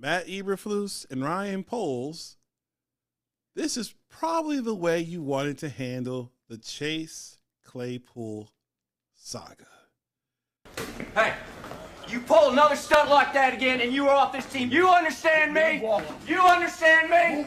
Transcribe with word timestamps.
Matt 0.00 0.28
Eberflus 0.28 1.04
and 1.10 1.22
Ryan 1.22 1.62
Poles, 1.62 2.38
this 3.54 3.76
is 3.76 3.94
probably 4.08 4.58
the 4.58 4.74
way 4.74 5.00
you 5.00 5.20
wanted 5.20 5.58
to 5.58 5.68
handle 5.68 6.32
the 6.48 6.56
Chase 6.56 7.36
Claypool 7.66 8.50
saga. 9.14 9.66
Hey, 11.14 11.34
you 12.08 12.20
pull 12.20 12.50
another 12.50 12.76
stunt 12.76 13.10
like 13.10 13.34
that 13.34 13.52
again 13.52 13.82
and 13.82 13.92
you 13.92 14.08
are 14.08 14.16
off 14.16 14.32
this 14.32 14.46
team. 14.46 14.70
You 14.70 14.88
understand 14.88 15.52
me? 15.52 15.86
You 16.26 16.40
understand 16.40 17.10
me? 17.10 17.44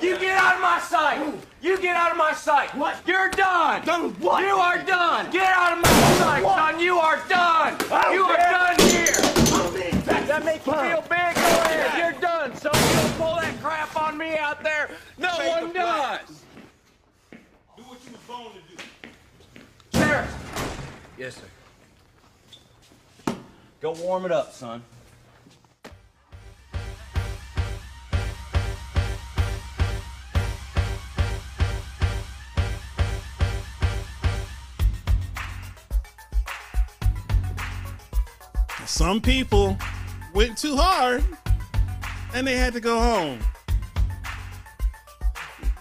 You 0.00 0.18
get 0.18 0.38
out 0.38 0.54
of 0.54 0.62
my 0.62 0.80
sight. 0.80 1.34
You 1.60 1.78
get 1.78 1.96
out 1.96 2.12
of 2.12 2.16
my 2.16 2.32
sight. 2.32 2.74
What? 2.74 2.96
You're 3.06 3.28
done. 3.28 3.84
Done 3.84 4.04
with 4.04 4.20
what? 4.20 4.42
You 4.42 4.54
are 4.54 4.82
done. 4.82 5.30
Get 5.30 5.52
out 5.54 5.76
of 5.76 5.82
my 5.84 5.90
sight, 6.18 6.42
son. 6.42 6.80
You 6.80 6.96
are 6.96 7.22
done. 7.28 7.76
You 8.10 8.24
are 8.24 8.36
done 8.38 8.78
here. 8.88 9.04
That 10.26 10.44
makes 10.44 10.66
you 10.66 10.72
feel 10.72 11.02
big? 11.02 11.10
Go 11.10 11.20
ahead. 11.20 11.98
You're 11.98 12.20
done, 12.20 12.56
son. 12.56 12.72
You 12.74 12.96
don't 12.96 13.16
pull 13.18 13.36
that 13.36 13.54
crap 13.62 13.96
on 13.96 14.18
me 14.18 14.36
out 14.36 14.62
there. 14.64 14.90
No 15.16 15.28
one 15.28 15.72
does. 15.72 16.42
Do 17.76 17.82
what 17.84 17.98
you 18.04 18.12
was 18.12 18.20
born 18.26 18.52
to 18.52 18.58
do. 18.76 18.82
Sheriff. 19.96 20.28
Yes, 21.16 21.36
sir. 21.36 23.34
Go 23.80 23.92
warm 23.92 24.24
it 24.24 24.32
up, 24.32 24.52
son. 24.52 24.82
Some 38.86 39.20
people 39.20 39.76
went 40.34 40.58
too 40.58 40.76
hard 40.76 41.24
and 42.32 42.46
they 42.46 42.56
had 42.56 42.72
to 42.74 42.80
go 42.80 42.98
home. 42.98 43.38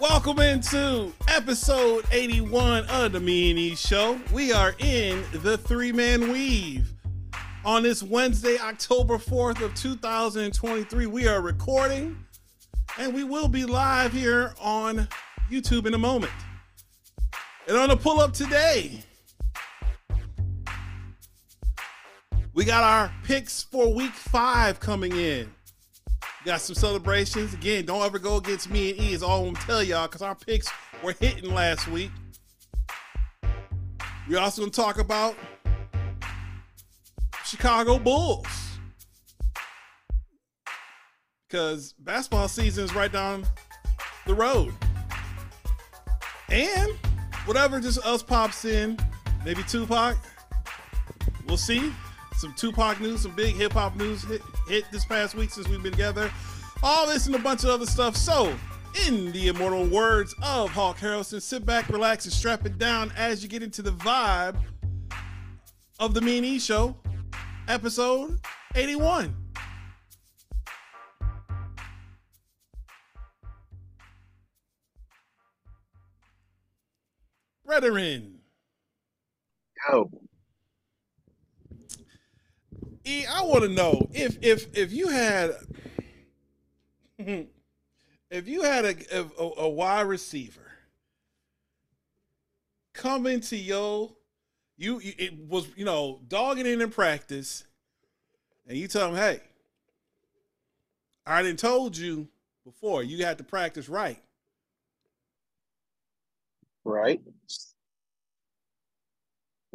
Welcome 0.03 0.39
into 0.39 1.13
episode 1.29 2.03
81 2.11 2.87
of 2.87 3.13
the 3.13 3.21
Me 3.21 3.51
and 3.51 3.57
E 3.57 3.73
Show. 3.73 4.19
We 4.33 4.51
are 4.51 4.75
in 4.79 5.23
the 5.31 5.57
three 5.57 5.93
man 5.93 6.29
weave. 6.29 6.91
On 7.63 7.83
this 7.83 8.03
Wednesday, 8.03 8.57
October 8.59 9.17
4th 9.17 9.61
of 9.61 9.73
2023, 9.75 11.05
we 11.05 11.25
are 11.25 11.39
recording 11.39 12.17
and 12.99 13.13
we 13.13 13.23
will 13.23 13.47
be 13.47 13.63
live 13.63 14.11
here 14.11 14.53
on 14.59 15.07
YouTube 15.49 15.85
in 15.85 15.93
a 15.93 15.97
moment. 15.97 16.33
And 17.69 17.77
on 17.77 17.87
the 17.87 17.95
pull 17.95 18.19
up 18.19 18.33
today, 18.33 19.01
we 22.53 22.65
got 22.65 22.83
our 22.83 23.09
picks 23.23 23.63
for 23.63 23.93
week 23.93 24.11
five 24.11 24.81
coming 24.81 25.13
in. 25.13 25.49
Got 26.45 26.59
some 26.59 26.75
celebrations. 26.75 27.53
Again, 27.53 27.85
don't 27.85 28.03
ever 28.03 28.19
go 28.19 28.35
against 28.35 28.69
me 28.69 28.91
and 28.91 28.99
E, 28.99 29.13
is 29.13 29.23
all 29.23 29.47
I'm 29.47 29.55
tell 29.55 29.81
y'all, 29.81 30.07
because 30.07 30.21
our 30.21 30.35
picks 30.35 30.69
were 31.01 31.15
hitting 31.19 31.53
last 31.53 31.87
week. 31.87 32.11
We're 34.27 34.39
also 34.39 34.61
gonna 34.61 34.71
talk 34.71 34.99
about 34.99 35.35
Chicago 37.45 37.97
Bulls. 37.97 38.45
Because 41.47 41.93
basketball 41.99 42.47
season 42.49 42.85
is 42.85 42.93
right 42.93 43.11
down 43.11 43.45
the 44.25 44.33
road. 44.33 44.73
And 46.49 46.91
whatever 47.45 47.79
just 47.79 48.05
us 48.05 48.21
pops 48.21 48.65
in, 48.65 48.97
maybe 49.45 49.63
Tupac. 49.63 50.17
We'll 51.47 51.57
see. 51.57 51.93
Some 52.37 52.53
Tupac 52.55 52.99
news, 52.99 53.21
some 53.21 53.31
big 53.31 53.55
hip 53.55 53.73
hop 53.73 53.95
news 53.95 54.23
hit, 54.23 54.41
hit 54.67 54.85
this 54.91 55.05
past 55.05 55.35
week 55.35 55.49
since 55.49 55.67
we've 55.67 55.81
been 55.81 55.91
together. 55.91 56.31
All 56.81 57.07
this 57.07 57.27
and 57.27 57.35
a 57.35 57.39
bunch 57.39 57.63
of 57.63 57.69
other 57.69 57.85
stuff. 57.85 58.15
So, 58.15 58.53
in 59.07 59.31
the 59.31 59.47
immortal 59.47 59.85
words 59.85 60.35
of 60.43 60.69
Hawk 60.69 60.97
Harrelson, 60.97 61.41
sit 61.41 61.65
back, 61.65 61.89
relax, 61.89 62.25
and 62.25 62.33
strap 62.33 62.65
it 62.65 62.77
down 62.77 63.11
as 63.17 63.41
you 63.41 63.49
get 63.49 63.63
into 63.63 63.81
the 63.81 63.91
vibe 63.91 64.55
of 65.99 66.13
the 66.13 66.21
Me 66.21 66.37
and 66.37 66.45
E 66.45 66.59
Show, 66.59 66.95
episode 67.67 68.39
81. 68.75 69.35
Brethren, 77.65 78.39
Yo, 79.89 80.09
E, 83.05 83.25
I 83.25 83.41
want 83.41 83.63
to 83.63 83.69
know 83.69 84.07
if 84.13 84.37
if 84.41 84.77
if 84.77 84.93
you 84.93 85.07
had 85.07 85.51
if 87.17 88.47
you 88.47 88.63
had 88.63 88.85
a, 88.85 88.95
a 89.39 89.51
a 89.57 89.69
wide 89.69 90.07
receiver 90.07 90.61
come 92.93 93.27
into 93.27 93.57
your 93.57 94.13
you 94.77 95.01
it 95.03 95.37
was 95.47 95.67
you 95.75 95.85
know 95.85 96.21
dogging 96.27 96.65
in 96.65 96.81
in 96.81 96.89
practice, 96.89 97.65
and 98.67 98.77
you 98.77 98.87
tell 98.87 99.09
him, 99.09 99.15
hey, 99.15 99.41
I 101.25 101.43
didn't 101.43 101.59
told 101.59 101.97
you 101.97 102.27
before 102.63 103.03
you 103.03 103.25
had 103.25 103.37
to 103.37 103.43
practice 103.43 103.89
right. 103.89 104.19
right? 106.85 107.21
Did 107.23 107.33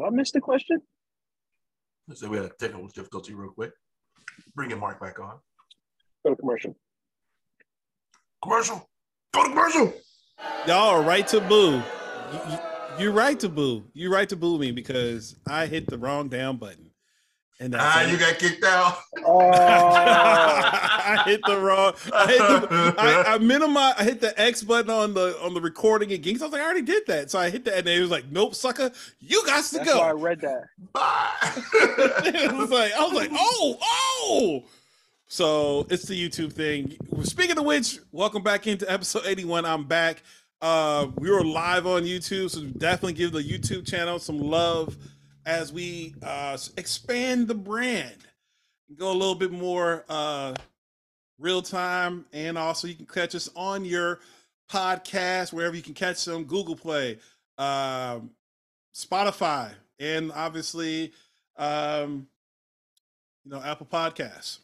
I 0.07 0.11
miss 0.11 0.33
the 0.33 0.41
question? 0.41 0.83
So 2.15 2.29
we 2.29 2.37
had 2.39 2.47
a 2.47 2.51
technical 2.59 2.89
difficulty 2.89 3.35
real 3.35 3.51
quick. 3.51 3.73
Bringing 4.55 4.81
Mark 4.81 5.01
back 5.01 5.21
on. 5.21 5.39
Go 6.25 6.31
to 6.31 6.37
commercial. 6.37 6.75
Commercial. 8.43 8.89
Go 9.35 9.43
to 9.43 9.49
commercial. 9.51 9.93
Y'all 10.67 10.89
are 10.89 11.03
right 11.03 11.27
to 11.29 11.41
boo. 11.41 11.83
You, 12.33 12.41
you, 12.51 12.59
you're 12.99 13.13
right 13.13 13.39
to 13.41 13.49
boo. 13.49 13.85
You're 13.93 14.11
right 14.11 14.29
to 14.29 14.37
boo 14.37 14.59
me 14.59 14.73
because 14.73 15.37
I 15.49 15.67
hit 15.67 15.87
the 15.87 15.99
wrong 15.99 16.29
damn 16.29 16.57
button. 16.57 16.88
And 17.61 17.73
that's 17.75 17.83
Ah, 17.85 18.03
it. 18.05 18.11
you 18.13 18.19
got 18.19 18.39
kicked 18.39 18.65
out. 18.65 18.99
Oh, 19.27 19.51
I 19.53 21.23
hit 21.27 21.41
the 21.45 21.59
wrong. 21.59 21.93
I 22.15 22.27
hit 22.29 22.39
the. 22.71 22.95
I, 22.97 23.35
I 23.35 23.39
minimize. 23.39 23.95
I 23.99 24.05
hit 24.05 24.21
the 24.21 24.39
X 24.41 24.63
button 24.63 24.91
on 24.91 25.13
the 25.15 25.37
on 25.43 25.55
the 25.55 25.61
recording 25.61 26.13
again. 26.13 26.35
'cause 26.35 26.43
I 26.43 26.45
was 26.47 26.53
like, 26.53 26.63
I 26.63 26.65
already 26.65 26.83
did 26.83 27.05
that. 27.09 27.33
So 27.33 27.39
I 27.41 27.51
hit 27.51 27.65
that, 27.65 27.79
and 27.79 27.89
it 27.89 28.01
was 28.01 28.11
like, 28.13 28.27
Nope, 28.31 28.55
sucker, 28.55 28.93
you 29.19 29.45
got 29.45 29.65
to 29.65 29.79
that's 29.79 29.93
why 29.95 30.09
I 30.09 30.13
read 30.13 30.41
that. 30.43 30.65
Bye. 30.93 31.31
it 32.27 32.53
was 32.53 32.71
like 32.71 32.93
I 32.93 33.03
was 33.05 33.13
like, 33.13 33.31
oh, 33.33 33.77
oh. 33.83 34.65
So 35.27 35.87
it's 35.91 36.05
the 36.05 36.15
YouTube 36.29 36.53
thing. 36.53 36.97
Speaking 37.25 37.59
of 37.59 37.65
which, 37.65 37.99
welcome 38.13 38.43
back 38.45 38.67
into 38.69 38.91
episode 38.91 39.23
81. 39.27 39.65
I'm 39.67 39.85
back. 39.85 40.23
Uh, 40.63 41.09
we 41.17 41.31
were 41.31 41.45
live 41.45 41.87
on 41.87 42.03
YouTube, 42.05 42.51
so 42.51 42.63
definitely 42.63 43.13
give 43.15 43.33
the 43.33 43.43
YouTube 43.43 43.87
channel 43.87 44.19
some 44.19 44.39
love 44.39 44.97
as 45.49 45.73
we 45.73 46.15
uh, 46.23 46.59
expand 46.77 47.49
the 47.49 47.55
brand, 47.55 48.19
go 48.99 49.11
a 49.11 49.15
little 49.15 49.35
bit 49.35 49.51
more 49.51 50.05
uh, 50.11 50.55
real 51.39 51.63
time, 51.63 52.27
and 52.35 52.59
also 52.59 52.87
you 52.87 52.95
can 52.95 53.07
catch 53.07 53.35
us 53.35 53.49
on 53.57 53.83
your 53.87 54.21
podcast 54.71 55.55
wherever 55.55 55.75
you 55.75 55.83
can 55.83 55.95
catch 55.95 56.23
them: 56.27 56.45
Google 56.45 56.77
Play, 56.77 57.19
um, 57.57 58.31
Spotify, 58.95 59.71
and 59.99 60.31
obviously, 60.33 61.13
um, 61.57 62.29
you 63.45 63.51
know, 63.51 63.63
Apple 63.63 63.89
Podcasts. 63.91 64.59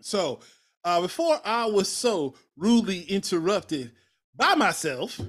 So, 0.00 0.40
uh, 0.82 1.02
before 1.02 1.38
I 1.44 1.66
was 1.66 1.92
so 1.92 2.34
rudely 2.56 3.02
interrupted 3.02 3.92
by 4.34 4.54
myself, 4.54 5.20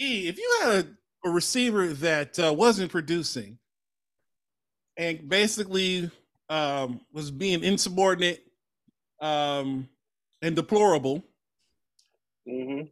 E, 0.00 0.28
if 0.28 0.38
you 0.38 0.58
had 0.62 0.84
a, 0.84 0.86
a 1.24 1.30
receiver 1.30 1.88
that 1.88 2.38
uh, 2.38 2.52
wasn't 2.52 2.90
producing 2.90 3.58
and 4.96 5.28
basically 5.28 6.10
um, 6.48 7.00
was 7.12 7.30
being 7.30 7.62
insubordinate 7.62 8.44
um, 9.20 9.88
and 10.42 10.56
deplorable, 10.56 11.24
hmm 12.48 12.82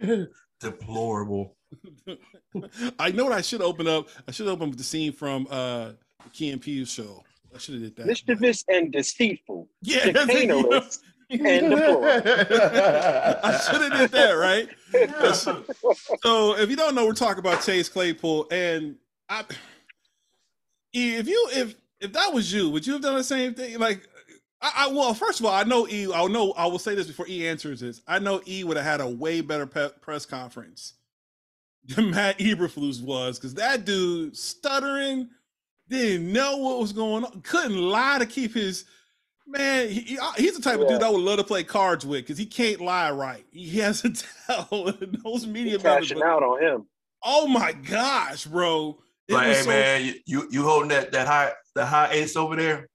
Deplorable. 0.60 1.56
I 2.98 3.10
know 3.10 3.24
what 3.24 3.32
I 3.32 3.40
should 3.42 3.62
open 3.62 3.86
up. 3.86 4.08
I 4.26 4.30
should 4.30 4.48
open 4.48 4.70
with 4.70 4.78
the 4.78 4.84
scene 4.84 5.12
from 5.12 5.46
uh, 5.50 5.92
the 6.22 6.30
Key 6.32 6.50
and 6.50 6.60
Peele 6.60 6.86
show. 6.86 7.22
I 7.54 7.58
should 7.58 7.74
have 7.74 7.82
did 7.82 7.96
that. 7.96 8.06
Mischievous 8.06 8.64
and 8.68 8.92
deceitful. 8.92 9.68
Yeah, 9.82 10.10
that's 10.12 10.30
it, 10.30 10.42
you 10.42 10.46
know. 10.46 10.62
Chicanerous 10.64 10.98
and 11.30 11.70
deplorable. 11.70 12.04
I 12.04 13.58
should 13.58 13.82
have 13.82 13.98
did 13.98 14.10
that, 14.12 14.32
right? 14.32 14.68
So 16.22 16.56
if 16.56 16.70
you 16.70 16.76
don't 16.76 16.94
know, 16.94 17.06
we're 17.06 17.12
talking 17.12 17.40
about 17.40 17.62
Chase 17.62 17.88
Claypool, 17.88 18.48
and 18.50 18.96
I, 19.28 19.44
E, 20.94 21.16
if 21.16 21.26
you 21.28 21.48
if 21.52 21.74
if 22.00 22.12
that 22.12 22.32
was 22.32 22.52
you, 22.52 22.70
would 22.70 22.86
you 22.86 22.92
have 22.94 23.02
done 23.02 23.14
the 23.16 23.24
same 23.24 23.54
thing? 23.54 23.78
Like, 23.78 24.06
I, 24.60 24.72
I 24.76 24.88
well, 24.88 25.14
first 25.14 25.40
of 25.40 25.46
all, 25.46 25.52
I 25.52 25.64
know 25.64 25.88
E. 25.88 26.12
I 26.12 26.26
know 26.26 26.52
I 26.52 26.66
will 26.66 26.78
say 26.78 26.94
this 26.94 27.06
before 27.06 27.26
E 27.28 27.48
answers 27.48 27.80
this. 27.80 28.00
I 28.06 28.18
know 28.18 28.40
E 28.46 28.64
would 28.64 28.76
have 28.76 28.86
had 28.86 29.00
a 29.00 29.08
way 29.08 29.40
better 29.40 29.66
pe- 29.66 29.90
press 30.00 30.26
conference 30.26 30.94
than 31.84 32.10
Matt 32.12 32.38
Eberflus 32.38 33.02
was, 33.02 33.38
because 33.38 33.54
that 33.54 33.84
dude 33.84 34.36
stuttering, 34.36 35.28
didn't 35.88 36.32
know 36.32 36.56
what 36.58 36.78
was 36.78 36.92
going 36.92 37.24
on, 37.24 37.40
couldn't 37.42 37.76
lie 37.76 38.18
to 38.18 38.26
keep 38.26 38.54
his 38.54 38.84
Man, 39.46 39.88
he, 39.88 40.00
he- 40.00 40.18
he's 40.38 40.56
the 40.56 40.62
type 40.62 40.80
of 40.80 40.88
dude 40.88 41.02
I 41.02 41.08
would 41.10 41.20
love 41.20 41.36
to 41.38 41.44
play 41.44 41.64
cards 41.64 42.06
with 42.06 42.22
because 42.22 42.38
he 42.38 42.46
can't 42.46 42.80
lie 42.80 43.10
right. 43.10 43.44
He 43.52 43.78
has 43.80 44.00
to 44.02 44.10
tell 44.46 44.68
those 45.24 45.46
media 45.46 45.72
members. 45.78 45.82
Cashing 46.08 46.18
but- 46.18 46.26
out 46.26 46.42
on 46.42 46.62
him. 46.62 46.86
Oh 47.22 47.46
my 47.46 47.72
gosh, 47.72 48.44
bro! 48.46 48.98
It 49.28 49.34
Like, 49.34 49.46
hey 49.46 49.62
so- 49.62 49.68
man, 49.70 50.04
you, 50.04 50.14
you 50.26 50.48
you 50.50 50.62
holding 50.62 50.88
that 50.90 51.12
that 51.12 51.26
high 51.26 51.52
the 51.74 51.84
high 51.86 52.10
ace 52.12 52.36
over 52.36 52.56
there? 52.56 52.88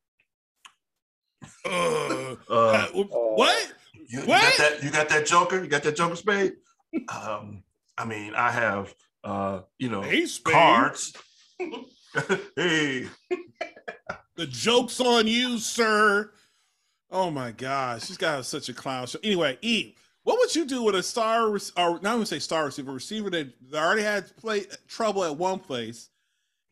Uh, 1.66 2.36
Uh, 2.50 2.88
what? 2.94 3.74
you, 4.08 4.22
you 4.22 4.26
got 4.26 4.58
that 4.58 4.84
you 4.84 4.90
got 4.92 5.10
that 5.10 5.26
joker? 5.26 5.62
You 5.64 5.68
got 5.70 5.84
that 5.84 5.96
joker 5.96 6.16
spade? 6.16 6.54
um, 7.10 7.64
I 7.98 8.06
mean, 8.06 8.34
I 8.36 8.50
have 8.52 8.94
uh, 9.24 9.62
you 9.78 9.90
know, 9.90 10.04
Ace 10.04 10.40
cards. 10.40 11.14
hey, 12.56 13.08
The 14.36 14.48
joke's 14.48 15.00
on 15.02 15.28
you, 15.28 15.58
sir. 15.58 16.32
Oh 17.12 17.32
my 17.32 17.52
gosh, 17.52 18.10
guy 18.18 18.38
is 18.38 18.48
such 18.48 18.70
a 18.70 18.74
clown. 18.74 19.08
show. 19.08 19.20
anyway, 19.24 19.58
E, 19.62 19.96
what 20.24 20.38
would 20.40 20.56
you 20.56 20.66
do 20.66 20.84
with 20.84 20.96
a 20.96 21.02
star 21.04 21.50
or 21.50 22.00
not 22.02 22.16
even 22.16 22.26
say 22.26 22.40
star 22.40 22.66
receiver, 22.66 22.92
receiver 22.92 23.30
that 23.32 23.48
that 23.72 23.84
already 23.84 24.04
had 24.04 24.36
play 24.38 24.66
trouble 24.88 25.24
at 25.24 25.36
one 25.36 25.60
place? 25.60 26.10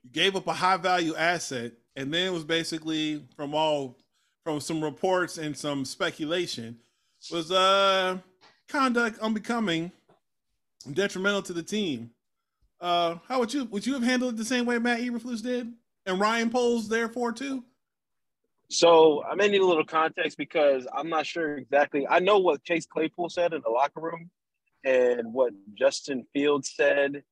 You 0.03 0.11
gave 0.11 0.35
up 0.35 0.47
a 0.47 0.53
high 0.53 0.77
value 0.77 1.15
asset, 1.15 1.71
and 1.95 2.13
then 2.13 2.27
it 2.27 2.33
was 2.33 2.43
basically 2.43 3.23
from 3.35 3.55
all 3.55 3.97
from 4.43 4.59
some 4.59 4.83
reports 4.83 5.37
and 5.37 5.57
some 5.57 5.83
speculation 5.85 6.77
was 7.31 7.51
uh 7.51 8.17
conduct 8.67 9.19
unbecoming, 9.19 9.91
detrimental 10.93 11.41
to 11.41 11.53
the 11.53 11.63
team. 11.63 12.11
Uh, 12.79 13.15
how 13.27 13.39
would 13.39 13.53
you 13.53 13.65
would 13.65 13.85
you 13.85 13.93
have 13.93 14.03
handled 14.03 14.35
it 14.35 14.37
the 14.37 14.45
same 14.45 14.65
way 14.65 14.77
Matt 14.77 14.99
Eberflus 14.99 15.41
did, 15.41 15.71
and 16.05 16.19
Ryan 16.19 16.49
Poles 16.49 16.87
therefore 16.87 17.31
too? 17.31 17.63
So 18.69 19.23
I 19.23 19.35
may 19.35 19.47
need 19.47 19.61
a 19.61 19.65
little 19.65 19.85
context 19.85 20.37
because 20.37 20.87
I'm 20.93 21.09
not 21.09 21.25
sure 21.25 21.57
exactly. 21.57 22.05
I 22.07 22.19
know 22.19 22.39
what 22.39 22.63
Chase 22.63 22.85
Claypool 22.85 23.29
said 23.29 23.53
in 23.53 23.61
the 23.63 23.69
locker 23.69 24.01
room 24.01 24.29
and 24.83 25.33
what 25.33 25.53
Justin 25.73 26.25
Fields 26.33 26.73
said 26.75 27.23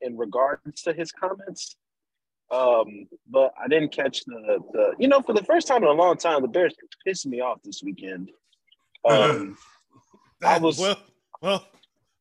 in 0.00 0.16
regards 0.16 0.82
to 0.82 0.92
his 0.92 1.10
comments. 1.10 1.76
Um, 2.52 3.08
but 3.28 3.52
I 3.62 3.68
didn't 3.68 3.92
catch 3.92 4.24
the 4.24 4.58
the 4.72 4.94
you 4.98 5.08
know, 5.08 5.20
for 5.20 5.34
the 5.34 5.44
first 5.44 5.66
time 5.66 5.82
in 5.82 5.88
a 5.88 5.92
long 5.92 6.16
time, 6.16 6.40
the 6.42 6.48
Bears 6.48 6.74
pissed 7.06 7.26
me 7.26 7.40
off 7.40 7.58
this 7.62 7.82
weekend. 7.82 8.30
Um, 9.08 9.58
I 10.42 10.54
That- 10.54 10.62
was- 10.62 10.78
well, 10.78 10.96
well. 11.42 11.66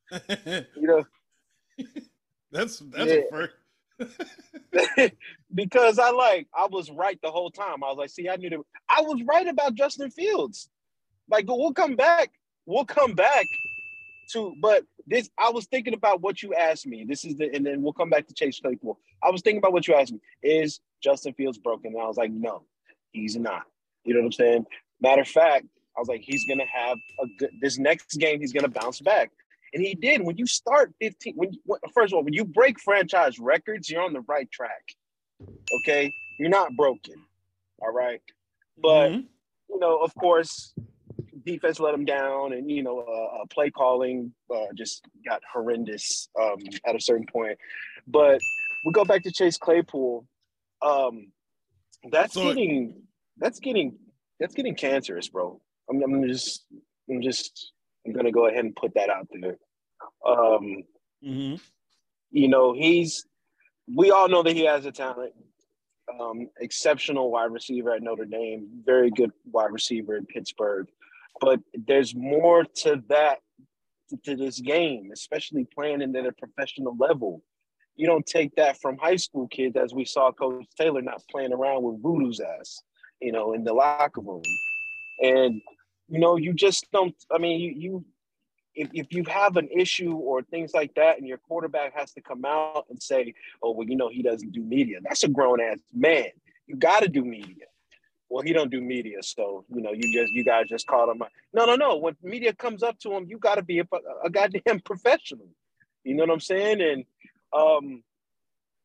you 0.29 0.63
know, 0.77 1.03
that's 2.51 2.79
that's 2.79 3.09
Yeah. 3.11 3.15
a 3.15 3.29
first. 3.29 3.53
because 5.53 5.99
I 5.99 6.11
like 6.11 6.47
I 6.55 6.67
was 6.67 6.89
right 6.91 7.19
the 7.21 7.31
whole 7.31 7.51
time. 7.51 7.83
I 7.83 7.87
was 7.87 7.97
like, 7.97 8.09
see, 8.09 8.29
I 8.29 8.35
knew 8.35 8.49
that 8.49 8.59
I 8.89 9.01
was 9.01 9.21
right 9.27 9.47
about 9.47 9.75
Justin 9.75 10.11
Fields. 10.11 10.69
Like, 11.29 11.45
we'll 11.47 11.73
come 11.73 11.95
back. 11.95 12.31
We'll 12.65 12.85
come 12.85 13.13
back 13.13 13.45
to, 14.31 14.53
but 14.61 14.83
this 15.05 15.29
I 15.37 15.49
was 15.49 15.65
thinking 15.65 15.93
about 15.93 16.21
what 16.21 16.43
you 16.43 16.53
asked 16.53 16.85
me. 16.85 17.05
This 17.07 17.25
is 17.25 17.35
the, 17.35 17.53
and 17.53 17.65
then 17.65 17.81
we'll 17.81 17.93
come 17.93 18.09
back 18.09 18.27
to 18.27 18.33
Chase 18.33 18.59
Claypool. 18.59 18.99
I 19.23 19.31
was 19.31 19.41
thinking 19.41 19.59
about 19.59 19.73
what 19.73 19.87
you 19.87 19.95
asked 19.95 20.13
me. 20.13 20.19
Is 20.43 20.79
Justin 21.01 21.33
Fields 21.33 21.57
broken? 21.57 21.93
And 21.93 22.01
I 22.01 22.07
was 22.07 22.17
like, 22.17 22.31
no, 22.31 22.63
he's 23.11 23.37
not. 23.37 23.63
You 24.03 24.13
know 24.13 24.21
what 24.21 24.27
I'm 24.27 24.31
saying? 24.33 24.65
Matter 25.01 25.21
of 25.21 25.27
fact, 25.27 25.65
I 25.95 25.99
was 25.99 26.07
like, 26.07 26.21
he's 26.21 26.45
gonna 26.45 26.65
have 26.65 26.97
a 27.21 27.27
good. 27.39 27.51
This 27.61 27.77
next 27.77 28.17
game, 28.19 28.39
he's 28.39 28.53
gonna 28.53 28.67
bounce 28.67 28.99
back. 29.01 29.31
And 29.77 29.85
he 29.85 29.93
did. 29.93 30.23
When 30.23 30.37
you 30.37 30.47
start 30.47 30.91
15, 30.99 31.35
when, 31.35 31.53
you, 31.53 31.59
when 31.65 31.79
first 31.93 32.11
of 32.11 32.17
all, 32.17 32.23
when 32.23 32.33
you 32.33 32.43
break 32.43 32.79
franchise 32.79 33.37
records, 33.37 33.91
you're 33.91 34.01
on 34.01 34.11
the 34.11 34.21
right 34.21 34.49
track. 34.51 34.81
Okay, 35.81 36.11
you're 36.39 36.49
not 36.49 36.75
broken. 36.75 37.13
All 37.79 37.93
right, 37.93 38.19
but 38.81 39.09
Mhm. 39.11 39.27
you 39.69 39.77
know, 39.79 39.97
of 39.99 40.15
course, 40.15 40.73
defense 41.45 41.79
let 41.79 41.93
him 41.93 42.05
down, 42.05 42.53
and 42.53 42.71
you 42.71 42.81
know, 42.81 43.01
uh, 43.01 43.41
uh, 43.43 43.45
play 43.51 43.69
calling 43.69 44.33
uh, 44.51 44.65
just 44.75 45.05
got 45.23 45.43
horrendous 45.53 46.27
um, 46.41 46.57
at 46.87 46.95
a 46.95 46.99
certain 46.99 47.27
point. 47.31 47.59
But 48.07 48.41
we 48.83 48.91
go 48.93 49.05
back 49.05 49.21
to 49.25 49.31
Chase 49.31 49.59
Claypool. 49.59 50.25
Um, 50.81 51.31
that's 52.09 52.33
So- 52.33 52.45
getting 52.51 53.03
that's 53.37 53.59
getting 53.59 53.99
that's 54.39 54.55
getting 54.55 54.73
cancerous, 54.73 55.29
bro. 55.29 55.61
I'm, 55.87 56.01
I'm 56.01 56.27
just 56.27 56.65
I'm 57.07 57.21
just 57.21 57.73
I'm 58.07 58.13
gonna 58.13 58.31
go 58.31 58.47
ahead 58.47 58.65
and 58.65 58.75
put 58.75 58.95
that 58.95 59.11
out 59.11 59.27
there. 59.31 59.57
Um, 60.25 60.83
Mhm. 61.23 61.61
you 62.31 62.47
know, 62.47 62.73
he's 62.73 63.25
we 63.93 64.11
all 64.11 64.27
know 64.27 64.43
that 64.43 64.55
he 64.55 64.65
has 64.65 64.85
a 64.85 64.91
talent. 64.91 65.33
Um, 66.19 66.49
exceptional 66.59 67.31
wide 67.31 67.51
receiver 67.51 67.91
at 67.91 68.01
Notre 68.01 68.25
Dame, 68.25 68.81
very 68.85 69.11
good 69.11 69.31
wide 69.51 69.71
receiver 69.71 70.15
in 70.15 70.25
Pittsburgh. 70.25 70.87
But 71.41 71.59
there's 71.73 72.15
more 72.15 72.63
to 72.63 73.03
that 73.09 73.39
to 74.23 74.35
this 74.35 74.59
game, 74.61 75.11
especially 75.11 75.65
playing 75.65 76.01
it 76.01 76.15
at 76.15 76.25
a 76.25 76.31
professional 76.31 76.95
level. 76.97 77.43
You 77.97 78.07
don't 78.07 78.25
take 78.25 78.55
that 78.55 78.79
from 78.79 78.97
high 78.97 79.17
school 79.17 79.47
kids, 79.49 79.75
as 79.75 79.93
we 79.93 80.05
saw 80.05 80.31
Coach 80.31 80.65
Taylor 80.79 81.01
not 81.01 81.23
playing 81.29 81.51
around 81.51 81.83
with 81.83 82.01
voodoo's 82.01 82.39
ass, 82.39 82.81
you 83.19 83.31
know, 83.31 83.53
in 83.53 83.63
the 83.63 83.73
locker 83.73 84.21
room. 84.21 84.43
And 85.21 85.61
you 86.07 86.19
know, 86.19 86.37
you 86.37 86.53
just 86.53 86.89
don't. 86.91 87.15
I 87.31 87.37
mean, 87.37 87.59
you 87.59 87.71
you 87.71 88.05
if, 88.77 88.89
if 88.93 89.07
you 89.11 89.23
have 89.27 89.57
an 89.57 89.67
issue 89.69 90.13
or 90.13 90.41
things 90.43 90.71
like 90.73 90.93
that, 90.95 91.17
and 91.17 91.27
your 91.27 91.39
quarterback 91.39 91.93
has 91.95 92.11
to 92.13 92.21
come 92.21 92.45
out 92.45 92.85
and 92.89 93.01
say, 93.01 93.33
"Oh, 93.61 93.71
well, 93.71 93.87
you 93.87 93.95
know, 93.95 94.09
he 94.09 94.21
doesn't 94.21 94.51
do 94.51 94.61
media," 94.61 94.99
that's 95.01 95.23
a 95.23 95.27
grown 95.27 95.59
ass 95.59 95.79
man. 95.93 96.27
You 96.67 96.75
got 96.75 97.01
to 97.01 97.09
do 97.09 97.23
media. 97.25 97.65
Well, 98.29 98.43
he 98.43 98.53
don't 98.53 98.69
do 98.69 98.81
media, 98.81 99.17
so 99.21 99.65
you 99.73 99.81
know, 99.81 99.91
you 99.91 100.13
just 100.13 100.33
you 100.33 100.43
guys 100.43 100.65
just 100.69 100.85
called 100.85 101.09
him. 101.09 101.23
No, 101.53 101.65
no, 101.65 101.75
no. 101.75 101.97
When 101.97 102.15
media 102.21 102.53
comes 102.53 102.83
up 102.83 102.99
to 102.99 103.13
him, 103.13 103.25
you 103.27 103.39
got 103.39 103.55
to 103.55 103.63
be 103.63 103.79
a, 103.79 103.87
a 104.23 104.29
goddamn 104.29 104.79
professional. 104.85 105.47
You 106.03 106.15
know 106.15 106.23
what 106.23 106.31
I'm 106.31 106.39
saying? 106.39 106.81
And 106.81 107.05
um, 107.53 108.03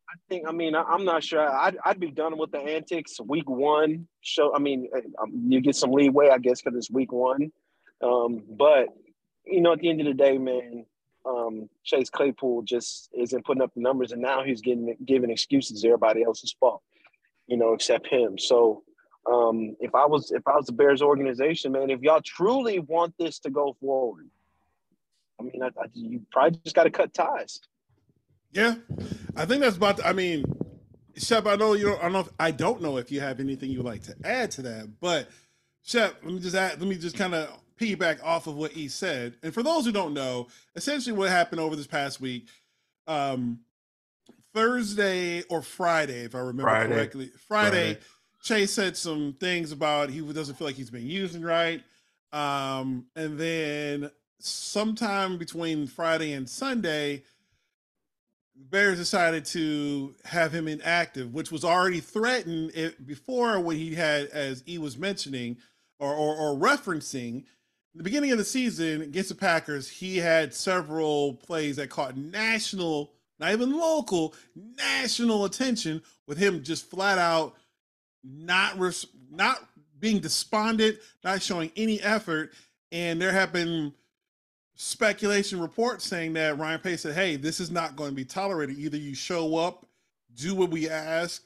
I 0.08 0.14
think, 0.28 0.46
I 0.48 0.52
mean, 0.52 0.74
I, 0.74 0.82
I'm 0.82 1.04
not 1.04 1.22
sure. 1.22 1.48
I'd, 1.48 1.76
I'd 1.84 2.00
be 2.00 2.10
done 2.10 2.36
with 2.36 2.50
the 2.50 2.58
antics 2.58 3.20
week 3.20 3.48
one. 3.48 4.08
Show, 4.20 4.54
I 4.54 4.58
mean, 4.58 4.88
um, 5.20 5.46
you 5.48 5.60
get 5.60 5.76
some 5.76 5.92
leeway, 5.92 6.30
I 6.30 6.38
guess, 6.38 6.60
because 6.60 6.76
it's 6.76 6.90
week 6.90 7.12
one. 7.12 7.52
Um, 8.02 8.42
but 8.48 8.88
you 9.46 9.60
know, 9.60 9.72
at 9.72 9.80
the 9.80 9.90
end 9.90 10.00
of 10.00 10.06
the 10.06 10.14
day, 10.14 10.38
man, 10.38 10.86
um, 11.26 11.68
Chase 11.84 12.10
Claypool 12.10 12.62
just 12.62 13.10
isn't 13.14 13.44
putting 13.44 13.62
up 13.62 13.72
the 13.74 13.80
numbers, 13.80 14.12
and 14.12 14.22
now 14.22 14.42
he's 14.42 14.60
getting 14.60 14.96
giving 15.04 15.30
excuses. 15.30 15.84
Everybody 15.84 16.22
else's 16.22 16.54
fault, 16.58 16.82
you 17.46 17.56
know, 17.56 17.74
except 17.74 18.06
him. 18.06 18.38
So, 18.38 18.82
um, 19.30 19.76
if 19.80 19.94
I 19.94 20.06
was 20.06 20.30
if 20.32 20.46
I 20.46 20.56
was 20.56 20.66
the 20.66 20.72
Bears 20.72 21.02
organization, 21.02 21.72
man, 21.72 21.90
if 21.90 22.00
y'all 22.00 22.22
truly 22.22 22.80
want 22.80 23.14
this 23.18 23.38
to 23.40 23.50
go 23.50 23.76
forward, 23.80 24.28
I 25.38 25.44
mean, 25.44 25.62
I, 25.62 25.66
I, 25.66 25.86
you 25.94 26.22
probably 26.30 26.58
just 26.64 26.74
got 26.74 26.84
to 26.84 26.90
cut 26.90 27.14
ties. 27.14 27.60
Yeah, 28.52 28.74
I 29.36 29.46
think 29.46 29.62
that's 29.62 29.76
about. 29.76 30.04
I 30.04 30.12
mean, 30.12 30.44
Shep, 31.16 31.46
I 31.46 31.56
know 31.56 31.74
you 31.74 31.86
don't. 31.86 31.98
I 32.00 32.02
don't 32.04 32.12
know. 32.12 32.20
If, 32.20 32.28
I 32.38 32.50
don't 32.50 32.82
know 32.82 32.96
if 32.96 33.12
you 33.12 33.20
have 33.20 33.40
anything 33.40 33.70
you 33.70 33.78
would 33.78 33.86
like 33.86 34.02
to 34.04 34.16
add 34.24 34.50
to 34.52 34.62
that, 34.62 35.00
but 35.00 35.28
Shep, 35.84 36.16
let 36.22 36.34
me 36.34 36.40
just 36.40 36.56
add. 36.56 36.80
Let 36.80 36.88
me 36.88 36.96
just 36.96 37.16
kind 37.16 37.34
of 37.34 37.61
piggyback 37.78 38.22
off 38.22 38.46
of 38.46 38.56
what 38.56 38.72
he 38.72 38.88
said. 38.88 39.36
And 39.42 39.52
for 39.52 39.62
those 39.62 39.84
who 39.84 39.92
don't 39.92 40.14
know, 40.14 40.48
essentially 40.76 41.16
what 41.16 41.28
happened 41.28 41.60
over 41.60 41.76
this 41.76 41.86
past 41.86 42.20
week, 42.20 42.48
um, 43.06 43.60
Thursday 44.54 45.42
or 45.48 45.62
Friday, 45.62 46.24
if 46.24 46.34
I 46.34 46.38
remember 46.38 46.62
Friday. 46.64 46.94
correctly, 46.94 47.30
Friday, 47.48 47.94
Friday. 47.94 47.98
Chase 48.42 48.72
said 48.72 48.96
some 48.96 49.34
things 49.38 49.72
about 49.72 50.10
he 50.10 50.20
doesn't 50.20 50.56
feel 50.56 50.66
like 50.66 50.76
he's 50.76 50.90
been 50.90 51.06
using 51.06 51.42
right. 51.42 51.82
Um, 52.32 53.06
and 53.14 53.38
then 53.38 54.10
sometime 54.40 55.38
between 55.38 55.86
Friday 55.86 56.32
and 56.32 56.48
Sunday, 56.48 57.22
Bears 58.54 58.98
decided 58.98 59.44
to 59.46 60.14
have 60.24 60.52
him 60.52 60.68
inactive, 60.68 61.32
which 61.32 61.50
was 61.50 61.64
already 61.64 62.00
threatened 62.00 62.72
it, 62.74 63.06
before 63.06 63.60
when 63.60 63.76
he 63.76 63.94
had, 63.94 64.26
as 64.28 64.62
he 64.66 64.78
was 64.78 64.98
mentioning 64.98 65.56
or, 65.98 66.12
or, 66.12 66.36
or 66.36 66.56
referencing, 66.56 67.44
the 67.94 68.02
beginning 68.02 68.32
of 68.32 68.38
the 68.38 68.44
season 68.44 69.02
against 69.02 69.28
the 69.28 69.34
Packers, 69.34 69.88
he 69.88 70.16
had 70.18 70.54
several 70.54 71.34
plays 71.34 71.76
that 71.76 71.90
caught 71.90 72.16
national, 72.16 73.12
not 73.38 73.52
even 73.52 73.72
local, 73.72 74.34
national 74.54 75.44
attention 75.44 76.02
with 76.26 76.38
him 76.38 76.62
just 76.62 76.88
flat 76.88 77.18
out 77.18 77.54
not 78.24 78.78
res- 78.78 79.06
not 79.30 79.58
being 79.98 80.20
despondent, 80.20 80.98
not 81.24 81.42
showing 81.42 81.70
any 81.76 82.00
effort, 82.00 82.52
and 82.90 83.20
there 83.20 83.32
have 83.32 83.52
been 83.52 83.92
speculation 84.74 85.60
reports 85.60 86.04
saying 86.06 86.32
that 86.34 86.58
Ryan 86.58 86.80
Pace 86.80 87.02
said, 87.02 87.14
"Hey, 87.14 87.36
this 87.36 87.60
is 87.60 87.70
not 87.70 87.96
going 87.96 88.10
to 88.10 88.16
be 88.16 88.24
tolerated. 88.24 88.78
Either 88.78 88.96
you 88.96 89.14
show 89.14 89.56
up, 89.56 89.86
do 90.34 90.54
what 90.54 90.70
we 90.70 90.88
ask, 90.88 91.44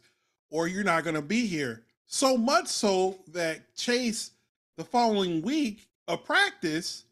or 0.51 0.69
you're 0.69 0.85
not 0.85 1.05
going 1.05 1.17
to 1.17 1.23
be 1.23 1.47
here." 1.47 1.85
So 2.07 2.37
much 2.37 2.69
so 2.69 3.19
that 3.29 3.75
Chase, 3.75 4.31
the 4.77 4.85
following 4.85 5.43
week 5.43 5.89
of 6.09 6.25
practice, 6.25 7.05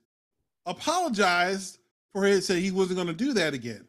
apologized 0.66 1.78
for 2.12 2.24
his 2.24 2.46
said 2.46 2.58
he 2.58 2.70
wasn't 2.70 2.96
going 2.96 3.08
to 3.08 3.14
do 3.14 3.32
that 3.34 3.54
again. 3.54 3.86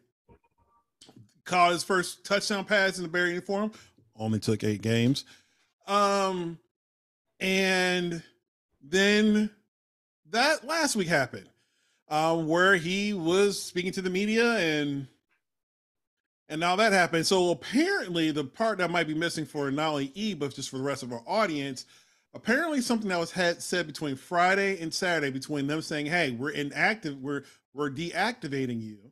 Caught 1.44 1.72
his 1.72 1.84
first 1.84 2.24
touchdown 2.24 2.64
pass 2.64 2.96
in 2.98 3.04
the 3.04 3.08
Bear 3.08 3.28
uniform. 3.28 3.70
Only 4.16 4.40
took 4.40 4.64
eight 4.64 4.82
games. 4.82 5.24
Um, 5.86 6.58
and 7.38 8.22
then 8.82 9.50
that 10.30 10.66
last 10.66 10.96
week 10.96 11.08
happened, 11.08 11.48
um, 12.08 12.48
where 12.48 12.74
he 12.74 13.12
was 13.12 13.62
speaking 13.62 13.92
to 13.92 14.02
the 14.02 14.10
media 14.10 14.54
and 14.54 15.06
and 16.48 16.60
now 16.60 16.76
that 16.76 16.92
happened. 16.92 17.26
So 17.26 17.50
apparently, 17.50 18.30
the 18.30 18.44
part 18.44 18.78
that 18.78 18.90
might 18.90 19.08
be 19.08 19.14
missing 19.14 19.44
for 19.44 19.70
not 19.70 19.90
only 19.90 20.12
E 20.14 20.34
but 20.34 20.54
just 20.54 20.70
for 20.70 20.78
the 20.78 20.84
rest 20.84 21.02
of 21.02 21.12
our 21.12 21.22
audience, 21.26 21.86
apparently 22.36 22.82
something 22.82 23.08
that 23.08 23.18
was 23.18 23.32
had 23.32 23.62
said 23.62 23.86
between 23.86 24.14
Friday 24.14 24.78
and 24.80 24.92
Saturday 24.92 25.30
between 25.30 25.66
them 25.66 25.82
saying, 25.82 26.06
"Hey, 26.06 26.32
we're 26.32 26.50
inactive, 26.50 27.18
we're 27.20 27.44
we're 27.72 27.90
deactivating 27.90 28.80
you." 28.82 29.10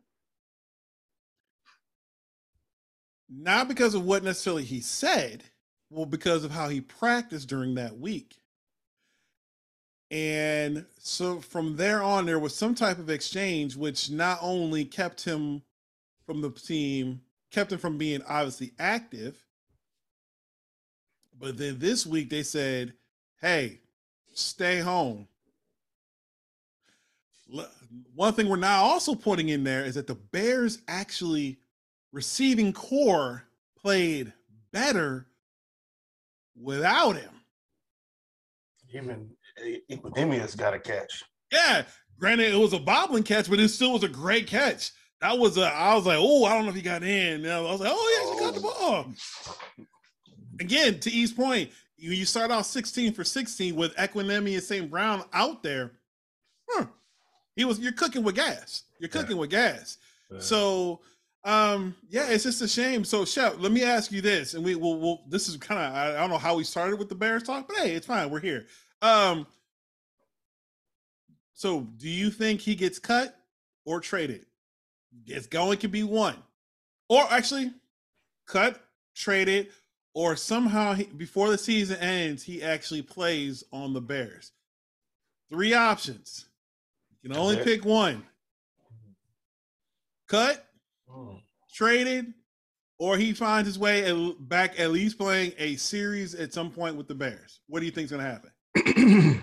Not 3.28 3.66
because 3.66 3.94
of 3.94 4.04
what 4.04 4.22
necessarily 4.22 4.64
he 4.64 4.80
said, 4.80 5.42
well, 5.90 6.06
because 6.06 6.44
of 6.44 6.50
how 6.50 6.68
he 6.68 6.80
practiced 6.80 7.48
during 7.48 7.74
that 7.74 7.98
week. 7.98 8.36
And 10.10 10.84
so 10.98 11.40
from 11.40 11.76
there 11.76 12.02
on, 12.02 12.26
there 12.26 12.38
was 12.38 12.54
some 12.54 12.74
type 12.74 12.98
of 12.98 13.10
exchange, 13.10 13.74
which 13.74 14.10
not 14.10 14.38
only 14.42 14.84
kept 14.84 15.24
him 15.24 15.62
from 16.26 16.42
the 16.42 16.50
team, 16.50 17.22
kept 17.50 17.72
him 17.72 17.78
from 17.78 17.96
being 17.98 18.22
obviously 18.22 18.72
active, 18.78 19.42
but 21.36 21.56
then 21.56 21.78
this 21.78 22.06
week 22.06 22.30
they 22.30 22.42
said, 22.42 22.94
hey, 23.44 23.78
stay 24.32 24.80
home. 24.80 25.28
One 28.14 28.32
thing 28.32 28.48
we're 28.48 28.56
now 28.56 28.82
also 28.82 29.14
putting 29.14 29.50
in 29.50 29.64
there 29.64 29.84
is 29.84 29.96
that 29.96 30.06
the 30.06 30.14
Bears 30.14 30.78
actually 30.88 31.58
receiving 32.10 32.72
corps 32.72 33.44
played 33.78 34.32
better 34.72 35.26
without 36.58 37.16
him. 37.16 37.30
Even 38.94 39.28
eh, 39.62 39.76
eh, 39.90 39.96
Equanimeous 39.96 40.56
got 40.56 40.72
a 40.72 40.78
catch. 40.78 41.22
Yeah, 41.52 41.82
granted 42.18 42.54
it 42.54 42.58
was 42.58 42.72
a 42.72 42.78
bobbling 42.78 43.24
catch, 43.24 43.50
but 43.50 43.60
it 43.60 43.68
still 43.68 43.92
was 43.92 44.04
a 44.04 44.08
great 44.08 44.46
catch. 44.46 44.92
That 45.20 45.38
was 45.38 45.58
a. 45.58 45.66
I 45.66 45.94
was 45.94 46.06
like, 46.06 46.18
oh, 46.18 46.44
I 46.44 46.54
don't 46.54 46.64
know 46.64 46.70
if 46.70 46.76
he 46.76 46.82
got 46.82 47.02
in. 47.02 47.46
I 47.46 47.60
was 47.60 47.80
like, 47.80 47.92
oh 47.92 48.38
yeah, 48.40 48.46
he 48.46 48.52
got 48.52 48.54
the 48.54 48.66
oh. 48.66 49.04
ball. 49.76 49.86
Again, 50.60 50.98
to 51.00 51.10
East 51.10 51.36
point, 51.36 51.70
you, 52.04 52.10
you 52.10 52.26
start 52.26 52.50
off 52.50 52.66
16 52.66 53.14
for 53.14 53.24
16 53.24 53.74
with 53.74 53.96
Equanimeous 53.96 54.62
St. 54.62 54.90
Brown 54.90 55.24
out 55.32 55.62
there. 55.62 55.92
Huh. 56.68 56.86
He 57.56 57.64
was 57.64 57.78
you're 57.78 57.92
cooking 57.92 58.22
with 58.22 58.34
gas. 58.34 58.82
You're 58.98 59.08
cooking 59.08 59.36
yeah. 59.36 59.40
with 59.40 59.50
gas. 59.50 59.96
Yeah. 60.30 60.40
So 60.40 61.00
um, 61.44 61.94
yeah, 62.08 62.28
it's 62.28 62.44
just 62.44 62.62
a 62.62 62.68
shame. 62.68 63.04
So, 63.04 63.24
Shep, 63.24 63.56
let 63.58 63.70
me 63.70 63.82
ask 63.82 64.10
you 64.10 64.22
this, 64.22 64.54
and 64.54 64.64
we 64.64 64.74
will. 64.74 64.98
We'll, 64.98 65.20
this 65.28 65.48
is 65.48 65.58
kind 65.58 65.78
of 65.80 65.94
I, 65.94 66.16
I, 66.16 66.20
don't 66.20 66.30
know 66.30 66.38
how 66.38 66.56
we 66.56 66.64
started 66.64 66.98
with 66.98 67.10
the 67.10 67.14
Bears 67.14 67.42
talk, 67.42 67.68
but 67.68 67.76
hey, 67.76 67.92
it's 67.92 68.06
fine. 68.06 68.30
We're 68.30 68.40
here. 68.40 68.66
Um, 69.02 69.46
so 71.52 71.80
do 71.98 72.08
you 72.08 72.30
think 72.30 72.62
he 72.62 72.74
gets 72.74 72.98
cut 72.98 73.36
or 73.84 74.00
traded? 74.00 74.46
It's 75.26 75.46
going 75.46 75.78
to 75.78 75.88
be 75.88 76.02
one, 76.02 76.36
or 77.10 77.24
actually, 77.30 77.72
cut, 78.46 78.80
traded, 79.14 79.68
or 80.14 80.36
somehow 80.36 80.94
he, 80.94 81.04
before 81.04 81.50
the 81.50 81.58
season 81.58 81.98
ends, 81.98 82.42
he 82.42 82.62
actually 82.62 83.02
plays 83.02 83.64
on 83.72 83.92
the 83.92 84.00
Bears. 84.00 84.52
Three 85.50 85.74
options. 85.74 86.46
You 87.22 87.30
can 87.30 87.38
only 87.38 87.56
pick 87.58 87.84
one. 87.84 88.24
Cut 90.28 90.64
Hmm. 91.14 91.36
traded, 91.72 92.32
or 92.98 93.16
he 93.16 93.32
finds 93.32 93.68
his 93.68 93.78
way 93.78 94.04
at, 94.04 94.48
back 94.48 94.80
at 94.80 94.90
least 94.90 95.18
playing 95.18 95.52
a 95.58 95.76
series 95.76 96.34
at 96.34 96.52
some 96.52 96.70
point 96.70 96.96
with 96.96 97.08
the 97.08 97.14
Bears. 97.14 97.60
What 97.68 97.80
do 97.80 97.86
you 97.86 97.92
think 97.92 98.06
is 98.06 98.10
going 98.10 98.24
to 98.24 98.30
happen? 98.30 99.42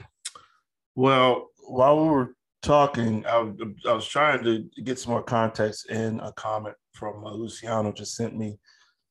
well, 0.96 1.50
while 1.68 2.04
we 2.04 2.10
were 2.10 2.36
talking, 2.62 3.26
I, 3.26 3.52
I, 3.88 3.94
was 3.94 4.08
trying 4.08 4.44
to 4.44 4.66
get 4.84 5.00
some 5.00 5.14
more 5.14 5.24
context 5.24 5.90
in 5.90 6.20
a 6.20 6.34
comment 6.34 6.76
from 6.94 7.26
uh, 7.26 7.32
Luciano 7.32 7.92
just 7.92 8.16
sent 8.16 8.38
me, 8.38 8.60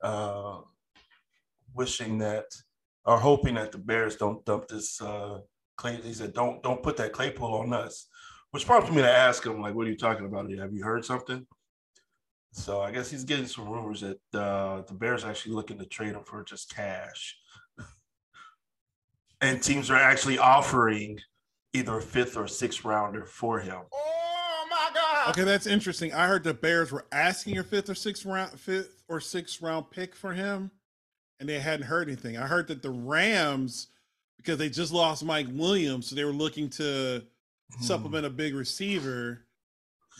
uh, 0.02 0.59
wishing 1.74 2.18
that 2.18 2.46
or 3.04 3.18
hoping 3.18 3.54
that 3.54 3.72
the 3.72 3.78
Bears 3.78 4.16
don't 4.16 4.44
dump 4.44 4.68
this. 4.68 5.00
Uh, 5.00 5.40
clay. 5.80 5.98
He 6.02 6.12
said, 6.12 6.34
"Don't 6.34 6.62
don't 6.62 6.82
put 6.82 6.96
that 6.98 7.12
Claypool 7.12 7.54
on 7.54 7.72
us," 7.72 8.06
which 8.50 8.66
prompted 8.66 8.94
me 8.94 9.02
to 9.02 9.10
ask 9.10 9.44
him, 9.44 9.60
like, 9.60 9.74
"What 9.74 9.86
are 9.86 9.90
you 9.90 9.96
talking 9.96 10.26
about? 10.26 10.50
Have 10.50 10.72
you 10.72 10.84
heard 10.84 11.04
something?" 11.04 11.46
So 12.52 12.80
I 12.80 12.90
guess 12.90 13.10
he's 13.10 13.24
getting 13.24 13.46
some 13.46 13.68
rumors 13.68 14.00
that 14.00 14.20
uh, 14.34 14.82
the 14.82 14.94
Bears 14.94 15.24
are 15.24 15.30
actually 15.30 15.54
looking 15.54 15.78
to 15.78 15.86
trade 15.86 16.14
him 16.14 16.24
for 16.24 16.42
just 16.44 16.74
cash. 16.74 17.36
and 19.40 19.62
teams 19.62 19.90
are 19.90 19.96
actually 19.96 20.38
offering 20.38 21.20
either 21.72 21.98
a 21.98 22.02
fifth 22.02 22.36
or 22.36 22.48
sixth 22.48 22.84
rounder 22.84 23.24
for 23.24 23.60
him. 23.60 23.82
Oh 23.92 24.66
my 24.68 24.90
god. 24.92 25.30
Okay, 25.30 25.44
that's 25.44 25.66
interesting. 25.66 26.12
I 26.12 26.26
heard 26.26 26.42
the 26.42 26.54
Bears 26.54 26.90
were 26.90 27.06
asking 27.12 27.58
a 27.58 27.64
fifth 27.64 27.88
or 27.88 27.94
sixth 27.94 28.24
round 28.24 28.58
fifth 28.58 29.04
or 29.08 29.20
sixth 29.20 29.62
round 29.62 29.90
pick 29.92 30.16
for 30.16 30.32
him, 30.32 30.72
and 31.40 31.49
they 31.49 31.59
hadn't 31.59 31.87
heard 31.87 32.06
anything. 32.06 32.37
I 32.37 32.47
heard 32.47 32.68
that 32.68 32.82
the 32.82 32.90
Rams, 32.90 33.88
because 34.37 34.59
they 34.59 34.68
just 34.68 34.92
lost 34.92 35.25
Mike 35.25 35.49
Williams, 35.50 36.06
so 36.06 36.14
they 36.14 36.25
were 36.25 36.30
looking 36.30 36.68
to 36.70 37.25
hmm. 37.75 37.82
supplement 37.82 38.26
a 38.26 38.30
big 38.30 38.54
receiver 38.54 39.40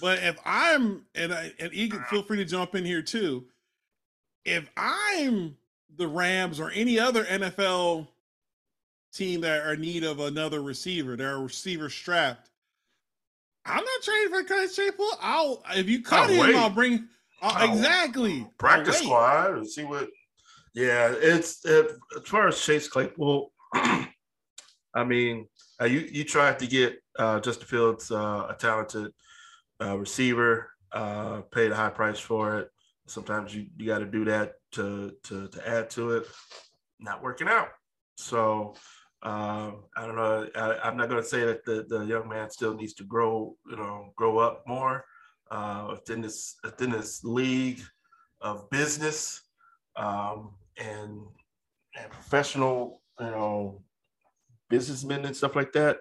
but 0.01 0.19
if 0.23 0.39
I'm 0.45 1.05
and 1.15 1.33
I, 1.33 1.53
and 1.59 1.73
Egan, 1.73 2.03
feel 2.09 2.23
free 2.23 2.39
to 2.39 2.45
jump 2.45 2.75
in 2.75 2.85
here 2.85 3.03
too. 3.03 3.45
If 4.45 4.69
I'm 4.77 5.57
the 5.97 6.09
Rams 6.09 6.59
or 6.59 6.71
any 6.71 6.99
other 6.99 7.25
NFL 7.25 8.09
team 9.13 9.43
that 9.43 9.67
are 9.67 9.75
in 9.75 9.81
need 9.81 10.03
of 10.03 10.21
another 10.21 10.63
receiver, 10.63 11.17
they're 11.17 11.37
a 11.37 11.43
receiver 11.43 11.91
strapped. 11.91 12.49
I'm 13.67 13.85
not 13.85 14.03
trading 14.03 14.31
for 14.31 14.43
Curtis 14.45 14.75
Claypool. 14.75 15.11
I'll 15.21 15.63
if 15.77 15.89
you 15.89 16.03
cut 16.03 16.21
I'll 16.21 16.29
him, 16.29 16.41
wait. 16.41 16.57
I'll 16.57 16.71
bring 16.71 17.07
I'll, 17.43 17.69
I'll 17.69 17.75
exactly 17.75 18.47
practice 18.59 18.99
squad 18.99 19.59
and 19.59 19.69
see 19.69 19.85
what. 19.85 20.09
Yeah, 20.75 21.13
it's 21.17 21.65
it, 21.65 21.91
as 22.17 22.29
far 22.29 22.49
as 22.49 22.61
Chase 22.61 22.89
Claypool. 22.89 23.53
I 23.75 25.05
mean, 25.05 25.47
uh, 25.81 25.87
you 25.87 26.01
you 26.01 26.25
tried 26.25 26.59
to 26.61 26.67
get 26.67 26.99
uh, 27.19 27.41
Justin 27.41 27.67
Fields 27.67 28.11
uh, 28.11 28.47
a 28.51 28.57
talented 28.59 29.13
uh, 29.83 29.97
receiver, 29.99 30.71
uh, 30.93 31.43
paid 31.53 31.73
a 31.73 31.77
high 31.77 31.91
price 31.91 32.19
for 32.19 32.59
it. 32.59 32.71
Sometimes 33.07 33.55
you, 33.55 33.67
you 33.77 33.87
got 33.87 33.99
to 33.99 34.07
do 34.07 34.25
that 34.27 34.55
to, 34.73 35.13
to, 35.25 35.49
to 35.49 35.69
add 35.69 35.91
to 35.91 36.13
it. 36.13 36.27
Not 37.01 37.23
working 37.23 37.49
out. 37.49 37.69
So 38.17 38.75
uh, 39.23 39.73
I 39.97 40.07
don't 40.07 40.17
know. 40.17 40.49
I, 40.55 40.89
am 40.89 40.97
not 40.97 41.09
going 41.09 41.23
to 41.23 41.29
say 41.29 41.45
that 41.45 41.65
the, 41.65 41.85
the 41.89 42.05
young 42.05 42.29
man 42.29 42.51
still 42.51 42.75
needs 42.75 42.95
to 42.95 43.05
grow, 43.05 43.57
you 43.69 43.77
know, 43.77 44.13
grow 44.17 44.39
up 44.39 44.63
more 44.67 45.05
uh, 45.51 45.89
within 45.91 46.21
this 46.21 46.57
within 46.63 46.91
this 46.91 47.25
league 47.25 47.81
of 48.41 48.71
business 48.71 49.43
um, 49.97 50.53
and 50.81 51.21
and 51.97 52.11
professional, 52.11 53.01
you 53.19 53.27
know, 53.27 53.83
businessmen 54.69 55.25
and 55.25 55.37
stuff 55.37 55.57
like 55.57 55.73
that. 55.73 55.99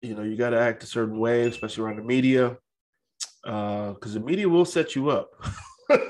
You 0.00 0.14
know, 0.14 0.22
you 0.22 0.36
got 0.36 0.50
to 0.50 0.60
act 0.60 0.82
a 0.82 0.86
certain 0.86 1.18
way, 1.18 1.42
especially 1.42 1.84
around 1.84 1.96
the 1.96 2.02
media 2.02 2.56
because 3.42 4.16
uh, 4.16 4.18
the 4.18 4.20
media 4.20 4.48
will 4.48 4.64
set 4.64 4.94
you 4.94 5.10
up. 5.10 5.30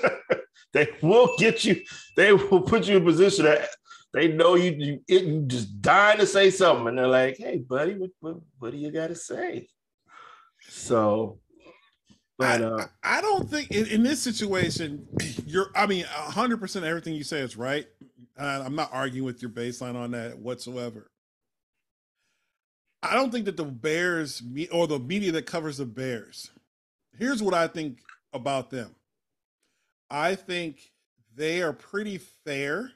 they 0.73 0.89
will 1.03 1.35
get 1.39 1.65
you. 1.65 1.81
They 2.17 2.33
will 2.33 2.61
put 2.61 2.87
you 2.87 2.99
in 2.99 3.05
position 3.05 3.47
that 3.47 3.69
they 4.13 4.29
know 4.29 4.55
you. 4.55 4.73
You, 4.73 5.01
it, 5.09 5.25
you 5.25 5.43
just 5.47 5.81
dying 5.81 6.19
to 6.19 6.27
say 6.27 6.51
something, 6.51 6.89
and 6.89 6.99
they're 6.99 7.07
like, 7.07 7.37
"Hey, 7.39 7.59
buddy, 7.59 7.95
what 7.95 8.11
what, 8.21 8.37
what 8.59 8.73
do 8.73 8.79
you 8.79 8.91
got 8.91 9.09
to 9.09 9.15
say?" 9.15 9.69
So, 10.69 11.41
but 12.43 12.63
uh, 12.63 12.87
I, 13.03 13.19
I 13.19 13.21
don't 13.21 13.49
think 13.49 13.71
in, 13.71 13.87
in, 13.87 14.03
this 14.03 14.21
situation, 14.21 15.07
you're. 15.47 15.71
I 15.75 15.87
mean, 15.87 16.05
hundred 16.05 16.59
percent 16.59 16.85
everything 16.85 17.15
you 17.15 17.25
say 17.25 17.41
is 17.41 17.57
right. 17.57 17.87
I'm 18.39 18.75
not 18.75 18.91
arguing 18.93 19.27
with 19.27 19.43
your 19.43 19.51
baseline 19.51 19.95
on 19.95 20.13
that 20.13 20.39
whatsoever. 20.39 21.11
I 23.03 23.15
don't 23.15 23.31
think 23.31 23.45
that 23.45 23.57
the 23.57 23.65
Bears 23.65 24.43
or 24.73 24.87
the 24.87 24.99
media 24.99 25.33
that 25.33 25.47
covers 25.47 25.77
the 25.79 25.87
Bears 25.87 26.51
here's 27.19 27.43
what 27.43 27.55
I 27.55 27.67
think 27.67 27.99
about 28.33 28.71
them. 28.71 28.95
I 30.11 30.35
think 30.35 30.91
they 31.35 31.63
are 31.63 31.73
pretty 31.73 32.19
fair. 32.19 32.93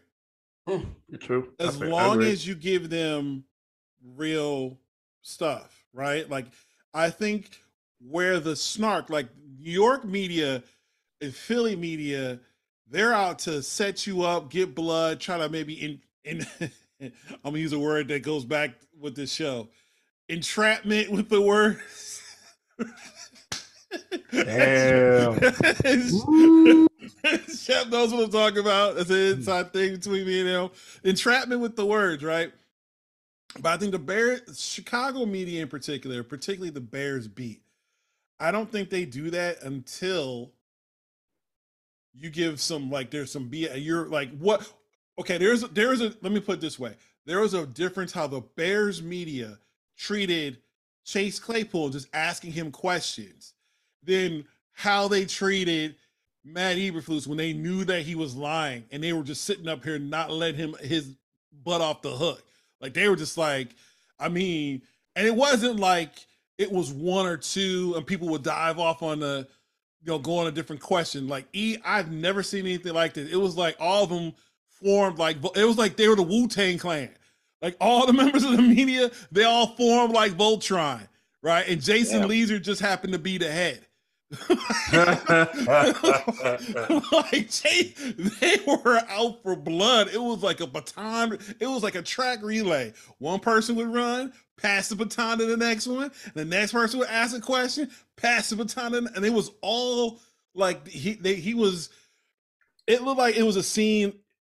Hmm, 0.68 0.84
true. 1.20 1.52
As 1.58 1.80
long 1.80 2.22
as 2.22 2.46
you 2.46 2.54
give 2.54 2.90
them 2.90 3.44
real 4.16 4.78
stuff, 5.22 5.84
right? 5.92 6.28
Like 6.28 6.46
I 6.92 7.10
think 7.10 7.62
where 8.00 8.40
the 8.40 8.56
snark, 8.56 9.10
like 9.10 9.28
New 9.58 9.70
York 9.70 10.04
media 10.04 10.62
and 11.20 11.34
Philly 11.34 11.76
media, 11.76 12.40
they're 12.88 13.14
out 13.14 13.40
to 13.40 13.62
set 13.62 14.06
you 14.06 14.22
up, 14.22 14.50
get 14.50 14.74
blood, 14.74 15.20
try 15.20 15.38
to 15.38 15.48
maybe 15.48 15.74
in 15.74 16.00
in 16.24 16.46
I'm 17.00 17.12
gonna 17.44 17.58
use 17.58 17.72
a 17.72 17.78
word 17.78 18.08
that 18.08 18.22
goes 18.22 18.44
back 18.44 18.70
with 18.98 19.16
this 19.16 19.32
show. 19.32 19.68
Entrapment 20.28 21.10
with 21.10 21.28
the 21.28 21.40
word. 21.40 21.80
Damn. 24.32 25.40
Shep 27.54 27.88
knows 27.90 28.12
what 28.12 28.24
I'm 28.24 28.30
talking 28.30 28.58
about. 28.58 28.96
It's 28.98 29.10
an 29.10 29.16
hmm. 29.16 29.38
inside 29.38 29.72
thing 29.72 29.92
between 29.96 30.26
me 30.26 30.40
and 30.40 30.48
him. 30.48 30.70
Entrapment 31.04 31.60
with 31.60 31.76
the 31.76 31.86
words, 31.86 32.24
right? 32.24 32.52
But 33.60 33.72
I 33.72 33.76
think 33.76 33.92
the 33.92 33.98
Bears, 33.98 34.60
Chicago 34.60 35.24
media 35.24 35.62
in 35.62 35.68
particular, 35.68 36.22
particularly 36.22 36.70
the 36.70 36.80
Bears 36.80 37.28
beat, 37.28 37.62
I 38.38 38.50
don't 38.50 38.70
think 38.70 38.90
they 38.90 39.04
do 39.04 39.30
that 39.30 39.62
until 39.62 40.52
you 42.14 42.30
give 42.30 42.60
some 42.60 42.90
like 42.90 43.10
there's 43.10 43.30
some 43.30 43.48
be 43.48 43.68
you're 43.76 44.06
like 44.06 44.36
what 44.38 44.70
okay 45.18 45.38
there's 45.38 45.62
there's 45.70 46.00
a 46.00 46.14
let 46.22 46.32
me 46.32 46.40
put 46.40 46.58
it 46.58 46.60
this 46.60 46.78
way 46.78 46.94
there 47.26 47.40
was 47.40 47.54
a 47.54 47.66
difference 47.66 48.12
how 48.12 48.26
the 48.26 48.40
Bears 48.40 49.02
media 49.02 49.58
treated 49.96 50.58
Chase 51.04 51.38
Claypool 51.38 51.90
just 51.90 52.08
asking 52.12 52.52
him 52.52 52.70
questions 52.70 53.54
than 54.02 54.44
how 54.72 55.08
they 55.08 55.24
treated 55.24 55.96
Matt 56.44 56.76
Eberflus 56.76 57.26
when 57.26 57.38
they 57.38 57.52
knew 57.52 57.84
that 57.84 58.02
he 58.02 58.14
was 58.14 58.36
lying 58.36 58.84
and 58.90 59.02
they 59.02 59.12
were 59.12 59.22
just 59.22 59.44
sitting 59.44 59.68
up 59.68 59.82
here 59.82 59.98
not 59.98 60.30
letting 60.30 60.56
him 60.56 60.76
his 60.80 61.16
butt 61.64 61.80
off 61.80 62.02
the 62.02 62.10
hook. 62.10 62.44
Like 62.80 62.94
they 62.94 63.08
were 63.08 63.16
just 63.16 63.36
like, 63.36 63.68
I 64.18 64.28
mean, 64.28 64.82
and 65.16 65.26
it 65.26 65.34
wasn't 65.34 65.80
like 65.80 66.14
it 66.58 66.70
was 66.70 66.92
one 66.92 67.26
or 67.26 67.36
two 67.36 67.94
and 67.96 68.06
people 68.06 68.28
would 68.28 68.42
dive 68.42 68.78
off 68.78 69.02
on 69.02 69.20
the, 69.20 69.46
you 70.02 70.12
know, 70.12 70.18
go 70.18 70.38
on 70.38 70.46
a 70.46 70.52
different 70.52 70.82
question. 70.82 71.28
Like 71.28 71.46
E, 71.52 71.76
I've 71.84 72.10
never 72.10 72.42
seen 72.42 72.60
anything 72.66 72.94
like 72.94 73.14
this. 73.14 73.30
It 73.30 73.36
was 73.36 73.56
like 73.56 73.76
all 73.78 74.04
of 74.04 74.10
them 74.10 74.32
formed 74.68 75.18
like 75.18 75.38
it 75.56 75.64
was 75.64 75.78
like 75.78 75.96
they 75.96 76.08
were 76.08 76.16
the 76.16 76.22
Wu 76.22 76.48
Tang 76.48 76.78
Clan. 76.78 77.10
Like 77.62 77.76
all 77.80 78.06
the 78.06 78.12
members 78.14 78.44
of 78.44 78.52
the 78.52 78.62
media, 78.62 79.10
they 79.32 79.44
all 79.44 79.68
formed 79.68 80.14
like 80.14 80.32
Voltron, 80.32 81.06
right? 81.42 81.66
And 81.68 81.82
Jason 81.82 82.20
yeah. 82.20 82.26
Lieser 82.26 82.58
just 82.58 82.80
happened 82.80 83.12
to 83.12 83.18
be 83.18 83.38
the 83.38 83.50
head. 83.50 83.85
Like 87.12 87.50
they, 87.62 87.94
they 88.40 88.56
were 88.66 89.00
out 89.08 89.42
for 89.42 89.54
blood. 89.54 90.08
It 90.12 90.20
was 90.20 90.42
like 90.42 90.60
a 90.60 90.66
baton. 90.66 91.38
It 91.60 91.66
was 91.66 91.82
like 91.84 91.94
a 91.94 92.02
track 92.02 92.42
relay. 92.42 92.92
One 93.18 93.38
person 93.38 93.76
would 93.76 93.92
run, 93.92 94.32
pass 94.60 94.88
the 94.88 94.96
baton 94.96 95.38
to 95.38 95.46
the 95.46 95.56
next 95.56 95.86
one. 95.86 96.10
The 96.34 96.44
next 96.44 96.72
person 96.72 96.98
would 96.98 97.08
ask 97.08 97.36
a 97.36 97.40
question, 97.40 97.88
pass 98.16 98.50
the 98.50 98.56
baton, 98.56 98.92
to, 98.92 98.98
and 99.14 99.24
it 99.24 99.32
was 99.32 99.52
all 99.62 100.20
like 100.54 100.88
he 100.88 101.14
they, 101.14 101.36
he 101.36 101.54
was. 101.54 101.90
It 102.88 103.02
looked 103.02 103.18
like 103.18 103.36
it 103.36 103.44
was 103.44 103.56
a 103.56 103.62
scene. 103.62 104.12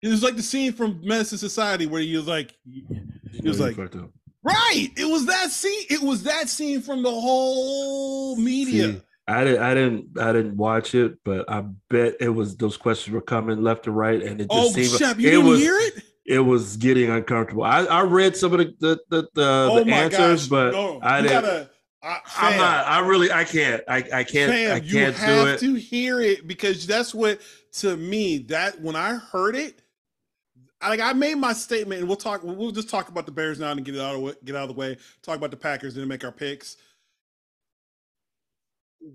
It 0.02 0.08
was 0.08 0.22
like 0.22 0.36
the 0.36 0.42
scene 0.42 0.72
from 0.72 1.00
II 1.02 1.24
Society 1.24 1.86
where 1.86 2.00
he 2.02 2.16
was 2.16 2.28
like, 2.28 2.54
he 2.64 2.84
was 3.42 3.58
like, 3.58 3.76
right. 4.42 4.88
It 4.96 5.08
was 5.10 5.26
that 5.26 5.50
scene. 5.50 5.86
It 5.90 6.02
was 6.02 6.22
that 6.24 6.48
scene 6.48 6.82
from 6.82 7.02
the 7.02 7.10
whole 7.10 8.36
media. 8.36 8.92
See, 8.92 9.02
I 9.28 9.44
didn't, 9.44 9.62
I 9.62 9.74
didn't, 9.74 10.18
I 10.20 10.32
didn't 10.32 10.56
watch 10.56 10.94
it, 10.94 11.18
but 11.24 11.50
I 11.50 11.64
bet 11.90 12.14
it 12.20 12.28
was 12.28 12.56
those 12.56 12.76
questions 12.76 13.12
were 13.12 13.20
coming 13.20 13.62
left 13.62 13.86
and 13.86 13.96
right, 13.96 14.22
and 14.22 14.40
it 14.40 14.50
just 14.50 14.50
oh, 14.50 14.70
seemed 14.70 14.98
Shep, 14.98 15.18
you 15.18 15.28
it 15.28 15.30
didn't 15.32 15.46
was, 15.46 15.60
hear 15.60 15.76
it. 15.78 16.02
It 16.24 16.40
was 16.40 16.76
getting 16.76 17.10
uncomfortable. 17.10 17.64
I, 17.64 17.84
I 17.84 18.02
read 18.02 18.36
some 18.36 18.52
of 18.52 18.58
the 18.58 18.74
the 18.78 19.00
the, 19.08 19.28
the, 19.34 19.68
oh 19.70 19.84
the 19.84 19.92
answers, 19.92 20.42
gosh. 20.42 20.48
but 20.48 20.72
no, 20.72 21.00
I 21.02 21.22
didn't. 21.22 21.42
Gotta, 21.42 21.70
I, 22.02 22.52
am 22.52 22.58
not. 22.58 22.86
I 22.86 23.00
really. 23.00 23.32
I 23.32 23.44
can't. 23.44 23.82
I, 23.88 23.96
I 23.96 24.24
can't. 24.24 24.52
Fam, 24.52 24.76
I 24.76 24.80
can't 24.80 24.84
you 24.84 25.12
have 25.12 25.16
do 25.16 25.46
it. 25.46 25.58
to 25.60 25.74
hear 25.74 26.20
it 26.20 26.46
because 26.46 26.86
that's 26.86 27.12
what 27.12 27.40
to 27.74 27.96
me 27.96 28.38
that 28.38 28.80
when 28.80 28.94
I 28.94 29.14
heard 29.14 29.56
it, 29.56 29.82
like 30.82 31.00
I 31.00 31.12
made 31.14 31.36
my 31.36 31.52
statement, 31.52 32.00
and 32.00 32.08
we'll 32.08 32.16
talk. 32.16 32.42
We'll 32.44 32.70
just 32.70 32.88
talk 32.88 33.08
about 33.08 33.26
the 33.26 33.32
Bears 33.32 33.58
now 33.58 33.72
and 33.72 33.84
get 33.84 33.96
it 33.96 34.00
out 34.00 34.14
of 34.14 34.44
get 34.44 34.54
out 34.54 34.62
of 34.62 34.68
the 34.68 34.74
way. 34.74 34.98
Talk 35.22 35.36
about 35.36 35.50
the 35.50 35.56
Packers 35.56 35.94
and 35.94 36.02
then 36.02 36.08
make 36.08 36.24
our 36.24 36.32
picks. 36.32 36.76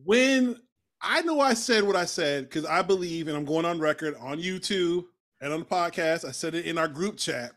When 0.06 0.58
I 1.02 1.22
know 1.22 1.40
I 1.40 1.54
said 1.54 1.84
what 1.84 1.96
I 1.96 2.06
said 2.06 2.44
because 2.44 2.66
I 2.66 2.82
believe, 2.82 3.28
and 3.28 3.36
I'm 3.36 3.46
going 3.46 3.66
on 3.66 3.80
record 3.80 4.16
on 4.20 4.40
YouTube 4.40 5.06
and 5.42 5.52
on 5.52 5.60
the 5.60 5.66
podcast. 5.66 6.24
I 6.26 6.32
said 6.32 6.56
it 6.56 6.66
in 6.66 6.78
our 6.78 6.88
group 6.88 7.18
chat. 7.18 7.52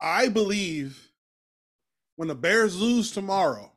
I 0.00 0.28
believe 0.28 1.10
when 2.16 2.28
the 2.28 2.34
Bears 2.34 2.78
lose 2.78 3.12
tomorrow, 3.12 3.70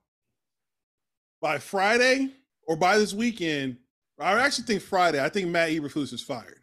by 1.41 1.59
Friday 1.59 2.31
or 2.67 2.75
by 2.75 2.97
this 2.97 3.13
weekend, 3.13 3.77
I 4.19 4.33
actually 4.39 4.65
think 4.65 4.81
Friday. 4.81 5.23
I 5.23 5.29
think 5.29 5.47
Matt 5.49 5.69
Eberflus 5.69 6.13
is 6.13 6.21
fired. 6.21 6.59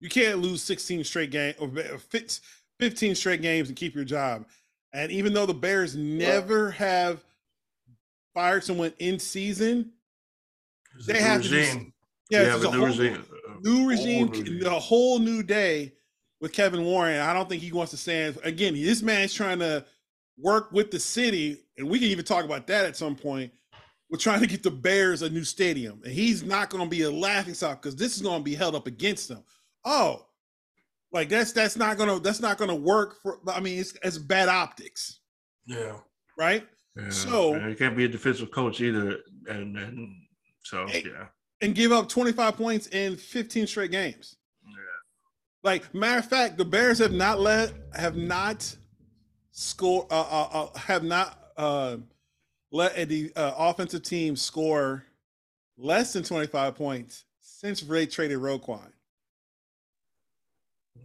You 0.00 0.08
can't 0.08 0.40
lose 0.40 0.62
16 0.62 1.04
straight 1.04 1.30
games 1.30 1.56
or 1.58 1.70
15 2.78 3.14
straight 3.14 3.42
games 3.42 3.68
and 3.68 3.76
keep 3.76 3.94
your 3.94 4.04
job. 4.04 4.46
And 4.92 5.10
even 5.10 5.32
though 5.32 5.46
the 5.46 5.54
Bears 5.54 5.96
never 5.96 6.70
have 6.72 7.24
fired 8.32 8.64
someone 8.64 8.92
in 8.98 9.18
season, 9.18 9.92
they 11.06 11.20
have 11.20 11.38
regime. 11.38 11.92
to. 12.30 12.36
yeah, 12.36 12.42
yeah 12.42 12.56
it's 12.56 12.64
a 12.64 12.70
new 12.70 12.78
whole, 12.78 12.86
regime. 12.86 13.24
New 13.60 13.88
regime, 13.88 14.28
regime. 14.28 14.66
a 14.66 14.70
whole 14.78 15.18
new 15.18 15.42
day 15.42 15.92
with 16.40 16.52
Kevin 16.52 16.84
Warren. 16.84 17.20
I 17.20 17.32
don't 17.32 17.48
think 17.48 17.62
he 17.62 17.72
wants 17.72 17.90
to 17.92 17.96
stand 17.96 18.38
again. 18.44 18.74
This 18.74 19.02
man's 19.02 19.32
trying 19.32 19.58
to 19.60 19.84
work 20.38 20.72
with 20.72 20.90
the 20.90 21.00
city, 21.00 21.58
and 21.78 21.88
we 21.88 21.98
can 21.98 22.08
even 22.08 22.24
talk 22.24 22.44
about 22.44 22.66
that 22.66 22.84
at 22.84 22.96
some 22.96 23.16
point. 23.16 23.52
We're 24.10 24.18
trying 24.18 24.40
to 24.40 24.46
get 24.46 24.62
the 24.62 24.70
Bears 24.70 25.22
a 25.22 25.30
new 25.30 25.44
stadium, 25.44 26.00
and 26.04 26.12
he's 26.12 26.42
not 26.42 26.70
going 26.70 26.84
to 26.84 26.90
be 26.90 27.02
a 27.02 27.10
laughing 27.10 27.54
stock 27.54 27.82
because 27.82 27.96
this 27.96 28.16
is 28.16 28.22
going 28.22 28.40
to 28.40 28.44
be 28.44 28.54
held 28.54 28.74
up 28.74 28.86
against 28.86 29.28
them. 29.28 29.42
Oh, 29.84 30.26
like 31.14 31.28
that's 31.28 31.52
that's 31.52 31.76
not 31.76 31.96
gonna 31.96 32.18
that's 32.18 32.40
not 32.40 32.58
gonna 32.58 32.74
work 32.74 33.22
for. 33.22 33.38
I 33.46 33.60
mean, 33.60 33.78
it's 33.78 33.96
it's 34.02 34.18
bad 34.18 34.48
optics. 34.48 35.20
Yeah. 35.64 35.98
Right. 36.36 36.66
Yeah. 36.96 37.08
So 37.10 37.54
And 37.54 37.70
you 37.70 37.76
can't 37.76 37.96
be 37.96 38.04
a 38.04 38.08
defensive 38.08 38.50
coach 38.50 38.80
either, 38.80 39.18
and 39.48 39.78
and 39.78 40.12
so 40.64 40.86
Hey, 40.86 41.04
yeah. 41.06 41.26
and 41.60 41.74
give 41.74 41.92
up 41.92 42.08
25 42.08 42.56
points 42.56 42.88
in 42.88 43.16
15 43.16 43.66
straight 43.66 43.90
games. 43.90 44.36
Yeah. 44.66 44.72
Like 45.62 45.94
matter 45.94 46.18
of 46.18 46.26
fact, 46.26 46.58
the 46.58 46.64
Bears 46.64 46.98
have 46.98 47.12
not 47.12 47.38
let 47.38 47.72
have 47.94 48.16
not 48.16 48.74
score 49.52 50.06
uh, 50.10 50.14
uh, 50.20 50.48
uh 50.52 50.78
have 50.78 51.04
not 51.04 51.38
uh 51.56 51.98
let 52.72 53.08
the 53.08 53.32
uh, 53.36 53.52
offensive 53.56 54.02
team 54.02 54.34
score 54.34 55.04
less 55.76 56.12
than 56.12 56.24
25 56.24 56.74
points 56.74 57.24
since 57.40 57.82
Ray 57.82 58.06
traded 58.06 58.38
Roquan. 58.38 58.90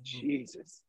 Jesus. 0.04 0.82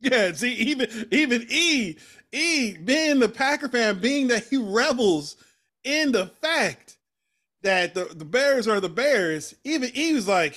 Yeah, 0.00 0.32
see, 0.32 0.52
even 0.54 1.08
even 1.10 1.46
E 1.50 1.96
E 2.32 2.76
being 2.76 3.18
the 3.18 3.28
Packer 3.28 3.68
fan, 3.68 3.98
being 3.98 4.28
that 4.28 4.46
he 4.46 4.56
revels 4.56 5.36
in 5.82 6.12
the 6.12 6.26
fact 6.26 6.97
that 7.62 7.94
the, 7.94 8.04
the 8.04 8.24
Bears 8.24 8.68
are 8.68 8.80
the 8.80 8.88
Bears, 8.88 9.54
even 9.64 9.90
E 9.96 10.14
was 10.14 10.28
like, 10.28 10.56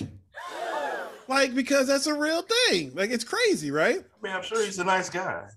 like 1.27 1.55
because 1.55 1.87
that's 1.87 2.07
a 2.07 2.13
real 2.13 2.43
thing. 2.43 2.93
Like 2.93 3.09
it's 3.09 3.23
crazy, 3.23 3.71
right? 3.71 3.97
I 3.99 4.23
mean, 4.23 4.33
I'm 4.33 4.43
sure 4.43 4.63
he's 4.63 4.79
a 4.79 4.83
nice 4.83 5.09
guy. 5.09 5.47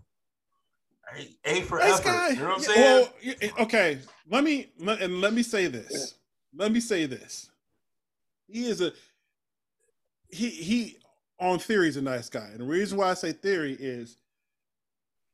A, 1.16 1.58
a 1.58 1.60
for 1.62 1.78
Nice 1.78 2.00
effort. 2.00 2.04
guy. 2.04 2.28
You 2.30 2.36
know 2.36 2.44
what 2.48 2.54
I'm 2.56 2.60
saying? 2.60 3.08
Well, 3.22 3.50
okay. 3.60 3.98
Let 4.28 4.42
me 4.42 4.72
let, 4.78 5.00
and 5.02 5.20
let 5.20 5.32
me 5.32 5.42
say 5.42 5.66
this. 5.66 6.14
Let 6.56 6.72
me 6.72 6.80
say 6.80 7.06
this. 7.06 7.50
He 8.48 8.66
is 8.66 8.80
a 8.80 8.92
he 10.28 10.48
he 10.50 10.96
on 11.38 11.58
theory 11.58 11.88
is 11.88 11.96
a 11.96 12.02
nice 12.02 12.28
guy. 12.28 12.48
And 12.50 12.60
the 12.60 12.64
reason 12.64 12.98
why 12.98 13.10
I 13.10 13.14
say 13.14 13.32
theory 13.32 13.76
is 13.78 14.16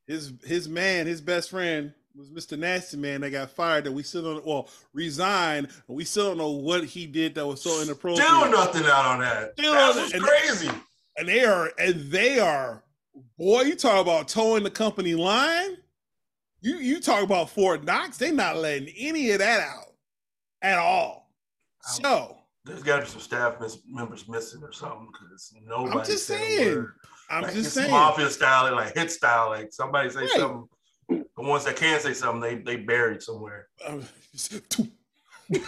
his 0.07 0.33
his 0.44 0.68
man, 0.68 1.07
his 1.07 1.20
best 1.20 1.51
friend 1.51 1.94
was 2.16 2.31
Mr. 2.31 2.59
Nasty 2.59 2.96
Man 2.96 3.20
that 3.20 3.31
got 3.31 3.51
fired 3.51 3.85
that 3.85 3.92
we 3.92 4.03
still 4.03 4.23
don't 4.23 4.46
well 4.46 4.68
resigned 4.92 5.68
and 5.88 5.96
we 5.96 6.05
still 6.05 6.29
don't 6.29 6.38
know 6.38 6.51
what 6.51 6.85
he 6.85 7.07
did 7.07 7.35
that 7.37 7.46
was 7.46 7.62
so 7.62 7.81
inappropriate. 7.83 8.27
Still 8.27 8.51
nothing 8.51 8.85
out 8.87 9.05
on 9.07 9.20
that. 9.20 9.53
Still 9.59 9.73
That 9.73 9.94
was 9.96 10.12
And- 10.12 10.23
crazy. 10.23 10.70
and 11.16 11.29
they 11.29 11.44
are 11.44 11.70
and 11.79 12.11
they 12.11 12.38
are 12.40 12.83
boy 13.38 13.62
you 13.62 13.75
talk 13.77 14.01
about 14.01 14.29
toeing 14.29 14.62
the 14.64 14.70
company 14.70 15.14
line 15.14 15.77
you 16.61 16.77
you 16.77 17.01
talk 17.01 17.23
about 17.23 17.51
fort 17.51 17.85
knox 17.85 18.16
they 18.18 18.31
not 18.31 18.57
letting 18.57 18.88
any 18.96 19.31
of 19.33 19.38
that 19.40 19.61
out 19.61 19.92
at 20.62 20.79
all 20.79 21.31
so 21.83 22.38
There's 22.64 22.83
got 22.83 22.96
to 22.96 23.03
be 23.03 23.09
some 23.09 23.20
staff 23.20 23.57
members 23.87 24.29
missing 24.29 24.62
or 24.62 24.73
something 24.73 25.09
because 25.12 25.53
nobody. 25.66 25.99
i'm 25.99 26.05
just 26.07 26.27
saying 26.27 26.87
i'm 27.29 27.42
Like, 27.42 27.53
just 27.55 27.66
it's 27.66 27.75
saying 27.75 27.90
mafia 27.90 28.31
style, 28.31 28.75
like 28.75 28.94
hit 28.94 29.11
style. 29.11 29.49
Like 29.51 29.73
somebody 29.73 30.11
say 30.11 30.20
Right. 30.20 30.31
something. 30.31 30.68
The 31.11 31.25
ones 31.37 31.64
that 31.64 31.77
can 31.77 32.01
say 32.01 32.14
something, 32.14 32.40
they 32.40 32.55
they 32.77 32.83
buried 32.83 33.23
somewhere. 33.23 33.68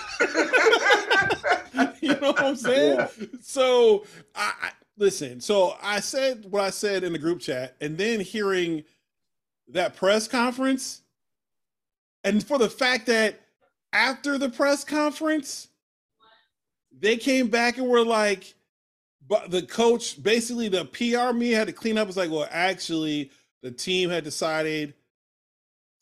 You 2.00 2.14
know 2.20 2.33
what 2.33 2.40
i'm 2.42 2.57
saying 2.57 2.96
Yeah. 2.98 3.09
so 3.40 4.05
I, 4.35 4.52
I 4.61 4.70
listen 4.98 5.40
so 5.40 5.76
i 5.83 6.00
said 6.00 6.44
what 6.50 6.62
i 6.62 6.70
said 6.70 7.05
in 7.05 7.12
the 7.12 7.18
group 7.18 7.40
chat 7.40 7.76
and 7.81 7.96
then 7.96 8.20
hearing 8.20 8.83
that 9.68 9.96
press 9.96 10.28
conference 10.28 11.02
and 12.24 12.44
for 12.44 12.59
the 12.59 12.68
fact 12.68 13.07
that 13.07 13.40
after 13.92 14.37
the 14.37 14.48
press 14.48 14.85
conference 14.85 15.68
they 16.96 17.16
came 17.16 17.48
back 17.48 17.78
and 17.78 17.88
were 17.88 18.05
like 18.05 18.55
but 19.28 19.50
the 19.50 19.62
coach 19.62 20.20
basically 20.22 20.68
the 20.68 20.85
pr 20.87 21.33
me 21.33 21.50
had 21.52 21.68
to 21.68 21.72
clean 21.72 21.96
up 21.98 22.09
it's 22.09 22.16
like 22.16 22.31
well 22.31 22.48
actually 22.50 23.31
the 23.62 23.70
team 23.70 24.11
had 24.11 24.24
decided 24.24 24.92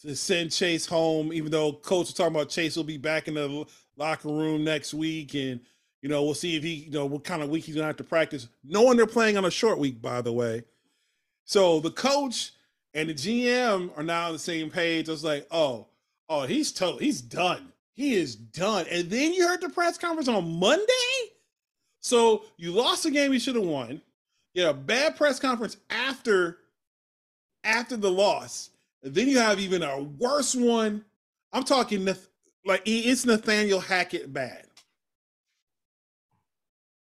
to 0.02 0.16
send 0.16 0.50
chase 0.50 0.86
home 0.86 1.32
even 1.32 1.50
though 1.50 1.72
coach 1.72 2.06
was 2.06 2.14
talking 2.14 2.34
about 2.34 2.48
chase 2.48 2.76
will 2.76 2.84
be 2.84 2.96
back 2.96 3.28
in 3.28 3.34
the 3.34 3.66
locker 3.96 4.28
room 4.28 4.64
next 4.64 4.94
week 4.94 5.34
and 5.34 5.60
you 6.02 6.08
know 6.08 6.22
we'll 6.22 6.34
see 6.34 6.56
if 6.56 6.62
he 6.62 6.74
you 6.74 6.90
know 6.90 7.06
what 7.06 7.24
kind 7.24 7.42
of 7.42 7.50
week 7.50 7.64
he's 7.64 7.74
gonna 7.74 7.86
have 7.86 7.96
to 7.96 8.04
practice 8.04 8.48
knowing 8.64 8.96
they're 8.96 9.06
playing 9.06 9.36
on 9.36 9.44
a 9.44 9.50
short 9.50 9.78
week 9.78 10.00
by 10.00 10.22
the 10.22 10.32
way 10.32 10.62
so 11.44 11.80
the 11.80 11.90
coach 11.90 12.52
and 12.94 13.08
the 13.08 13.14
GM 13.14 13.96
are 13.96 14.02
now 14.02 14.26
on 14.26 14.32
the 14.32 14.38
same 14.38 14.70
page. 14.70 15.08
I 15.08 15.12
was 15.12 15.24
like, 15.24 15.46
oh, 15.50 15.86
oh, 16.28 16.46
he's 16.46 16.72
totally 16.72 17.04
he's 17.04 17.20
done. 17.20 17.72
He 17.94 18.14
is 18.14 18.34
done. 18.34 18.86
And 18.90 19.10
then 19.10 19.32
you 19.32 19.46
heard 19.46 19.60
the 19.60 19.68
press 19.68 19.98
conference 19.98 20.28
on 20.28 20.58
Monday. 20.58 20.84
So 22.00 22.44
you 22.56 22.72
lost 22.72 23.04
a 23.04 23.10
game 23.10 23.32
you 23.32 23.38
should 23.38 23.56
have 23.56 23.64
won. 23.64 24.00
You 24.54 24.62
had 24.62 24.70
a 24.70 24.78
bad 24.78 25.16
press 25.16 25.38
conference 25.38 25.76
after 25.90 26.58
after 27.62 27.96
the 27.96 28.10
loss. 28.10 28.69
And 29.02 29.14
then 29.14 29.28
you 29.28 29.38
have 29.38 29.58
even 29.60 29.82
a 29.82 30.02
worse 30.02 30.54
one. 30.54 31.04
I'm 31.52 31.64
talking 31.64 32.04
like 32.64 32.82
it's 32.84 33.24
Nathaniel 33.24 33.80
Hackett 33.80 34.32
bad. 34.32 34.66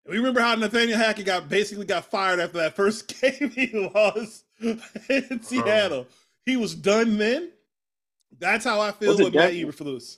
We 0.07 0.17
remember 0.17 0.39
how 0.39 0.55
Nathaniel 0.55 0.97
Hackett 0.97 1.25
got 1.25 1.49
basically 1.49 1.85
got 1.85 2.05
fired 2.05 2.39
after 2.39 2.59
that 2.59 2.75
first 2.75 3.07
game 3.21 3.49
he 3.49 3.91
lost 3.93 4.45
in 4.61 5.41
Seattle. 5.41 6.07
He 6.45 6.55
was 6.55 6.73
done 6.73 7.17
then. 7.17 7.51
That's 8.39 8.63
how 8.63 8.79
I 8.79 8.91
feel 8.91 9.17
with 9.17 9.33
Matt 9.33 9.53
Eberflus. 9.53 10.17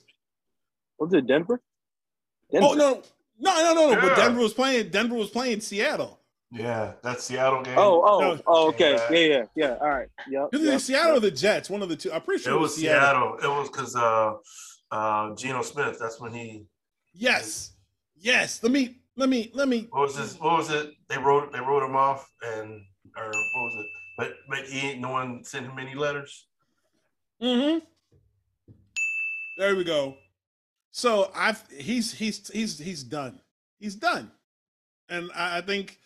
Was 0.98 1.12
it 1.12 1.26
Denver? 1.26 1.60
Oh, 2.52 2.52
Denver? 2.52 2.66
Oh 2.68 2.74
no, 2.74 3.02
no, 3.40 3.62
no, 3.62 3.74
no, 3.74 3.86
no. 3.86 3.90
Yeah. 3.90 4.00
But 4.00 4.16
Denver 4.16 4.40
was 4.40 4.54
playing. 4.54 4.90
Denver 4.90 5.16
was 5.16 5.30
playing 5.30 5.60
Seattle. 5.60 6.19
Yeah, 6.52 6.94
that 7.02 7.20
Seattle 7.20 7.62
game. 7.62 7.78
Oh, 7.78 8.02
oh, 8.04 8.20
no. 8.20 8.40
oh, 8.46 8.68
okay. 8.68 8.98
Yeah, 9.10 9.18
yeah, 9.18 9.44
yeah. 9.54 9.76
All 9.80 9.88
right. 9.88 10.08
Yep. 10.28 10.48
It 10.52 10.60
yep, 10.62 10.80
Seattle 10.80 11.14
yep. 11.14 11.16
or 11.18 11.20
the 11.20 11.30
Jets, 11.30 11.70
one 11.70 11.80
of 11.80 11.88
the 11.88 11.94
two. 11.94 12.12
I'm 12.12 12.22
pretty 12.22 12.42
sure 12.42 12.54
it 12.54 12.58
was, 12.58 12.72
it 12.72 12.74
was 12.74 12.80
Seattle. 12.80 13.36
Seattle. 13.38 13.56
It 13.56 13.60
was 13.60 13.70
because 13.70 13.94
uh, 13.94 14.34
uh, 14.90 15.34
Geno 15.36 15.62
Smith. 15.62 15.98
That's 16.00 16.20
when 16.20 16.32
he. 16.32 16.66
Yes, 17.14 17.74
yes. 18.16 18.60
Let 18.64 18.72
me, 18.72 18.96
let 19.16 19.28
me, 19.28 19.52
let 19.54 19.68
me. 19.68 19.86
What 19.90 20.02
was 20.02 20.16
this? 20.16 20.40
What 20.40 20.58
was 20.58 20.70
it? 20.70 20.90
They 21.08 21.18
wrote, 21.18 21.52
they 21.52 21.60
wrote 21.60 21.84
him 21.84 21.94
off, 21.94 22.28
and 22.42 22.82
or 23.16 23.26
what 23.26 23.62
was 23.62 23.76
it? 23.78 23.86
But 24.18 24.32
but 24.48 24.64
he 24.66 24.88
ain't 24.88 25.00
no 25.00 25.10
one 25.10 25.44
sent 25.44 25.66
him 25.66 25.78
any 25.78 25.94
letters. 25.94 26.48
Mm-hmm. 27.40 27.78
There 29.56 29.76
we 29.76 29.84
go. 29.84 30.16
So 30.90 31.30
I've 31.32 31.62
he's 31.70 32.12
he's 32.12 32.48
he's 32.50 32.76
he's 32.76 33.04
done. 33.04 33.40
He's 33.78 33.94
done, 33.94 34.32
and 35.08 35.30
I, 35.34 35.58
I 35.58 35.60
think 35.60 35.98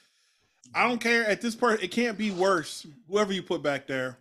I 0.75 0.89
don't 0.89 1.01
care 1.01 1.27
at 1.27 1.41
this 1.41 1.55
point. 1.55 1.83
It 1.83 1.91
can't 1.91 2.17
be 2.17 2.31
worse. 2.31 2.87
Whoever 3.09 3.33
you 3.33 3.43
put 3.43 3.63
back 3.63 3.87
there 3.87 4.19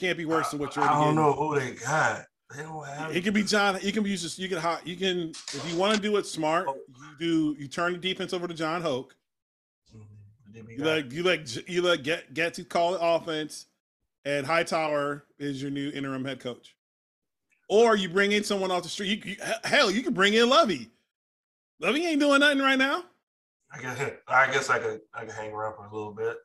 can't 0.00 0.16
be 0.16 0.24
worse 0.24 0.50
than 0.50 0.60
what 0.60 0.74
you're. 0.74 0.84
I 0.84 0.88
don't 0.88 1.00
getting. 1.00 1.14
know 1.16 1.32
who 1.32 1.58
they 1.58 1.72
got. 1.72 2.24
They 2.56 2.62
don't 2.62 2.86
have. 2.86 3.14
It 3.14 3.22
can 3.22 3.34
be 3.34 3.42
John. 3.42 3.78
You 3.82 3.92
can 3.92 4.02
be 4.02 4.16
just. 4.16 4.38
You 4.38 4.48
can. 4.48 4.58
Hot. 4.58 4.86
You 4.86 4.96
can. 4.96 5.30
If 5.52 5.70
you 5.70 5.78
want 5.78 5.94
to 5.94 6.00
do 6.00 6.16
it 6.16 6.26
smart, 6.26 6.66
oh. 6.68 6.76
you 6.88 7.54
do. 7.54 7.56
You 7.60 7.68
turn 7.68 7.92
the 7.92 7.98
defense 7.98 8.32
over 8.32 8.48
to 8.48 8.54
Jon 8.54 8.82
Hoke. 8.82 9.14
Mm-hmm. 9.94 10.70
You 10.70 10.84
like. 10.84 11.12
You 11.12 11.22
like. 11.22 11.68
You 11.68 11.82
like. 11.82 12.02
Get 12.02 12.32
get 12.34 12.54
to 12.54 12.64
call 12.64 12.92
the 12.92 13.00
offense, 13.00 13.66
and 14.24 14.46
Hightower 14.46 15.24
is 15.38 15.60
your 15.60 15.70
new 15.70 15.90
interim 15.90 16.24
head 16.24 16.40
coach. 16.40 16.74
Or 17.68 17.94
you 17.94 18.08
bring 18.08 18.32
in 18.32 18.42
someone 18.42 18.72
off 18.72 18.82
the 18.82 18.88
street. 18.88 19.24
You, 19.24 19.32
you, 19.32 19.36
hell, 19.62 19.92
you 19.92 20.02
can 20.02 20.12
bring 20.12 20.34
in 20.34 20.48
Lovie. 20.48 20.90
Lovie 21.78 22.04
ain't 22.04 22.20
doing 22.20 22.40
nothing 22.40 22.58
right 22.58 22.78
now. 22.78 23.04
I 23.72 23.80
guess 23.80 24.10
I 24.28 24.52
guess 24.52 24.70
I 24.70 24.78
could 24.78 25.00
I 25.14 25.24
could 25.24 25.34
hang 25.34 25.52
around 25.52 25.76
for 25.76 25.86
a 25.86 25.94
little 25.94 26.12
bit. 26.12 26.36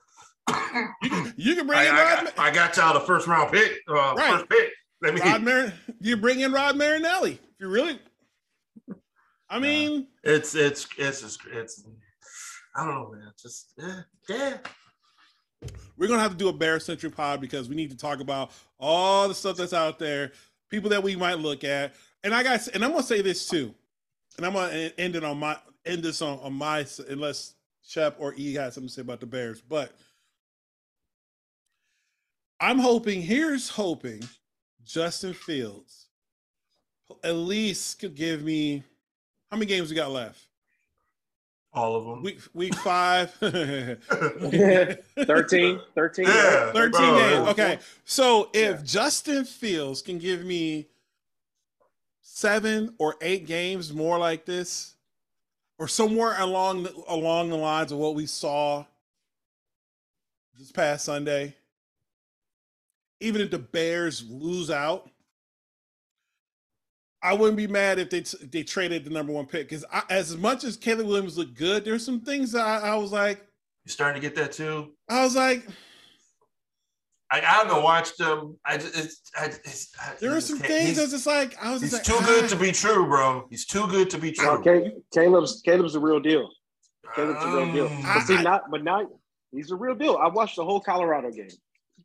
you, 1.02 1.10
can, 1.10 1.34
you 1.38 1.56
can 1.56 1.68
bring 1.68 1.80
I, 1.80 1.86
in 1.86 1.96
I 1.96 2.04
Rod. 2.04 2.26
Got, 2.26 2.40
I 2.40 2.52
got 2.54 2.78
y'all 2.78 2.94
the 2.94 3.00
first 3.00 3.28
round 3.28 3.52
pick. 3.52 3.80
Uh, 3.88 4.14
right. 4.16 4.34
First 4.34 4.50
pick. 4.50 4.70
Let 5.02 5.14
me. 5.16 5.22
Rod 5.22 5.44
Mar- 5.44 5.74
you 6.00 6.18
bring 6.18 6.40
in 6.42 6.52
Rod 6.52 6.78
Marinelli 6.78 7.34
if 7.34 7.60
you 7.60 7.68
really. 7.68 8.00
I 9.50 9.60
mean, 9.60 10.08
uh, 10.26 10.32
it's 10.32 10.56
it's 10.56 10.88
it's 10.98 11.22
just 11.22 11.40
it's. 11.52 11.84
I 12.76 12.86
don't 12.86 12.94
know, 12.94 13.12
man. 13.12 13.32
Just 13.42 13.74
yeah, 13.78 14.02
yeah. 14.30 14.58
We're 15.98 16.08
gonna 16.08 16.22
have 16.22 16.32
to 16.32 16.38
do 16.38 16.50
a 16.50 16.54
bear 16.54 16.80
centric 16.80 17.16
pod 17.16 17.42
because 17.42 17.70
we 17.70 17.76
need 17.76 17.90
to 17.90 17.98
talk 17.98 18.20
about 18.20 18.52
all 18.80 19.28
the 19.28 19.34
stuff 19.34 19.58
that's 19.58 19.74
out 19.74 19.98
there 19.98 20.32
people 20.70 20.90
that 20.90 21.04
we 21.04 21.16
might 21.16 21.40
look 21.40 21.64
at. 21.64 21.94
And 22.24 22.34
I 22.34 22.44
got, 22.44 22.68
and 22.68 22.84
I'm 22.84 22.92
gonna 22.92 23.04
say 23.04 23.22
this 23.22 23.48
too, 23.48 23.74
and 24.38 24.46
I'm 24.46 24.54
gonna 24.54 24.92
end 24.98 25.16
it 25.16 25.24
on 25.24 25.40
my 25.40 25.58
end 25.86 26.04
this 26.04 26.22
on, 26.22 26.40
on 26.40 26.54
my 26.54 26.86
unless 27.10 27.54
Shep 27.86 28.16
or 28.20 28.34
E 28.36 28.54
has 28.56 28.74
something 28.74 28.88
to 28.88 28.94
say 28.94 29.02
about 29.02 29.20
the 29.20 29.26
Bears, 29.26 29.62
but 29.62 29.92
I'm 32.60 32.80
hoping. 32.80 33.22
Here's 33.22 33.70
hoping 33.70 34.24
Justin 34.84 35.34
Fields 35.34 36.08
at 37.24 37.36
least 37.36 38.00
could 38.00 38.16
give 38.16 38.42
me 38.42 38.84
how 39.52 39.58
many 39.58 39.68
games 39.68 39.90
we 39.90 39.96
got 39.96 40.12
left. 40.12 40.42
All 41.74 41.96
of 41.96 42.06
them. 42.06 42.24
Week 42.24 42.40
week 42.54 42.76
five. 42.76 43.32
13. 43.34 43.98
13. 45.18 45.80
Yeah, 46.26 46.72
13 46.72 47.02
games. 47.02 47.48
Okay. 47.50 47.80
So 48.06 48.50
if 48.54 48.78
yeah. 48.78 48.84
Justin 48.84 49.44
Fields 49.44 50.02
can 50.02 50.18
give 50.18 50.46
me 50.46 50.88
seven 52.22 52.94
or 52.98 53.16
eight 53.22 53.46
games 53.46 53.94
more 53.94 54.18
like 54.18 54.46
this, 54.46 54.95
or 55.78 55.88
somewhere 55.88 56.36
along 56.40 56.84
the, 56.84 56.94
along 57.08 57.50
the 57.50 57.58
lines 57.58 57.92
of 57.92 57.98
what 57.98 58.16
we 58.16 58.26
saw 58.26 58.86
this 60.58 60.72
past 60.72 61.06
Sunday, 61.06 61.56
even 63.20 63.42
if 63.42 63.52
the 63.52 63.60
Bears 63.60 64.24
lose 64.30 64.70
out, 64.72 65.10
I 67.22 67.34
wouldn't 67.34 67.58
be 67.58 67.68
mad 67.68 67.98
if 67.98 68.10
they 68.10 68.22
t- 68.22 68.46
they 68.46 68.64
traded 68.64 69.04
the 69.04 69.10
number 69.10 69.34
one 69.34 69.48
pick 69.48 69.68
because 69.68 69.84
as 70.10 70.38
much 70.38 70.64
as 70.64 70.78
Caleb 70.78 71.08
Williams 71.08 71.38
looked 71.38 71.56
good, 71.56 71.84
there's 71.84 72.06
some 72.06 72.22
things 72.22 72.52
that 72.52 72.62
I, 72.62 72.90
I 72.90 72.96
was 72.96 73.12
like, 73.12 73.40
"You're 73.84 73.92
starting 73.92 74.22
to 74.22 74.28
get 74.28 74.36
that 74.36 74.52
too. 74.52 74.92
I 75.10 75.24
was 75.24 75.36
like, 75.36 75.66
I, 77.36 77.40
I 77.40 77.52
haven't 77.64 77.84
watched 77.84 78.18
them. 78.18 78.58
I 78.66 78.78
just 78.78 78.98
it's, 78.98 79.22
I, 79.38 79.46
it's, 79.46 79.92
I, 80.00 80.14
there 80.22 80.36
are 80.36 80.42
some 80.42 80.60
things 80.60 80.96
that's 80.96 81.12
just 81.12 81.28
like 81.28 81.56
I 81.62 81.74
was 81.74 81.82
he's 81.82 81.92
like, 81.92 82.04
too 82.04 82.16
ah. 82.18 82.26
good 82.26 82.50
to 82.50 82.56
be 82.56 82.72
true, 82.72 83.06
bro. 83.08 83.48
He's 83.50 83.66
too 83.66 83.88
good 83.88 84.10
to 84.12 84.18
be 84.18 84.32
true. 84.32 84.50
Okay, 84.52 84.94
Caleb's 85.14 85.62
Caleb's 85.66 85.94
the 85.94 86.00
real 86.00 86.20
deal. 86.20 86.50
Caleb's 87.16 87.44
the 87.44 87.52
real 87.52 87.72
deal. 87.74 88.02
But 88.04 88.22
see, 88.22 88.42
not 88.42 88.72
but 88.72 88.84
now 88.84 89.08
he's 89.52 89.72
a 89.72 89.76
real 89.76 89.96
deal. 89.96 90.16
I 90.16 90.30
watched 90.30 90.56
the 90.56 90.64
whole 90.64 90.80
Colorado 90.80 91.30
game. 91.32 91.50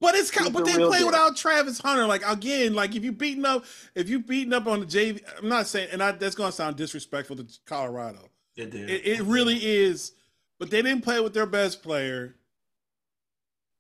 But 0.01 0.15
it's 0.15 0.31
kind, 0.31 0.53
but 0.53 0.65
they 0.65 0.75
play 0.75 1.05
without 1.05 1.37
Travis 1.37 1.79
Hunter. 1.79 2.07
Like 2.07 2.27
again, 2.27 2.75
like 2.75 2.97
if 2.97 3.05
you 3.05 3.13
beating 3.13 3.45
up, 3.45 3.65
if 3.95 4.09
you 4.09 4.19
beating 4.19 4.53
up 4.53 4.67
on 4.67 4.81
the 4.81 4.87
JV, 4.87 5.23
I'm 5.39 5.49
not 5.49 5.69
saying, 5.69 5.91
and 5.93 6.03
I, 6.03 6.13
that's 6.13 6.35
gonna 6.35 6.51
sound 6.51 6.77
disrespectful 6.77 7.37
to 7.37 7.47
Colorado. 7.67 8.31
It 8.57 8.71
did. 8.71 8.91
It, 8.91 9.07
it 9.07 9.23
really 9.23 9.59
is. 9.59 10.13
But 10.59 10.71
they 10.71 10.83
didn't 10.83 11.03
play 11.03 11.21
with 11.21 11.33
their 11.33 11.47
best 11.47 11.83
player 11.83 12.37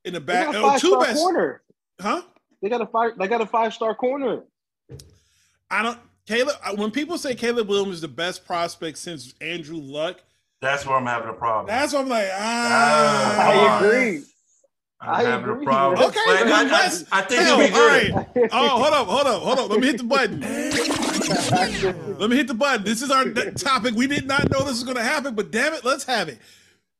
in 0.05 0.15
the 0.15 0.21
back. 0.21 0.49
Oh, 0.55 0.79
two 0.79 0.99
best 0.99 1.17
corner, 1.17 1.63
huh? 2.01 2.23
They 2.63 2.69
got 2.69 2.81
a 2.81 2.87
five. 2.87 3.19
They 3.19 3.27
got 3.27 3.41
a 3.41 3.47
five 3.47 3.75
star 3.75 3.95
corner. 3.95 4.43
I 5.71 5.83
don't. 5.83 5.99
Caleb. 6.27 6.57
When 6.77 6.91
people 6.91 7.19
say 7.19 7.35
Caleb 7.35 7.69
Williams 7.69 7.97
is 7.97 8.01
the 8.01 8.09
best 8.09 8.45
prospect 8.45 8.99
since 8.99 9.35
Andrew 9.41 9.79
Luck, 9.79 10.21
that's 10.61 10.87
where 10.87 10.97
I'm 10.97 11.07
having 11.07 11.31
a 11.31 11.35
problem. 11.35 11.67
That's 11.67 11.93
what 11.93 12.03
I'm 12.03 12.09
like. 12.09 12.29
Ah, 12.33 13.51
I 13.51 13.79
agree. 13.79 14.23
I'm 15.01 15.09
I 15.09 15.23
having 15.23 15.49
agree. 15.49 15.65
a 15.65 15.67
problem. 15.67 16.09
Okay, 16.09 16.19
I, 16.19 17.01
I, 17.13 17.19
I, 17.19 17.23
think 17.23 17.43
it'll 17.43 17.59
be 17.59 17.69
good. 17.69 18.15
Right. 18.15 18.49
Oh, 18.53 18.69
hold 18.69 18.93
up, 18.93 19.07
hold 19.07 19.27
up, 19.27 19.43
hold 19.43 19.59
up. 19.59 19.71
Let 19.71 19.81
me 19.81 19.87
hit 19.87 19.97
the 19.97 20.05
button. 20.05 20.41
Let 22.19 22.29
me 22.29 22.37
hit 22.37 22.49
the 22.49 22.55
button. 22.55 22.85
This 22.85 23.01
is 23.01 23.11
our 23.11 23.25
topic. 23.57 23.95
We 23.95 24.07
did 24.07 24.27
not 24.27 24.51
know 24.51 24.59
this 24.59 24.73
was 24.73 24.85
going 24.85 24.99
to 24.99 25.03
happen, 25.03 25.35
but 25.35 25.51
damn 25.51 25.73
it, 25.73 25.87
let's 25.87 26.05
have 26.05 26.29
it. 26.29 26.39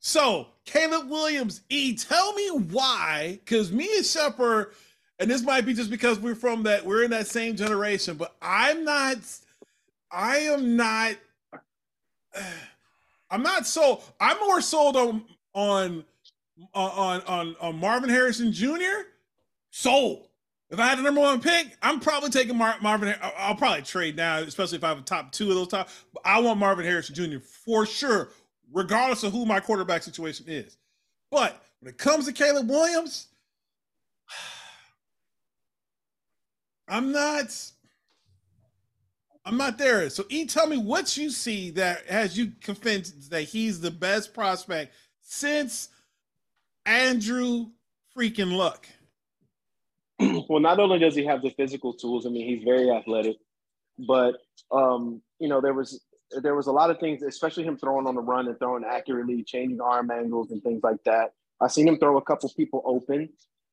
So, 0.01 0.49
Caleb 0.65 1.11
Williams, 1.11 1.61
E, 1.69 1.95
tell 1.95 2.33
me 2.33 2.51
why, 2.51 3.39
because 3.45 3.71
me 3.71 3.89
and 3.97 4.05
Shepard, 4.05 4.73
and 5.19 5.31
this 5.31 5.43
might 5.43 5.67
be 5.67 5.75
just 5.75 5.91
because 5.91 6.19
we're 6.19 6.35
from 6.35 6.63
that, 6.63 6.87
we're 6.87 7.05
in 7.05 7.11
that 7.11 7.27
same 7.27 7.55
generation, 7.55 8.17
but 8.17 8.35
I'm 8.41 8.83
not, 8.85 9.19
I 10.11 10.39
am 10.39 10.75
not, 10.77 11.17
I'm 13.31 13.43
not 13.43 13.67
sold. 13.67 14.03
I'm 14.19 14.39
more 14.41 14.61
sold 14.63 14.97
on 14.97 15.25
on 15.55 16.05
on 16.75 17.21
on 17.23 17.57
on 17.61 17.77
Marvin 17.79 18.09
Harrison 18.11 18.53
Jr. 18.53 19.05
Sold. 19.71 20.27
If 20.71 20.79
I 20.79 20.87
had 20.87 20.99
the 20.99 21.03
number 21.03 21.21
one 21.21 21.41
pick, 21.41 21.77
I'm 21.83 22.01
probably 22.01 22.31
taking 22.31 22.57
Mar- 22.57 22.79
Marvin. 22.81 23.15
I'll 23.21 23.55
probably 23.55 23.83
trade 23.83 24.17
now, 24.17 24.39
especially 24.39 24.79
if 24.79 24.85
I 24.85 24.89
have 24.89 24.99
a 24.99 25.03
top 25.03 25.33
two 25.33 25.49
of 25.51 25.57
those 25.57 25.69
top. 25.69 25.89
But 26.15 26.23
I 26.25 26.41
want 26.41 26.59
Marvin 26.59 26.87
Harrison 26.87 27.15
Jr. 27.15 27.39
for 27.39 27.87
sure, 27.87 28.31
regardless 28.73 29.23
of 29.23 29.33
who 29.33 29.47
my 29.47 29.61
quarterback 29.61 30.03
situation 30.03 30.47
is. 30.49 30.77
But 31.31 31.63
when 31.81 31.91
it 31.91 31.99
comes 31.99 32.27
to 32.27 32.33
Caleb 32.33 32.69
Williams, 32.69 33.29
I'm 36.89 37.13
not. 37.13 37.57
I'm 39.47 39.57
not 39.57 39.79
there. 39.79 40.11
So, 40.11 40.25
E, 40.29 40.45
tell 40.45 40.67
me 40.67 40.77
what 40.77 41.17
you 41.17 41.31
see 41.31 41.71
that 41.71 42.07
has 42.07 42.37
you 42.37 42.53
convinced 42.61 43.31
that 43.31 43.43
he's 43.43 43.81
the 43.81 43.91
best 43.91 44.35
prospect 44.35 44.95
since 45.23 45.89
Andrew 46.85 47.69
freaking 48.17 48.53
Luck? 48.53 48.87
well, 50.49 50.61
not 50.61 50.79
only 50.79 50.99
does 50.99 51.15
he 51.15 51.25
have 51.25 51.43
the 51.43 51.51
physical 51.51 51.95
tools, 51.95 52.27
I 52.27 52.31
mean, 52.31 52.47
he's 52.47 52.65
very 52.65 52.91
athletic, 52.91 53.37
but 53.99 54.37
um, 54.71 55.23
you 55.39 55.49
know, 55.49 55.61
there 55.61 55.75
was 55.75 56.01
there 56.43 56.55
was 56.55 56.67
a 56.67 56.73
lot 56.73 56.91
of 56.91 56.99
things, 56.99 57.23
especially 57.23 57.65
him 57.65 57.77
throwing 57.77 58.07
on 58.07 58.15
the 58.15 58.21
run 58.21 58.47
and 58.49 58.59
throwing 58.59 58.85
accurately, 58.85 59.43
changing 59.43 59.81
arm 59.81 60.11
angles 60.11 60.51
and 60.51 60.63
things 60.63 60.83
like 60.83 61.03
that. 61.05 61.33
I 61.61 61.69
seen 61.69 61.89
him 61.89 61.99
throw 61.99 62.17
a 62.17 62.23
couple 62.23 62.51
people 62.57 62.83
open, 62.85 63.29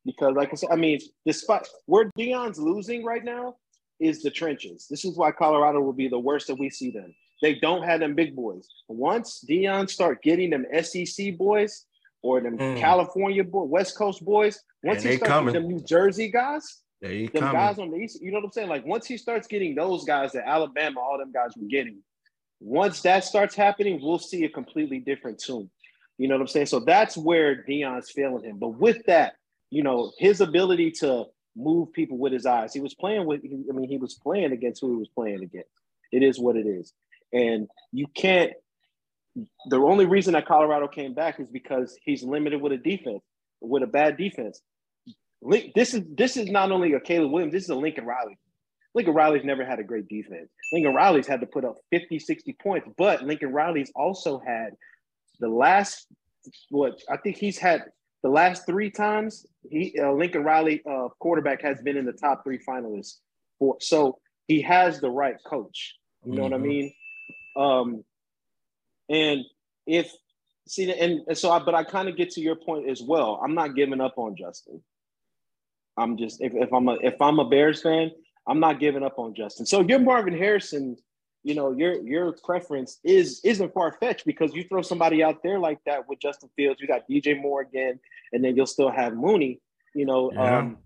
because, 0.06 0.36
like 0.36 0.50
I 0.52 0.56
said, 0.56 0.70
I 0.72 0.76
mean, 0.76 1.00
despite 1.26 1.68
where 1.86 2.10
Deion's 2.18 2.60
losing 2.60 3.04
right 3.04 3.24
now 3.24 3.56
is 4.00 4.22
the 4.22 4.30
trenches. 4.32 4.88
This 4.90 5.04
is 5.06 5.18
why 5.18 5.32
Colorado 5.32 5.82
will 5.82 5.94
be 5.94 6.08
the 6.08 6.20
worst 6.20 6.48
that 6.48 6.56
we 6.60 6.70
see 6.70 6.92
them. 6.92 7.14
They 7.42 7.56
don't 7.56 7.84
have 7.84 8.00
them 8.00 8.16
big 8.16 8.36
boys. 8.36 8.68
Once 8.88 9.42
Dion 9.42 9.88
start 9.88 10.22
getting 10.24 10.50
them 10.50 10.66
SEC 10.84 11.38
boys 11.38 11.86
or 12.22 12.42
them 12.42 12.58
Mm. 12.58 12.78
California 12.80 13.44
boy, 13.44 13.64
West 13.64 13.98
Coast 13.98 14.24
boys, 14.26 14.60
once 14.84 15.04
And 15.04 15.12
he 15.12 15.18
starts 15.18 15.32
coming. 15.32 15.54
getting 15.54 15.68
them 15.70 15.78
New 15.78 15.84
Jersey 15.84 16.30
guys, 16.32 16.82
They 17.02 17.28
them 17.28 17.42
coming. 17.42 17.54
guys 17.56 17.80
on 17.80 17.92
the 17.92 17.98
east, 17.98 18.22
you 18.22 18.32
know 18.32 18.38
what 18.40 18.46
I'm 18.46 18.52
saying? 18.52 18.70
Like 18.70 18.86
once 18.86 19.06
he 19.06 19.18
starts 19.18 19.48
getting 19.48 19.76
those 19.76 20.04
guys 20.04 20.32
that 20.34 20.48
Alabama, 20.48 21.00
all 21.00 21.18
them 21.18 21.32
guys 21.32 21.52
were 21.58 21.68
getting, 21.68 21.98
once 22.60 23.02
that 23.02 23.24
starts 23.24 23.56
happening, 23.56 24.00
we'll 24.02 24.20
see 24.20 24.44
a 24.44 24.50
completely 24.50 25.00
different 25.00 25.40
tune. 25.40 25.70
You 26.18 26.28
know 26.28 26.36
what 26.36 26.42
I'm 26.42 26.48
saying? 26.48 26.66
So 26.68 26.80
that's 26.80 27.16
where 27.16 27.64
Deion's 27.64 28.10
failing 28.10 28.44
him. 28.44 28.58
But 28.58 28.80
with 28.80 29.06
that, 29.06 29.34
you 29.70 29.84
know, 29.84 30.12
his 30.18 30.42
ability 30.42 30.92
to 31.00 31.26
move 31.56 31.92
people 31.92 32.18
with 32.18 32.34
his 32.34 32.46
eyes. 32.46 32.74
He 32.74 32.80
was 32.80 32.94
playing 32.94 33.26
with, 33.26 33.42
I 33.44 33.74
mean, 33.74 33.90
he 33.90 33.98
was 33.98 34.14
playing 34.16 34.52
against 34.52 34.82
who 34.82 34.92
he 34.92 34.98
was 34.98 35.10
playing 35.10 35.44
against. 35.44 35.70
It 36.12 36.24
is 36.24 36.40
what 36.40 36.56
it 36.56 36.66
is. 36.68 36.94
And 37.34 37.68
you 37.92 38.08
can't, 38.16 38.54
the 39.70 39.78
only 39.78 40.06
reason 40.06 40.34
that 40.34 40.48
Colorado 40.48 40.88
came 40.88 41.14
back 41.14 41.40
is 41.40 41.48
because 41.50 41.98
he's 42.04 42.24
limited 42.24 42.62
with 42.62 42.72
a 42.72 42.78
defense, 42.78 43.22
with 43.62 43.84
a 43.84 43.88
bad 43.88 44.18
defense. 44.18 44.62
This 45.76 45.94
is 45.94 46.02
this 46.16 46.36
is 46.36 46.50
not 46.50 46.72
only 46.72 46.94
a 46.94 47.00
Caleb 47.00 47.32
Williams, 47.32 47.54
this 47.54 47.64
is 47.64 47.70
a 47.70 47.76
Lincoln 47.76 48.06
Riley. 48.06 48.40
Lincoln 48.96 49.14
Riley's 49.14 49.44
never 49.44 49.66
had 49.66 49.80
a 49.80 49.84
great 49.84 50.08
defense. 50.08 50.50
Lincoln 50.72 50.94
Riley's 50.94 51.28
had 51.28 51.42
to 51.42 51.48
put 51.48 51.66
up 51.66 51.76
50, 51.92 52.20
60 52.20 52.54
points, 52.62 52.88
but 52.98 53.24
Lincoln 53.24 53.52
Riley's 53.54 53.92
also 53.96 54.40
had 54.40 54.76
the 55.40 55.48
last 55.50 56.08
what 56.70 57.00
I 57.10 57.18
think 57.18 57.38
he's 57.38 57.58
had 57.58 57.84
the 58.24 58.30
last 58.30 58.66
three 58.66 58.90
times 58.90 59.46
he 59.70 59.94
uh, 60.02 60.12
Lincoln 60.14 60.44
Riley 60.44 60.82
uh, 60.90 61.10
quarterback 61.20 61.62
has 61.62 61.82
been 61.82 61.98
in 61.98 62.06
the 62.06 62.14
top 62.14 62.44
three 62.44 62.60
finalists 62.68 63.18
for 63.60 63.76
so 63.82 64.18
he 64.48 64.62
has 64.62 65.00
the 65.02 65.10
right 65.10 65.36
coach. 65.46 65.96
You 66.26 66.34
know 66.34 66.44
what 66.44 66.54
I 66.54 66.58
Mhm. 66.58 66.62
mean? 66.62 66.94
Um, 67.56 68.04
and 69.10 69.42
if 69.86 70.12
see 70.68 70.92
and, 70.92 71.22
and 71.28 71.38
so 71.38 71.52
I 71.52 71.60
but 71.60 71.76
I 71.76 71.84
kind 71.84 72.08
of 72.10 72.16
get 72.18 72.32
to 72.32 72.42
your 72.42 72.56
point 72.56 72.90
as 72.90 73.02
well. 73.02 73.40
I'm 73.44 73.54
not 73.54 73.76
giving 73.76 74.02
up 74.02 74.18
on 74.18 74.36
Justin. 74.36 74.82
I'm 75.98 76.18
just 76.18 76.42
if, 76.42 76.54
if 76.56 76.72
I'm 76.74 76.88
a 76.88 76.94
if 77.02 77.22
I'm 77.22 77.40
a 77.40 77.50
Bears 77.50 77.82
fan, 77.82 78.12
I'm 78.48 78.60
not 78.60 78.80
giving 78.80 79.04
up 79.04 79.20
on 79.20 79.34
Justin. 79.36 79.66
So 79.66 79.82
your 79.82 80.00
Marvin 80.00 80.38
Harrison, 80.38 80.98
you 81.44 81.54
know, 81.56 81.72
your 81.72 82.02
your 82.02 82.34
preference 82.44 83.00
is 83.04 83.42
isn't 83.44 83.74
far 83.74 83.92
fetched 84.00 84.26
because 84.26 84.54
you 84.54 84.64
throw 84.64 84.82
somebody 84.82 85.24
out 85.24 85.44
there 85.44 85.60
like 85.60 85.80
that 85.86 86.08
with 86.08 86.20
Justin 86.20 86.50
Fields, 86.56 86.82
you 86.82 86.88
got 86.88 87.08
DJ 87.10 87.40
Moore 87.40 87.62
again, 87.62 88.00
and 88.34 88.44
then 88.44 88.56
you'll 88.56 88.66
still 88.66 88.90
have 88.92 89.14
Mooney. 89.16 89.60
You 89.94 90.06
know, 90.06 90.32
Yeah. 90.34 90.60
um, 90.60 90.78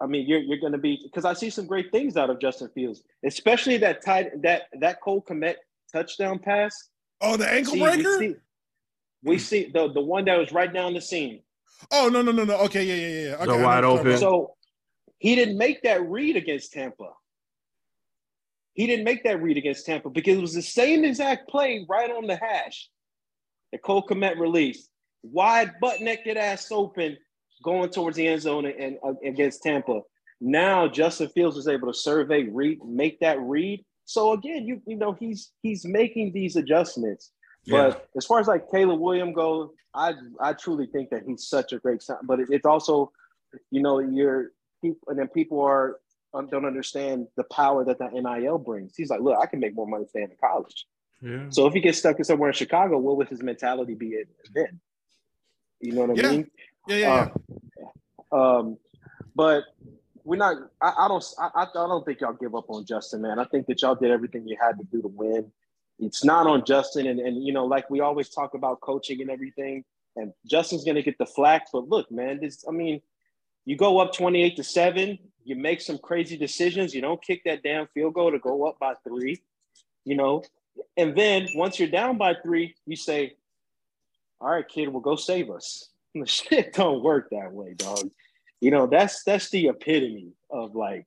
I 0.00 0.06
mean, 0.06 0.26
you're 0.26 0.40
you're 0.40 0.58
going 0.58 0.72
to 0.72 0.78
be 0.78 1.00
because 1.04 1.24
I 1.24 1.32
see 1.34 1.50
some 1.50 1.66
great 1.66 1.92
things 1.92 2.16
out 2.16 2.28
of 2.28 2.40
Justin 2.40 2.68
Fields, 2.74 3.02
especially 3.24 3.76
that 3.78 4.04
tight 4.04 4.42
that 4.42 4.62
that 4.80 5.00
Cole 5.00 5.22
Kmet 5.22 5.56
touchdown 5.92 6.38
pass. 6.40 6.74
Oh, 7.20 7.36
the 7.36 7.50
ankle 7.50 7.74
See, 7.74 7.80
we 7.80 7.86
breaker? 7.94 8.18
see, 8.18 8.34
we 9.22 9.38
see 9.38 9.70
the 9.72 9.92
the 9.92 10.00
one 10.00 10.24
that 10.26 10.36
was 10.36 10.52
right 10.52 10.72
down 10.72 10.94
the 10.94 11.00
seam. 11.00 11.40
Oh 11.92 12.08
no 12.12 12.22
no 12.22 12.32
no 12.32 12.44
no. 12.44 12.56
Okay, 12.62 12.84
yeah 12.84 12.94
yeah 12.94 13.28
yeah. 13.30 13.34
Okay, 13.36 13.46
The 13.46 13.64
wide 13.64 13.84
what 13.84 13.94
you're 13.94 13.96
talking 13.96 14.06
open. 14.12 14.18
So 14.18 14.54
he 15.24 15.34
didn't 15.36 15.56
make 15.56 15.80
that 15.84 16.06
read 16.06 16.36
against 16.36 16.74
Tampa. 16.74 17.08
He 18.74 18.86
didn't 18.86 19.06
make 19.06 19.24
that 19.24 19.40
read 19.40 19.56
against 19.56 19.86
Tampa 19.86 20.10
because 20.10 20.36
it 20.36 20.42
was 20.42 20.52
the 20.52 20.60
same 20.60 21.02
exact 21.02 21.48
play 21.48 21.86
right 21.88 22.10
on 22.10 22.26
the 22.26 22.36
hash 22.36 22.90
that 23.72 23.80
Cole 23.80 24.06
Kmet 24.06 24.38
released. 24.38 24.90
Wide 25.22 25.80
butt 25.80 26.02
naked 26.02 26.36
ass 26.36 26.70
open 26.70 27.16
going 27.62 27.88
towards 27.88 28.18
the 28.18 28.28
end 28.28 28.42
zone 28.42 28.66
and, 28.66 28.74
and, 28.74 28.98
uh, 29.02 29.14
against 29.24 29.62
Tampa. 29.62 30.02
Now 30.42 30.88
Justin 30.88 31.30
Fields 31.30 31.56
was 31.56 31.68
able 31.68 31.90
to 31.90 31.98
survey, 31.98 32.42
read, 32.42 32.80
make 32.84 33.18
that 33.20 33.40
read. 33.40 33.82
So 34.04 34.32
again, 34.32 34.66
you 34.66 34.82
you 34.86 34.96
know 34.96 35.12
he's 35.12 35.52
he's 35.62 35.86
making 35.86 36.34
these 36.34 36.56
adjustments. 36.56 37.30
But 37.66 38.06
as 38.14 38.26
far 38.26 38.40
as 38.40 38.46
like 38.46 38.70
Caleb 38.70 39.00
William 39.00 39.32
goes, 39.32 39.70
I 39.94 40.12
I 40.38 40.52
truly 40.52 40.84
think 40.84 41.08
that 41.08 41.22
he's 41.26 41.48
such 41.48 41.72
a 41.72 41.78
great 41.78 42.02
sign. 42.02 42.18
But 42.24 42.40
it, 42.40 42.48
it's 42.50 42.66
also, 42.66 43.10
you 43.70 43.80
know, 43.80 44.00
you're 44.00 44.50
people, 44.84 45.08
and 45.08 45.18
then 45.18 45.28
people 45.28 45.60
are 45.62 45.98
um, 46.34 46.48
don't 46.48 46.64
understand 46.64 47.28
the 47.36 47.44
power 47.44 47.84
that 47.84 47.98
the 47.98 48.08
NIL 48.08 48.58
brings. 48.58 48.96
He's 48.96 49.08
like, 49.08 49.20
look, 49.20 49.38
I 49.40 49.46
can 49.46 49.60
make 49.60 49.74
more 49.74 49.86
money 49.86 50.04
staying 50.08 50.30
in 50.30 50.36
college. 50.40 50.86
Yeah. 51.22 51.46
So 51.48 51.66
if 51.66 51.72
he 51.74 51.80
gets 51.80 51.98
stuck 51.98 52.18
in 52.18 52.24
somewhere 52.24 52.50
in 52.50 52.54
Chicago, 52.54 52.98
what 52.98 53.16
would 53.16 53.28
his 53.28 53.42
mentality 53.42 53.94
be 53.94 54.24
then? 54.54 54.80
You 55.80 55.92
know 55.92 56.02
what 56.06 56.18
I 56.18 56.22
Yeah. 56.22 56.30
mean? 56.32 56.50
yeah 56.88 56.96
yeah. 56.96 57.28
yeah. 57.78 57.88
Um, 58.32 58.78
but 59.34 59.64
we're 60.24 60.36
not. 60.36 60.56
I, 60.82 60.92
I 61.04 61.08
don't. 61.08 61.24
I, 61.38 61.48
I 61.62 61.66
don't 61.72 62.04
think 62.04 62.20
y'all 62.20 62.32
give 62.34 62.54
up 62.54 62.68
on 62.68 62.84
Justin, 62.84 63.22
man. 63.22 63.38
I 63.38 63.44
think 63.44 63.66
that 63.66 63.80
y'all 63.82 63.94
did 63.94 64.10
everything 64.10 64.46
you 64.48 64.56
had 64.60 64.78
to 64.78 64.84
do 64.84 65.02
to 65.02 65.08
win. 65.08 65.52
It's 66.00 66.24
not 66.24 66.46
on 66.46 66.64
Justin, 66.64 67.06
and 67.06 67.20
and 67.20 67.42
you 67.44 67.52
know, 67.52 67.64
like 67.66 67.88
we 67.90 68.00
always 68.00 68.28
talk 68.28 68.54
about 68.54 68.80
coaching 68.80 69.20
and 69.20 69.30
everything. 69.30 69.84
And 70.16 70.32
Justin's 70.46 70.84
gonna 70.84 71.02
get 71.02 71.18
the 71.18 71.26
flack, 71.26 71.66
but 71.72 71.88
look, 71.88 72.10
man. 72.10 72.40
This, 72.40 72.64
I 72.68 72.72
mean, 72.72 73.00
you 73.64 73.76
go 73.76 73.98
up 73.98 74.12
twenty-eight 74.12 74.56
to 74.56 74.64
seven. 74.64 75.18
You 75.44 75.56
make 75.56 75.80
some 75.80 75.98
crazy 75.98 76.36
decisions. 76.36 76.94
You 76.94 77.02
don't 77.02 77.22
kick 77.22 77.42
that 77.44 77.62
damn 77.62 77.86
field 77.88 78.14
goal 78.14 78.30
to 78.30 78.38
go 78.38 78.66
up 78.66 78.78
by 78.78 78.94
three. 79.06 79.42
You 80.04 80.16
know, 80.16 80.42
and 80.96 81.16
then 81.16 81.48
once 81.54 81.78
you're 81.78 81.88
down 81.88 82.18
by 82.18 82.34
three, 82.42 82.74
you 82.86 82.96
say, 82.96 83.36
"All 84.40 84.50
right, 84.50 84.68
kid, 84.68 84.88
we'll 84.88 85.00
go 85.00 85.16
save 85.16 85.50
us." 85.50 85.90
The 86.16 86.26
shit 86.26 86.74
don't 86.74 87.02
work 87.02 87.30
that 87.30 87.52
way, 87.52 87.74
dog 87.74 88.08
you 88.64 88.70
know 88.70 88.86
that's 88.86 89.22
that's 89.24 89.50
the 89.50 89.68
epitome 89.68 90.32
of 90.48 90.74
like 90.74 91.06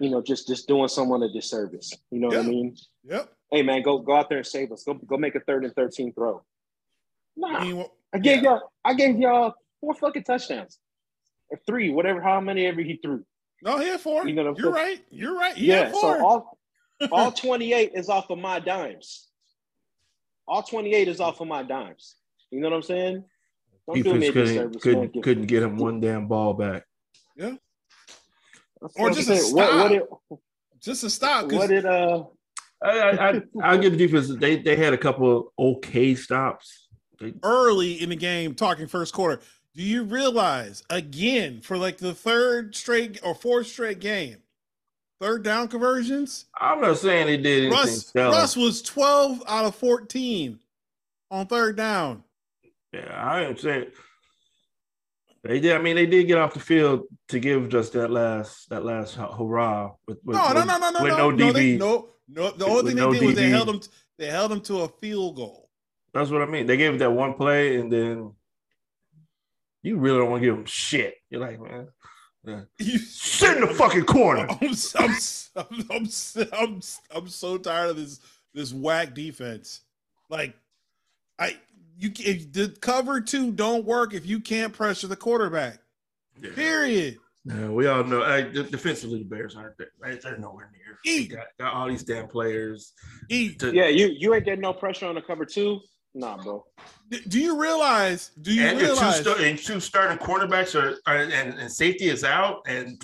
you 0.00 0.10
know 0.10 0.20
just 0.20 0.48
just 0.48 0.66
doing 0.66 0.88
someone 0.88 1.22
a 1.22 1.32
disservice 1.32 1.92
you 2.10 2.18
know 2.18 2.26
what 2.26 2.38
i 2.38 2.42
mean 2.42 2.76
Yep. 3.04 3.32
hey 3.52 3.62
man 3.62 3.82
go 3.82 4.00
go 4.00 4.16
out 4.16 4.28
there 4.28 4.38
and 4.38 4.46
save 4.46 4.72
us 4.72 4.82
go 4.82 4.94
go 4.94 5.16
make 5.16 5.36
a 5.36 5.40
third 5.40 5.64
and 5.64 5.72
13 5.76 6.12
throw 6.12 6.42
nah, 7.36 7.58
I 7.58 7.64
mean, 7.64 7.76
well, 7.76 7.92
i 8.12 8.18
gave 8.18 8.42
yeah. 8.42 8.50
y'all 8.50 8.72
i 8.84 8.94
gave 8.94 9.16
y'all 9.16 9.54
four 9.80 9.94
fucking 9.94 10.24
touchdowns 10.24 10.80
or 11.50 11.58
three 11.66 11.90
whatever 11.90 12.20
how 12.20 12.40
many 12.40 12.66
ever 12.66 12.80
he 12.82 12.96
threw 13.02 13.24
no, 13.60 13.76
he 13.78 13.88
had 13.88 14.00
four. 14.00 14.24
You 14.28 14.34
know 14.34 14.44
what 14.44 14.50
I'm 14.50 14.56
You're 14.64 14.72
saying? 14.74 14.86
right. 14.86 15.04
You're 15.10 15.34
right. 15.36 15.54
He 15.56 15.66
yeah 15.66 15.84
had 15.84 15.90
four. 15.92 16.18
so 16.18 16.24
all 16.24 16.58
all 17.12 17.32
28 17.32 17.90
is 17.94 18.08
off 18.08 18.30
of 18.30 18.38
my 18.38 18.58
dimes 18.60 19.28
all 20.46 20.62
28 20.62 21.08
is 21.08 21.20
off 21.20 21.40
of 21.40 21.48
my 21.48 21.62
dimes 21.62 22.16
you 22.50 22.60
know 22.60 22.70
what 22.70 22.76
i'm 22.76 22.82
saying 22.82 23.24
don't 23.86 24.02
do 24.02 24.14
me 24.14 24.30
Defense 24.30 24.50
couldn't 24.50 24.80
couldn't, 24.80 25.14
man. 25.14 25.22
Couldn't 25.22 25.46
get 25.46 25.62
him 25.62 25.76
one 25.76 26.00
damn 26.00 26.26
ball 26.28 26.54
back. 26.54 26.84
that's 27.36 27.56
Or 28.96 29.10
just 29.10 29.28
a 29.30 29.36
saying. 29.36 29.54
what, 29.54 29.74
what 29.74 29.88
did 29.88 30.02
Just 30.80 31.00
to 31.02 31.10
stop. 31.10 31.48
'cause 31.48 31.58
what 31.58 31.68
did 31.68 31.86
uh 31.86 32.24
I, 32.82 32.90
I, 33.00 33.28
I 33.36 33.42
I'll 33.62 33.78
give 33.78 33.92
the 33.92 33.98
defense. 33.98 34.28
They 34.38 34.56
they 34.56 34.76
had 34.76 34.92
a 34.94 34.98
couple 34.98 35.36
of 35.38 35.46
okay 35.58 36.14
stops. 36.14 36.88
They, 37.18 37.34
early 37.42 38.00
in 38.00 38.10
the 38.10 38.16
game, 38.16 38.54
talking 38.54 38.86
first 38.86 39.12
quarter, 39.12 39.40
do 39.78 39.84
you 39.84 40.02
realize 40.02 40.82
again 40.90 41.60
for 41.60 41.78
like 41.78 41.98
the 41.98 42.12
third 42.12 42.74
straight 42.74 43.20
or 43.22 43.32
fourth 43.32 43.68
straight 43.68 44.00
game, 44.00 44.38
third 45.20 45.44
down 45.44 45.68
conversions? 45.68 46.46
I'm 46.60 46.80
not 46.80 46.98
saying 46.98 47.28
they 47.28 47.36
did 47.36 47.72
anything 47.72 48.02
Russ 48.24 48.56
was 48.56 48.82
12 48.82 49.40
out 49.46 49.66
of 49.66 49.76
14 49.76 50.58
on 51.30 51.46
third 51.46 51.76
down. 51.76 52.24
Yeah, 52.92 53.06
I 53.14 53.42
am 53.42 53.56
saying 53.56 53.86
they 55.44 55.60
did. 55.60 55.76
I 55.76 55.78
mean, 55.80 55.94
they 55.94 56.06
did 56.06 56.26
get 56.26 56.38
off 56.38 56.54
the 56.54 56.60
field 56.60 57.04
to 57.28 57.38
give 57.38 57.68
just 57.68 57.92
that 57.92 58.10
last 58.10 58.68
that 58.70 58.84
last 58.84 59.14
hu- 59.14 59.30
hurrah 59.30 59.92
with, 60.08 60.18
with 60.24 60.36
No, 60.36 60.52
no, 60.54 60.64
no, 60.64 60.78
no, 60.78 60.90
no, 60.90 61.02
with 61.04 61.12
no, 61.12 61.30
no 61.30 61.36
no, 61.36 61.52
they, 61.52 61.74
DB. 61.76 61.78
no, 61.78 62.08
no. 62.28 62.50
The 62.50 62.66
only 62.66 62.82
thing 62.82 62.96
they 62.96 63.02
no 63.02 63.12
did 63.12 63.22
was 63.22 63.36
they 63.36 63.48
held 63.48 63.68
them. 63.68 63.80
They 64.18 64.26
held 64.26 64.50
them 64.50 64.60
to 64.62 64.80
a 64.80 64.88
field 64.88 65.36
goal. 65.36 65.70
That's 66.12 66.30
what 66.30 66.42
I 66.42 66.46
mean. 66.46 66.66
They 66.66 66.76
gave 66.76 66.98
that 66.98 67.12
one 67.12 67.34
play, 67.34 67.76
and 67.76 67.92
then 67.92 68.32
you 69.82 69.98
really 69.98 70.18
don't 70.18 70.30
want 70.30 70.42
to 70.42 70.46
give 70.48 70.56
them 70.56 70.66
shit. 70.66 71.14
You're 71.30 71.40
like, 71.40 71.60
man, 71.60 71.88
yeah. 72.44 72.60
You 72.78 72.98
sit 72.98 73.56
in 73.56 73.62
the 73.62 73.74
fucking 73.74 74.04
corner. 74.04 74.46
I'm, 74.60 74.74
I'm, 74.98 75.16
I'm, 75.56 75.86
I'm, 75.90 76.08
I'm, 76.52 76.80
I'm 77.10 77.28
so 77.28 77.58
tired 77.58 77.90
of 77.90 77.96
this 77.96 78.20
this 78.54 78.72
whack 78.72 79.14
defense. 79.14 79.80
Like, 80.30 80.54
I 81.38 81.56
you 81.96 82.10
if 82.18 82.52
the 82.52 82.68
cover 82.80 83.20
two 83.20 83.52
don't 83.52 83.84
work 83.84 84.14
if 84.14 84.26
you 84.26 84.40
can't 84.40 84.72
pressure 84.72 85.06
the 85.06 85.16
quarterback. 85.16 85.78
Yeah. 86.40 86.50
Period. 86.54 87.18
Yeah, 87.44 87.68
we 87.70 87.86
all 87.86 88.04
know. 88.04 88.24
Hey, 88.24 88.50
de- 88.50 88.64
defensively, 88.64 89.20
the 89.20 89.24
Bears 89.24 89.56
aren't 89.56 89.78
there. 89.78 89.90
Right? 90.00 90.20
They're 90.20 90.38
nowhere 90.38 90.70
near. 90.72 90.98
Eat. 91.04 91.30
got, 91.30 91.46
got 91.58 91.72
all 91.72 91.88
these 91.88 92.04
damn 92.04 92.28
players. 92.28 92.92
Eat. 93.28 93.58
To, 93.60 93.72
Yeah, 93.72 93.88
you 93.88 94.08
you 94.08 94.34
ain't 94.34 94.44
getting 94.44 94.60
no 94.60 94.72
pressure 94.72 95.06
on 95.06 95.14
the 95.14 95.22
cover 95.22 95.44
two. 95.44 95.80
Nah, 96.14 96.42
bro. 96.42 96.64
D- 97.10 97.20
Do 97.28 97.38
you 97.40 97.60
realize? 97.60 98.30
Do 98.40 98.52
you 98.52 98.62
and 98.62 98.78
your 98.78 98.88
two, 98.90 98.94
realize? 98.94 99.20
sta- 99.20 99.36
and 99.36 99.58
two 99.58 99.80
starting 99.80 100.18
quarterbacks 100.18 100.74
are, 100.80 100.96
are 101.06 101.16
and, 101.18 101.32
and 101.58 101.70
safety 101.70 102.06
is 102.08 102.24
out, 102.24 102.62
and 102.66 103.00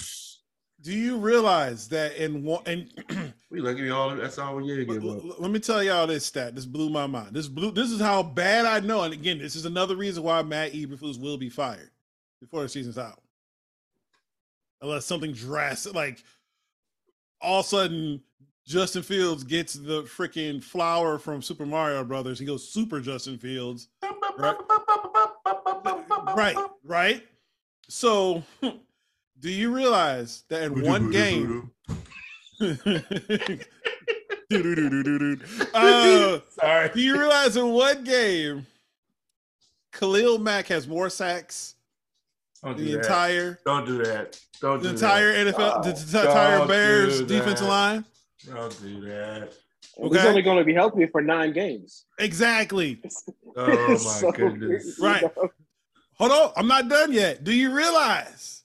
do 0.80 0.92
you 0.92 1.16
realize 1.16 1.88
that 1.88 2.16
in 2.16 2.42
one? 2.42 2.62
And 2.66 2.90
we 3.50 3.60
look 3.60 3.78
at 3.78 3.90
all. 3.90 4.14
That's 4.16 4.38
all 4.38 4.56
we 4.56 4.66
get. 4.66 4.88
L- 4.88 4.94
Give 4.94 5.04
up. 5.04 5.22
l- 5.24 5.36
Let 5.38 5.50
me 5.50 5.60
tell 5.60 5.82
y'all 5.82 6.06
this 6.06 6.26
stat. 6.26 6.54
This 6.54 6.66
blew 6.66 6.90
my 6.90 7.06
mind. 7.06 7.34
This 7.34 7.46
blew. 7.48 7.70
This 7.70 7.90
is 7.90 8.00
how 8.00 8.22
bad 8.22 8.64
I 8.66 8.80
know. 8.80 9.02
And 9.02 9.12
again, 9.14 9.38
this 9.38 9.54
is 9.54 9.64
another 9.64 9.96
reason 9.96 10.22
why 10.22 10.42
Matt 10.42 10.72
Eberflus 10.72 11.20
will 11.20 11.36
be 11.38 11.48
fired 11.50 11.90
before 12.40 12.62
the 12.62 12.68
season's 12.68 12.98
out. 12.98 13.20
unless 14.82 15.06
something 15.06 15.32
drastic, 15.32 15.94
like 15.94 16.22
all 17.40 17.60
of 17.60 17.66
a 17.66 17.68
sudden 17.68 18.20
Justin 18.66 19.02
Fields 19.02 19.44
gets 19.44 19.74
the 19.74 20.02
freaking 20.04 20.62
flower 20.62 21.18
from 21.18 21.42
Super 21.42 21.66
Mario 21.66 22.02
Brothers. 22.02 22.38
He 22.38 22.46
goes 22.46 22.66
Super 22.68 23.00
Justin 23.00 23.36
Fields. 23.38 23.88
Right. 24.38 24.56
Right, 26.34 26.56
right. 26.82 27.22
So, 27.88 28.42
do 29.40 29.50
you 29.50 29.74
realize 29.74 30.44
that 30.48 30.62
in 30.62 30.82
one 30.82 31.10
game, 31.10 31.70
uh, 35.74 36.40
Sorry. 36.48 36.88
do 36.94 37.00
you 37.00 37.18
realize 37.18 37.56
in 37.56 37.68
one 37.70 38.04
game, 38.04 38.66
Khalil 39.92 40.38
Mack 40.38 40.66
has 40.68 40.88
more 40.88 41.10
sacks 41.10 41.74
Don't 42.62 42.76
than 42.76 42.86
do 42.86 42.92
the 42.92 42.96
that. 42.98 43.04
entire 43.04 43.58
Don't 43.66 43.86
do 43.86 43.98
that. 44.04 44.40
Don't 44.60 44.78
do 44.82 44.88
the 44.88 44.94
entire 44.94 45.34
NFL, 45.34 45.82
the, 45.82 45.92
the 45.92 46.26
entire 46.28 46.66
Bears 46.66 47.20
defensive 47.22 47.68
line? 47.68 48.04
That. 48.46 48.54
Don't 48.54 48.82
do 48.82 49.00
that. 49.02 49.54
And 49.96 50.12
He's 50.12 50.24
only 50.24 50.42
going 50.42 50.58
to 50.58 50.64
be 50.64 50.74
healthy 50.74 51.06
for 51.06 51.22
nine 51.22 51.52
games. 51.52 52.06
Exactly. 52.18 53.00
Oh 53.56 53.86
my 53.86 53.96
So, 53.96 54.32
goodness. 54.32 54.98
you 54.98 55.04
Right. 55.04 55.22
know, 55.22 55.48
Hold 56.14 56.32
on, 56.32 56.52
I'm 56.56 56.66
not 56.66 56.88
done 56.88 57.12
yet. 57.12 57.44
Do 57.44 57.52
you 57.52 57.70
realize 57.72 58.64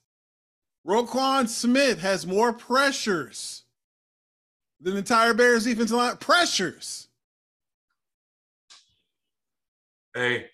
Roquan 0.84 1.46
Smith 1.48 2.00
has 2.00 2.26
more 2.26 2.52
pressures 2.52 3.62
than 4.80 4.94
the 4.94 4.98
entire 4.98 5.32
Bears 5.32 5.62
defensive 5.62 5.96
line? 5.96 6.16
Pressures. 6.16 7.06
Hey, 10.12 10.46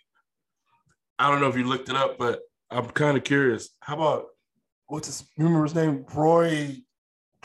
I 1.18 1.30
don't 1.30 1.40
know 1.40 1.48
if 1.48 1.56
you 1.56 1.64
looked 1.64 1.88
it 1.88 1.96
up, 1.96 2.18
but 2.18 2.40
I'm 2.70 2.86
kind 2.90 3.16
of 3.16 3.24
curious. 3.24 3.70
How 3.80 3.94
about 3.94 4.26
what's 4.88 5.06
his 5.06 5.26
remember 5.38 5.62
his 5.62 5.74
name? 5.74 6.04
Roy 6.14 6.76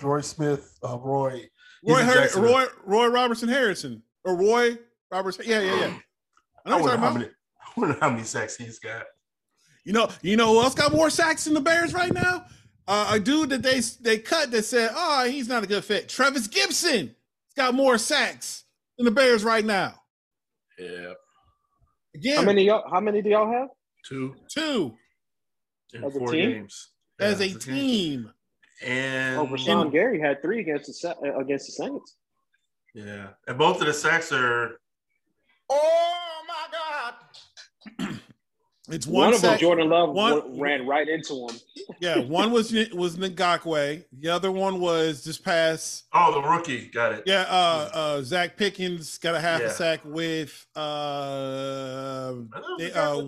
Roy 0.02 0.20
Smith. 0.20 0.78
Uh, 0.84 0.98
Roy. 0.98 1.48
He's 1.84 1.94
Roy, 1.96 2.02
in 2.36 2.42
Roy 2.42 2.66
Roy 2.86 3.08
Robertson 3.08 3.50
Harrison 3.50 4.04
or 4.24 4.36
Roy 4.36 4.78
Robertson. 5.12 5.46
Yeah, 5.48 5.62
yeah, 5.62 5.76
yeah. 5.76 5.94
I 6.66 6.70
know 6.70 6.78
I 6.78 6.82
wonder 6.82 6.82
you're 6.82 6.82
talking 6.82 7.00
how 7.00 7.08
about. 7.08 7.14
many 7.16 7.26
I 7.62 7.80
wonder 7.80 7.98
how 8.00 8.10
many 8.12 8.24
sacks 8.24 8.56
he's 8.56 8.80
got. 8.80 9.06
You 9.84 9.94
know, 9.94 10.10
you 10.22 10.38
know 10.38 10.54
who 10.54 10.62
else 10.62 10.76
got 10.76 10.92
more 10.92 11.10
sacks 11.10 11.46
than 11.46 11.54
the 11.56 11.62
Bears 11.62 11.94
right 11.94 12.14
now? 12.14 12.46
Uh, 12.88 13.12
a 13.14 13.20
dude 13.20 13.50
that 13.50 13.64
they 13.64 13.80
they 14.02 14.18
cut 14.20 14.52
that 14.52 14.64
said, 14.66 14.92
"Oh, 14.94 15.26
he's 15.30 15.48
not 15.48 15.64
a 15.64 15.68
good 15.68 15.84
fit." 15.84 16.08
Trevis 16.10 16.48
Gipson 16.48 17.08
has 17.08 17.54
got 17.56 17.74
more 17.74 17.98
sacks 17.98 18.66
than 18.98 19.06
the 19.06 19.12
Bears 19.12 19.44
right 19.44 19.66
now. 19.66 19.96
Yeah. 20.78 21.14
Again, 22.14 22.38
How 22.38 22.44
many 22.44 22.64
y'all? 22.66 22.84
How 22.92 23.00
many 23.00 23.22
do 23.22 23.30
y'all 23.30 23.52
have? 23.52 23.70
Two 24.08 24.36
two 24.50 24.96
in 25.94 26.04
As 26.04 26.16
a 26.16 26.20
four 26.20 26.32
team? 26.32 26.52
games. 26.52 26.90
as 27.20 27.40
Yeah, 27.40 27.46
a 27.56 27.60
team. 27.60 28.32
And 28.84 29.38
Oh, 29.38 29.46
Rashan 29.48 29.92
Gary 29.92 30.20
had 30.20 30.42
three 30.42 30.60
against 30.62 31.02
the 31.02 31.10
uh, 31.10 31.38
against 31.40 31.68
the 31.68 31.72
Saints. 31.74 32.16
yeah. 32.94 33.28
And 33.48 33.58
both 33.58 33.80
of 33.82 33.88
the 33.88 33.94
sacks 33.94 34.32
are 34.32 34.80
Oh 35.70 36.42
my 36.48 36.68
God! 38.00 38.16
it's 38.90 39.08
One, 39.08 39.26
one, 39.28 39.34
of 39.36 39.42
them. 39.42 39.58
Jordan 39.60 39.90
Love, 39.90 40.10
one- 40.10 40.60
ran 40.60 40.86
right 40.88 41.08
into 41.08 41.48
him. 41.48 41.56
Yeah, 42.00 42.20
one 42.22 42.52
was 42.52 42.72
was 42.94 43.18
Ngakoue. 43.18 44.04
The 44.18 44.30
other 44.30 44.52
one 44.52 44.80
was 44.80 45.24
just 45.24 45.44
past. 45.44 46.06
oh 46.14 46.42
the 46.42 46.48
rookie. 46.48 46.88
Got 46.88 47.12
it. 47.14 47.24
Yeah, 47.28 47.42
uh, 47.42 47.90
uh, 47.94 48.18
Zacch 48.22 48.56
Pickens 48.58 49.18
got 49.20 49.36
a 49.36 49.40
half 49.42 49.60
Yeah. 49.62 49.68
a 49.68 49.70
sack 49.72 50.00
with 50.06 50.66
uh, 50.76 52.34
they, 52.80 52.92
uh. 52.94 53.22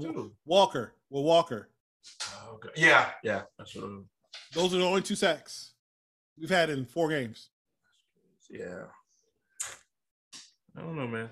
Walker. 0.45 0.93
Well, 1.09 1.23
Walker. 1.23 1.69
Oh, 2.23 2.53
okay. 2.55 2.69
Yeah, 2.77 3.09
yeah. 3.23 3.41
That's 3.59 3.75
what 3.75 3.85
it- 3.85 4.03
Those 4.53 4.73
are 4.73 4.77
the 4.77 4.85
only 4.85 5.01
two 5.01 5.15
sacks 5.15 5.73
we've 6.39 6.49
had 6.49 6.69
in 6.69 6.85
four 6.85 7.09
games. 7.09 7.49
yeah. 8.49 8.83
I 10.75 10.81
don't 10.81 10.95
know, 10.95 11.07
man. 11.07 11.29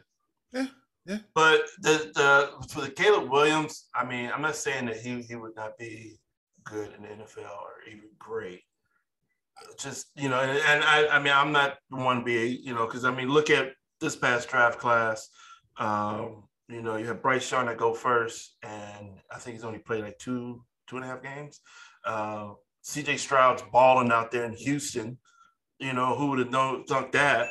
Yeah, 0.54 0.68
yeah. 1.06 1.18
But 1.34 1.62
the 1.80 2.12
the 2.14 2.68
for 2.68 2.82
the 2.82 2.92
Caleb 2.92 3.32
Williams, 3.32 3.88
I 3.96 4.06
mean, 4.06 4.30
I'm 4.34 4.42
not 4.42 4.56
saying 4.56 4.86
that 4.86 4.98
he 4.98 5.22
he 5.22 5.36
would 5.36 5.56
not 5.56 5.78
be 5.78 6.20
good 6.64 6.94
in 6.96 7.04
the 7.04 7.10
NFL 7.10 7.50
or 7.50 7.72
even 7.88 8.10
great. 8.20 8.62
Just 9.80 10.12
you 10.16 10.30
know, 10.30 10.40
and, 10.40 10.52
and 10.52 10.84
I 10.84 11.08
I 11.08 11.20
mean, 11.20 11.34
I'm 11.34 11.52
not 11.52 11.78
the 11.90 11.98
one 11.98 12.20
to 12.20 12.24
be 12.24 12.62
you 12.64 12.74
know 12.74 12.86
because 12.86 13.04
I 13.04 13.12
mean, 13.12 13.30
look 13.30 13.50
at 13.50 13.74
this 14.00 14.16
past 14.16 14.50
draft 14.50 14.80
class. 14.80 15.30
Um, 15.78 16.44
you 16.68 16.82
know, 16.82 16.98
you 16.98 17.08
have 17.08 17.22
Bryce 17.22 17.52
Young 17.52 17.66
that 17.66 17.78
go 17.78 17.94
first, 17.94 18.58
and 18.64 19.20
I 19.32 19.40
think 19.40 19.56
he's 19.56 19.66
only 19.66 19.80
played 19.80 20.04
like 20.04 20.20
two 20.20 20.64
two 20.88 20.98
and 20.98 21.06
a 21.06 21.08
half 21.08 21.24
games. 21.24 21.62
Uh, 22.06 22.54
C.J. 22.82 23.18
Stroud's 23.18 23.64
balling 23.72 24.12
out 24.12 24.32
there 24.32 24.46
in 24.46 24.54
Houston. 24.54 25.18
You 25.80 25.94
know, 25.94 26.16
who 26.16 26.28
would 26.32 26.40
have 26.40 26.52
known 26.52 26.84
thunk 26.86 27.12
that? 27.14 27.48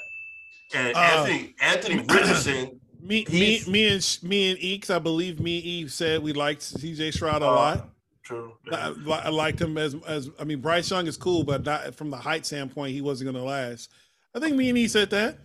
And 0.75 0.97
Uh, 0.97 1.01
Anthony 1.01 1.55
Anthony 1.61 1.97
Richardson. 2.09 2.81
Me, 3.03 3.27
me, 3.31 3.63
me, 3.67 3.89
and 3.89 4.19
me 4.23 4.51
and 4.51 4.59
Eeks. 4.61 4.91
I 4.91 4.99
believe 4.99 5.41
me 5.41 5.57
and 5.59 5.65
Eve 5.67 5.93
said 5.93 6.23
we 6.23 6.33
liked 6.33 6.63
C.J. 6.63 7.13
Stroud 7.13 7.43
a 7.43 7.47
Uh, 7.47 7.51
lot. 7.51 7.89
True. 8.23 8.53
I, 8.71 8.95
I 9.09 9.29
liked 9.31 9.61
him 9.61 9.77
as 9.79 9.97
as 10.07 10.31
I 10.39 10.45
mean 10.45 10.61
Bryce 10.61 10.91
Young 10.91 11.07
is 11.07 11.17
cool, 11.17 11.43
but 11.43 11.65
not 11.65 11.95
from 11.95 12.11
the 12.11 12.17
height 12.17 12.47
standpoint, 12.47 12.93
he 12.93 13.01
wasn't 13.01 13.33
going 13.33 13.43
to 13.43 13.49
last. 13.49 13.91
I 14.35 14.39
think 14.39 14.55
me 14.57 14.69
and 14.69 14.79
E 14.79 14.87
said 14.87 15.11
that. 15.11 15.39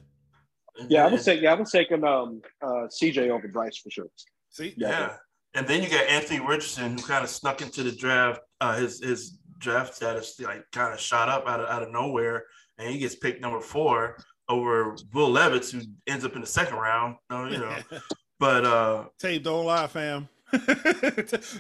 Yeah, 0.90 1.06
I 1.06 1.08
would 1.08 1.22
say. 1.22 1.40
Yeah, 1.40 1.54
I 1.54 1.56
was 1.56 1.72
take 1.72 1.90
him 1.90 2.04
um, 2.04 2.42
uh, 2.62 2.88
CJ 2.90 3.30
over 3.30 3.48
Bryce 3.48 3.78
for 3.78 3.90
sure. 3.90 4.08
See, 4.50 4.74
Yeah. 4.78 5.16
And 5.56 5.66
then 5.66 5.82
you 5.82 5.90
got 5.90 6.06
Anthony 6.08 6.42
Richardson, 6.46 6.98
who 6.98 7.04
kind 7.04 7.24
of 7.24 7.30
snuck 7.30 7.62
into 7.62 7.82
the 7.82 7.94
draft. 7.94 8.42
Uh, 8.60 8.76
his 8.76 9.02
his 9.02 9.40
draft 9.58 9.96
status 9.96 10.40
like 10.40 10.66
kind 10.72 10.94
of 10.94 11.00
shot 11.00 11.30
up 11.30 11.48
out 11.48 11.60
of 11.60 11.70
out 11.70 11.84
of 11.84 11.92
nowhere, 11.92 12.46
and 12.78 12.90
he 12.92 12.98
gets 13.00 13.16
picked 13.16 13.42
number 13.42 13.60
four 13.62 14.18
over 14.50 14.96
Will 15.14 15.30
Levis, 15.30 15.72
who 15.72 15.82
ends 16.08 16.26
up 16.26 16.36
in 16.36 16.42
the 16.42 16.48
second 16.48 16.78
round. 16.78 17.16
You 17.32 17.58
know, 17.58 17.76
but 18.40 18.66
uh, 18.66 19.06
tape 19.20 19.44
don't 19.44 19.66
lie, 19.66 19.88
fam. 19.88 20.28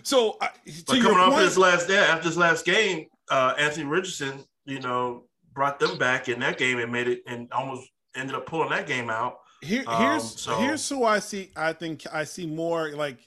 so, 0.04 0.38
uh, 0.42 0.48
but 0.88 1.02
coming 1.02 1.18
off 1.18 1.34
point, 1.34 1.44
his 1.46 1.58
last 1.58 1.88
day 1.88 1.98
after 1.98 2.28
his 2.28 2.38
last 2.38 2.66
game, 2.66 3.08
uh, 3.30 3.54
Anthony 3.58 3.86
Richardson, 3.86 4.44
you 4.66 4.80
know, 4.80 5.24
brought 5.54 5.80
them 5.80 5.98
back 5.98 6.30
in 6.30 6.40
that 6.42 6.58
game 6.58 6.80
and 6.80 6.92
made 6.92 7.08
it 7.08 7.22
and 7.28 7.52
almost 7.52 7.90
ended 8.16 8.36
up 8.36 8.46
pulling 8.46 8.70
that 8.70 8.88
game 8.88 9.10
out. 9.10 9.40
Here, 9.62 9.84
Um, 9.88 10.02
here's 10.02 10.40
so- 10.42 10.58
here's 10.60 10.88
who 10.88 11.04
I 11.04 11.20
see. 11.20 11.52
I 11.56 11.74
think 11.74 12.04
I 12.12 12.24
see 12.24 12.46
more 12.46 12.92
like 12.92 13.18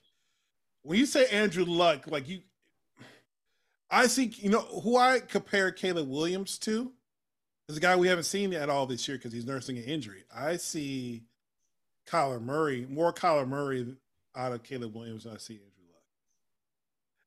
when 0.82 0.98
you 0.98 1.06
say 1.06 1.26
Andrew 1.28 1.64
Luck, 1.64 2.06
like 2.06 2.28
you. 2.28 2.40
I 3.90 4.06
see, 4.06 4.32
you 4.36 4.50
know, 4.50 4.60
who 4.60 4.96
I 4.96 5.20
compare 5.20 5.70
Caleb 5.72 6.08
Williams 6.08 6.58
to 6.60 6.92
is 7.68 7.76
a 7.76 7.80
guy 7.80 7.96
we 7.96 8.08
haven't 8.08 8.24
seen 8.24 8.52
at 8.52 8.68
all 8.68 8.86
this 8.86 9.06
year 9.08 9.16
because 9.16 9.32
he's 9.32 9.46
nursing 9.46 9.78
an 9.78 9.84
injury. 9.84 10.24
I 10.34 10.56
see 10.56 11.22
Kyler 12.06 12.40
Murray, 12.42 12.86
more 12.88 13.12
Kyler 13.12 13.48
Murray 13.48 13.96
out 14.36 14.52
of 14.52 14.62
Caleb 14.62 14.94
Williams 14.94 15.24
than 15.24 15.34
I 15.34 15.38
see 15.38 15.54
Andrew 15.54 15.86
Luck. 15.92 16.02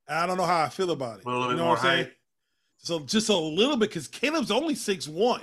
And 0.08 0.18
I 0.18 0.26
don't 0.26 0.36
know 0.36 0.44
how 0.46 0.62
I 0.62 0.68
feel 0.68 0.90
about 0.92 1.18
it. 1.20 1.24
A 1.24 1.28
little 1.28 1.44
you 1.44 1.48
bit 1.50 1.56
know 1.56 1.64
more 1.64 1.74
what 1.74 1.78
I'm 1.80 1.84
saying? 1.84 2.04
height. 2.04 2.12
So 2.78 2.98
just 3.00 3.28
a 3.28 3.36
little 3.36 3.76
bit 3.76 3.90
because 3.90 4.08
Caleb's 4.08 4.50
only 4.50 4.74
six 4.74 5.06
one. 5.08 5.42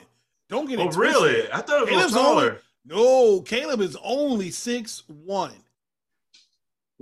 Don't 0.49 0.67
get 0.67 0.79
it 0.79 0.88
Oh, 0.88 0.91
twisted. 0.91 1.01
really? 1.21 1.51
I 1.51 1.62
thought 1.62 1.82
it 1.82 1.82
was 1.82 1.89
Caleb's 1.89 2.13
taller. 2.13 2.43
only- 2.43 2.60
No, 2.86 3.41
Caleb 3.41 3.82
is 3.82 3.95
only 4.03 4.51
six 4.51 5.03
one. 5.08 5.53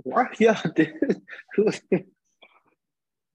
Right? 0.04 0.28
Yeah. 0.40 0.60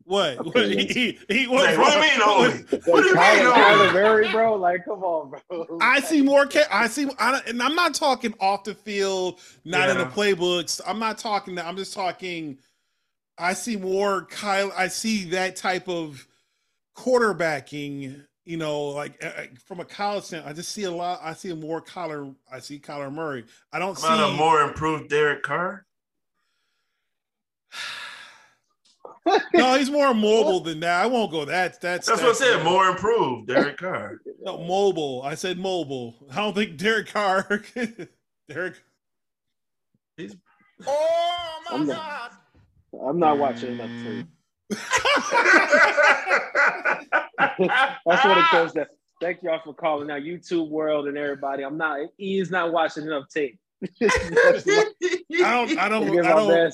What? 0.05 0.37
Okay. 0.39 0.49
what? 0.49 0.69
He, 0.69 0.85
he, 0.85 1.19
he 1.29 1.47
what, 1.47 1.63
Like, 1.65 1.77
what 1.77 1.93
do 1.93 1.99
you 1.99 2.11
mean 2.11 2.21
only? 2.21 2.81
What 2.85 3.01
do 3.01 3.07
you 3.07 3.15
mean 3.15 3.23
Kyler, 3.23 3.45
only? 3.45 3.89
Kyler 3.89 3.93
Murray, 3.93 4.31
bro. 4.31 4.55
Like, 4.55 4.85
come 4.85 5.03
on, 5.03 5.33
bro. 5.49 5.79
I 5.81 6.01
see 6.01 6.21
more. 6.21 6.45
Ca- 6.45 6.67
I 6.69 6.87
see, 6.87 7.09
I, 7.17 7.41
and 7.47 7.61
I'm 7.61 7.75
not 7.75 7.93
talking 7.93 8.33
off 8.39 8.65
the 8.65 8.75
field, 8.75 9.39
not 9.63 9.89
in 9.89 9.97
the 9.97 10.05
playbooks. 10.05 10.81
I'm 10.85 10.99
not 10.99 11.17
talking 11.17 11.55
that. 11.55 11.65
I'm 11.65 11.77
just 11.77 11.93
talking. 11.93 12.57
I 13.37 13.53
see 13.53 13.77
more 13.77 14.25
Kyle. 14.25 14.71
I 14.77 14.87
see 14.89 15.25
that 15.29 15.55
type 15.55 15.87
of 15.87 16.27
quarterbacking. 16.95 18.25
You 18.45 18.57
know, 18.57 18.87
like 18.87 19.23
uh, 19.23 19.43
from 19.65 19.79
a 19.79 19.85
college 19.85 20.25
standpoint, 20.25 20.51
I 20.51 20.53
just 20.53 20.73
see 20.73 20.83
a 20.83 20.91
lot. 20.91 21.21
I 21.23 21.33
see 21.33 21.53
more 21.53 21.81
Kyler. 21.81 22.35
I 22.51 22.59
see 22.59 22.77
Kyler 22.77 23.11
Murray. 23.11 23.45
I 23.71 23.79
don't 23.79 23.97
How 23.99 24.15
about 24.15 24.27
see 24.27 24.33
a 24.33 24.37
more 24.37 24.61
improved 24.61 25.09
Derek 25.09 25.43
Carr? 25.43 25.85
No, 29.53 29.75
he's 29.77 29.89
more 29.89 30.13
mobile 30.13 30.59
than 30.59 30.79
that. 30.81 31.01
I 31.03 31.05
won't 31.05 31.31
go 31.31 31.45
that. 31.45 31.79
That's 31.79 32.07
That's 32.07 32.21
what 32.21 32.31
I 32.31 32.33
said. 32.33 32.63
More 32.63 32.87
improved 32.89 33.47
Derek 33.47 33.77
Carr. 33.77 34.19
No, 34.41 34.57
mobile. 34.57 35.21
I 35.23 35.35
said 35.35 35.57
mobile. 35.57 36.15
I 36.31 36.35
don't 36.37 36.53
think 36.53 36.77
Derek 36.77 37.07
Carr. 37.07 37.63
Derek. 38.49 38.75
He's- 40.17 40.35
Oh 40.85 41.59
my 41.69 41.75
I'm 41.77 41.87
not- 41.87 41.95
god! 41.95 42.31
I'm 43.09 43.19
not 43.19 43.37
watching 43.37 43.79
enough 43.79 43.89
tape. 44.03 44.27
That's 47.59 48.25
what 48.25 48.37
it 48.37 48.43
comes 48.51 48.73
to. 48.73 48.87
Thank 49.21 49.41
y'all 49.43 49.61
for 49.63 49.73
calling 49.73 50.11
out 50.11 50.21
YouTube 50.23 50.69
world 50.69 51.07
and 51.07 51.17
everybody. 51.17 51.63
I'm 51.63 51.77
not. 51.77 51.99
He 52.17 52.39
is 52.39 52.51
not 52.51 52.73
watching 52.73 53.03
enough 53.03 53.29
tape. 53.33 53.57
That's 53.99 54.65
what- 54.65 54.87
I 55.01 55.65
don't. 55.65 55.77
I 55.79 55.89
don't. 55.89 56.19
I 56.25 56.29
don't. 56.33 56.71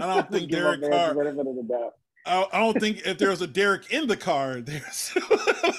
I 0.00 0.14
don't 0.14 0.30
think 0.32 0.50
Derek 0.50 0.80
Carr. 0.82 1.14
benefit 1.14 1.46
of 1.46 1.56
the 1.56 1.62
doubt. 1.68 1.92
I, 2.26 2.46
I 2.52 2.58
don't 2.60 2.80
think 2.80 3.06
if 3.06 3.18
there 3.18 3.30
was 3.30 3.42
a 3.42 3.46
Derek 3.46 3.92
in 3.92 4.06
the 4.06 4.16
car, 4.16 4.60
there's 4.60 5.16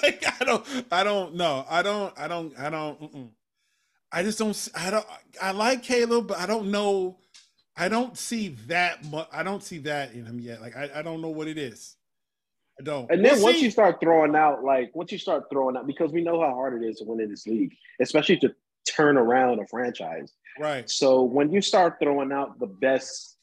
like 0.02 0.24
I 0.40 0.44
don't, 0.44 0.66
I 0.92 1.02
don't 1.04 1.34
know, 1.34 1.64
I 1.68 1.82
don't, 1.82 2.14
I 2.18 2.28
don't, 2.28 2.58
I 2.58 2.70
don't. 2.70 3.00
Mm-mm. 3.00 3.28
I 4.12 4.22
just 4.22 4.38
don't. 4.38 4.68
I 4.76 4.90
don't. 4.90 5.06
I 5.42 5.50
like 5.50 5.82
Caleb, 5.82 6.28
but 6.28 6.38
I 6.38 6.46
don't 6.46 6.70
know. 6.70 7.18
I 7.76 7.88
don't 7.88 8.16
see 8.16 8.56
that 8.68 9.04
much. 9.06 9.28
I 9.32 9.42
don't 9.42 9.62
see 9.62 9.78
that 9.78 10.12
in 10.14 10.24
him 10.24 10.38
yet. 10.40 10.60
Like 10.62 10.76
I, 10.76 10.88
I 10.96 11.02
don't 11.02 11.20
know 11.20 11.28
what 11.30 11.48
it 11.48 11.58
is. 11.58 11.96
I 12.80 12.84
don't. 12.84 13.10
And 13.10 13.24
then 13.24 13.34
We'll 13.34 13.44
once 13.44 13.56
see. 13.58 13.64
you 13.64 13.70
start 13.70 14.00
throwing 14.00 14.36
out, 14.36 14.62
like 14.62 14.94
once 14.94 15.10
you 15.10 15.18
start 15.18 15.44
throwing 15.50 15.76
out, 15.76 15.86
because 15.86 16.12
we 16.12 16.22
know 16.22 16.40
how 16.40 16.54
hard 16.54 16.80
it 16.82 16.86
is 16.86 16.98
to 16.98 17.04
win 17.04 17.20
in 17.20 17.28
this 17.30 17.46
league, 17.46 17.74
especially 18.00 18.36
to 18.38 18.54
turn 18.88 19.16
around 19.18 19.58
a 19.60 19.66
franchise. 19.66 20.32
right, 20.60 20.88
So 20.88 21.22
when 21.22 21.50
you 21.52 21.60
start 21.60 21.96
throwing 22.00 22.32
out 22.32 22.58
the 22.60 22.66
best, 22.66 23.35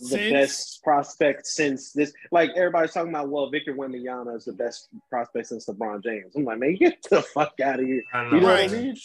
the 0.00 0.06
Since- 0.06 0.32
best 0.32 0.82
prospect 0.82 1.46
since 1.46 1.92
this, 1.92 2.12
like 2.32 2.50
everybody's 2.56 2.92
talking 2.92 3.10
about, 3.10 3.28
well, 3.28 3.50
Victor 3.50 3.74
Wembanyama 3.74 4.36
is 4.36 4.44
the 4.46 4.52
best 4.52 4.88
prospect 5.08 5.46
since 5.48 5.66
LeBron 5.66 6.02
James. 6.02 6.34
I'm 6.34 6.44
like, 6.44 6.58
man, 6.58 6.74
get 6.76 7.02
the 7.10 7.22
fuck 7.22 7.60
out 7.60 7.80
of 7.80 7.86
here. 7.86 8.02
I 8.12 8.24
You 8.24 8.40
know 8.40 8.46
what 8.48 8.56
I 8.56 8.62
Right. 8.62 8.72
mean? 8.72 8.96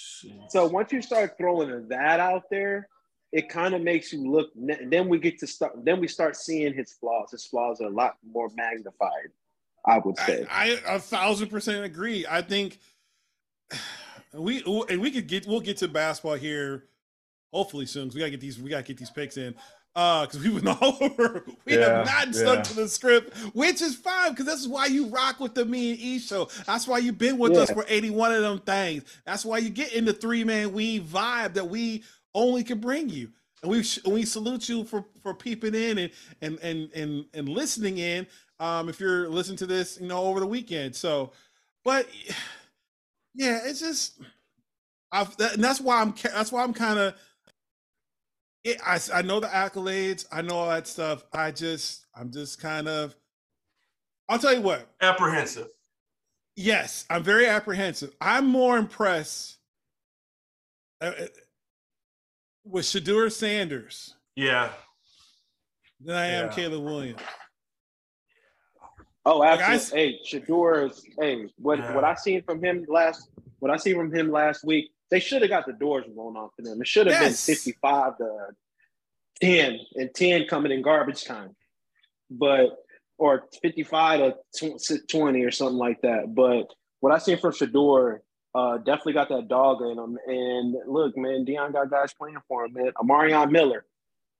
So 0.49 0.67
once 0.67 0.91
you 0.91 1.01
start 1.01 1.37
throwing 1.37 1.87
that 1.89 2.19
out 2.19 2.49
there, 2.49 2.87
it 3.31 3.49
kind 3.49 3.73
of 3.75 3.81
makes 3.81 4.13
you 4.13 4.31
look. 4.31 4.51
Then 4.55 5.09
we 5.09 5.19
get 5.19 5.39
to 5.39 5.47
start. 5.47 5.73
Then 5.83 5.99
we 5.99 6.07
start 6.07 6.37
seeing 6.37 6.73
his 6.73 6.93
flaws. 6.93 7.31
His 7.31 7.45
flaws 7.45 7.81
are 7.81 7.87
a 7.87 7.89
lot 7.89 8.17
more 8.25 8.49
magnified. 8.55 9.31
I 9.85 9.99
would 9.99 10.17
say. 10.17 10.45
I, 10.49 10.79
I 10.87 10.95
a 10.95 10.99
thousand 10.99 11.49
percent 11.49 11.83
agree. 11.85 12.25
I 12.27 12.41
think 12.41 12.79
we 14.33 14.63
and 14.89 15.01
we 15.01 15.11
could 15.11 15.27
get 15.27 15.45
we'll 15.47 15.59
get 15.59 15.77
to 15.77 15.87
basketball 15.87 16.35
here 16.35 16.85
hopefully 17.51 17.85
soon. 17.85 18.07
'cause 18.07 18.15
we 18.15 18.19
gotta 18.19 18.31
get 18.31 18.41
these 18.41 18.59
we 18.59 18.69
gotta 18.69 18.83
get 18.83 18.97
these 18.97 19.09
picks 19.11 19.37
in. 19.37 19.55
Uh, 19.95 20.25
because 20.25 20.43
we 20.43 20.49
went 20.51 20.67
all 20.81 20.97
over. 21.01 21.45
We 21.65 21.77
Yeah, 21.77 21.79
have 21.79 22.05
not 22.05 22.35
stuck 22.35 22.57
yeah. 22.57 22.63
to 22.63 22.73
the 22.75 22.89
script, 22.89 23.35
which 23.55 23.81
is 23.81 23.95
fine 23.95 24.31
because 24.31 24.45
this 24.45 24.59
is 24.61 24.67
why 24.67 24.87
you 24.87 25.07
rock 25.07 25.39
with 25.39 25.55
the 25.55 25.65
me 25.65 25.91
and 25.91 25.99
E 25.99 26.19
show. 26.19 26.49
That's 26.67 26.87
why 26.87 26.99
you've 26.99 27.17
been 27.17 27.37
with 27.37 27.57
us 27.57 27.71
for 27.71 27.85
81 27.87 28.33
of 28.33 28.41
them 28.43 28.59
things. 28.59 29.03
That's 29.25 29.45
why 29.45 29.59
you 29.59 29.69
get 29.69 29.93
in 29.93 30.05
the 30.05 30.13
three 30.13 30.43
man 30.43 30.73
weave 30.73 31.03
vibe 31.03 31.53
that 31.55 31.69
we 31.69 32.03
only 32.35 32.63
can 32.63 32.79
bring 32.79 33.09
you. 33.09 33.29
And 33.63 33.71
we 33.71 33.83
sh- 33.83 34.03
we 34.05 34.25
salute 34.25 34.69
you 34.69 34.83
for 34.83 35.05
for 35.21 35.33
peeping 35.33 35.75
in 35.75 35.97
and 35.97 36.11
and 36.41 36.59
and 36.61 36.91
and, 36.93 37.25
and 37.33 37.49
listening 37.49 37.97
in. 37.99 38.27
Um, 38.59 38.89
if 38.89 38.99
you're 38.99 39.29
listening 39.29 39.57
to 39.59 39.65
this, 39.65 39.99
you 40.01 40.07
know, 40.07 40.23
over 40.23 40.39
the 40.41 40.47
weekend. 40.47 40.95
So, 40.95 41.31
but 41.85 42.07
yeah, 43.35 43.61
it's 43.65 43.79
just 43.79 44.21
I've 45.11 45.35
that, 45.37 45.55
and 45.55 45.63
that's 45.63 45.81
why 45.81 46.01
I'm 46.01 46.13
that's 46.23 46.51
why 46.51 46.63
I'm 46.63 46.73
kind 46.73 46.99
of 46.99 47.15
it, 48.65 48.81
I, 48.85 48.95
s- 48.95 49.11
I 49.13 49.21
know 49.21 49.39
the 49.39 49.47
accolades, 49.47 50.25
I 50.31 50.41
know 50.41 50.55
all 50.55 50.69
that 50.69 50.87
stuff. 50.87 51.23
I 51.31 51.51
just 51.51 52.05
I'm 52.15 52.31
just 52.31 52.59
kind 52.59 52.87
of 52.89 53.15
I'll 54.27 54.39
tell 54.39 54.53
you 54.53 54.61
what. 54.61 54.89
Apprehensive. 55.01 55.67
Yes, 56.57 57.05
I'm 57.09 57.23
very 57.23 57.47
apprehensive. 57.47 58.11
I'm 58.19 58.47
more 58.47 58.77
impressed 58.77 59.57
uh, 61.01 61.11
uh, 61.19 61.25
with 62.65 62.85
Shedeur 62.85 63.31
Sanders 63.31 64.15
Yeah. 64.35 64.71
than 66.01 66.15
I 66.15 66.25
am 66.27 66.47
Yeah. 66.47 66.53
Caleb 66.55 66.83
Williams. 66.83 67.21
Oh, 69.27 69.39
Like, 69.39 69.59
absolutely. 69.59 69.99
I 69.99 70.05
hey, 70.07 70.39
Shedeur 70.39 70.89
is. 70.89 71.05
Hey, 71.19 71.49
what 71.57 71.77
Yeah. 71.79 71.93
what 71.93 72.03
I 72.03 72.15
seen 72.15 72.41
from 72.41 72.63
him 72.63 72.85
last. 72.87 73.29
What 73.59 73.69
I 73.71 73.77
seen 73.77 73.95
from 73.95 74.11
him 74.13 74.31
last 74.31 74.63
week. 74.63 74.91
They 75.11 75.19
should 75.19 75.41
have 75.41 75.49
got 75.49 75.65
the 75.65 75.73
doors 75.73 76.05
blown 76.13 76.35
off 76.35 76.51
to 76.55 76.61
them. 76.63 76.81
It 76.81 76.87
should 76.87 77.07
have 77.07 77.21
Yes. 77.21 77.45
been 77.45 77.55
fifty-five 77.55 78.17
to 78.17 78.47
ten, 79.41 79.79
and 79.95 80.13
ten 80.13 80.47
coming 80.47 80.71
in 80.71 80.81
garbage 80.81 81.23
time, 81.25 81.55
but 82.29 82.77
or 83.17 83.47
fifty-five 83.61 84.33
to 84.55 84.99
twenty 85.09 85.43
or 85.43 85.51
something 85.51 85.77
like 85.77 86.01
that. 86.01 86.33
But 86.33 86.67
what 86.99 87.13
I 87.13 87.17
seen 87.19 87.37
from 87.37 87.51
Shedeur. 87.53 88.19
Uh, 88.57 88.77
definitely 88.77 89.11
got 89.11 89.27
that 89.27 89.49
dog 89.49 89.81
in 89.81 89.99
him. 89.99 90.17
And 90.27 90.75
look, 90.87 91.17
man, 91.17 91.43
Deion 91.45 91.73
got 91.73 91.89
guys 91.91 92.13
playing 92.13 92.37
for 92.47 92.63
him, 92.63 92.71
man. 92.71 92.93
Omarion 92.95 93.51
Miller. 93.51 93.85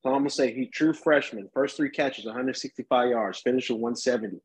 So 0.04 0.10
I'm 0.10 0.20
gonna 0.20 0.30
say 0.30 0.54
he 0.54 0.68
true 0.68 0.94
freshman. 0.94 1.50
First 1.54 1.76
three 1.76 1.90
catches, 1.90 2.24
165 2.24 3.10
yards, 3.10 3.42
finished 3.42 3.70
with 3.70 3.82
170 3.82 4.38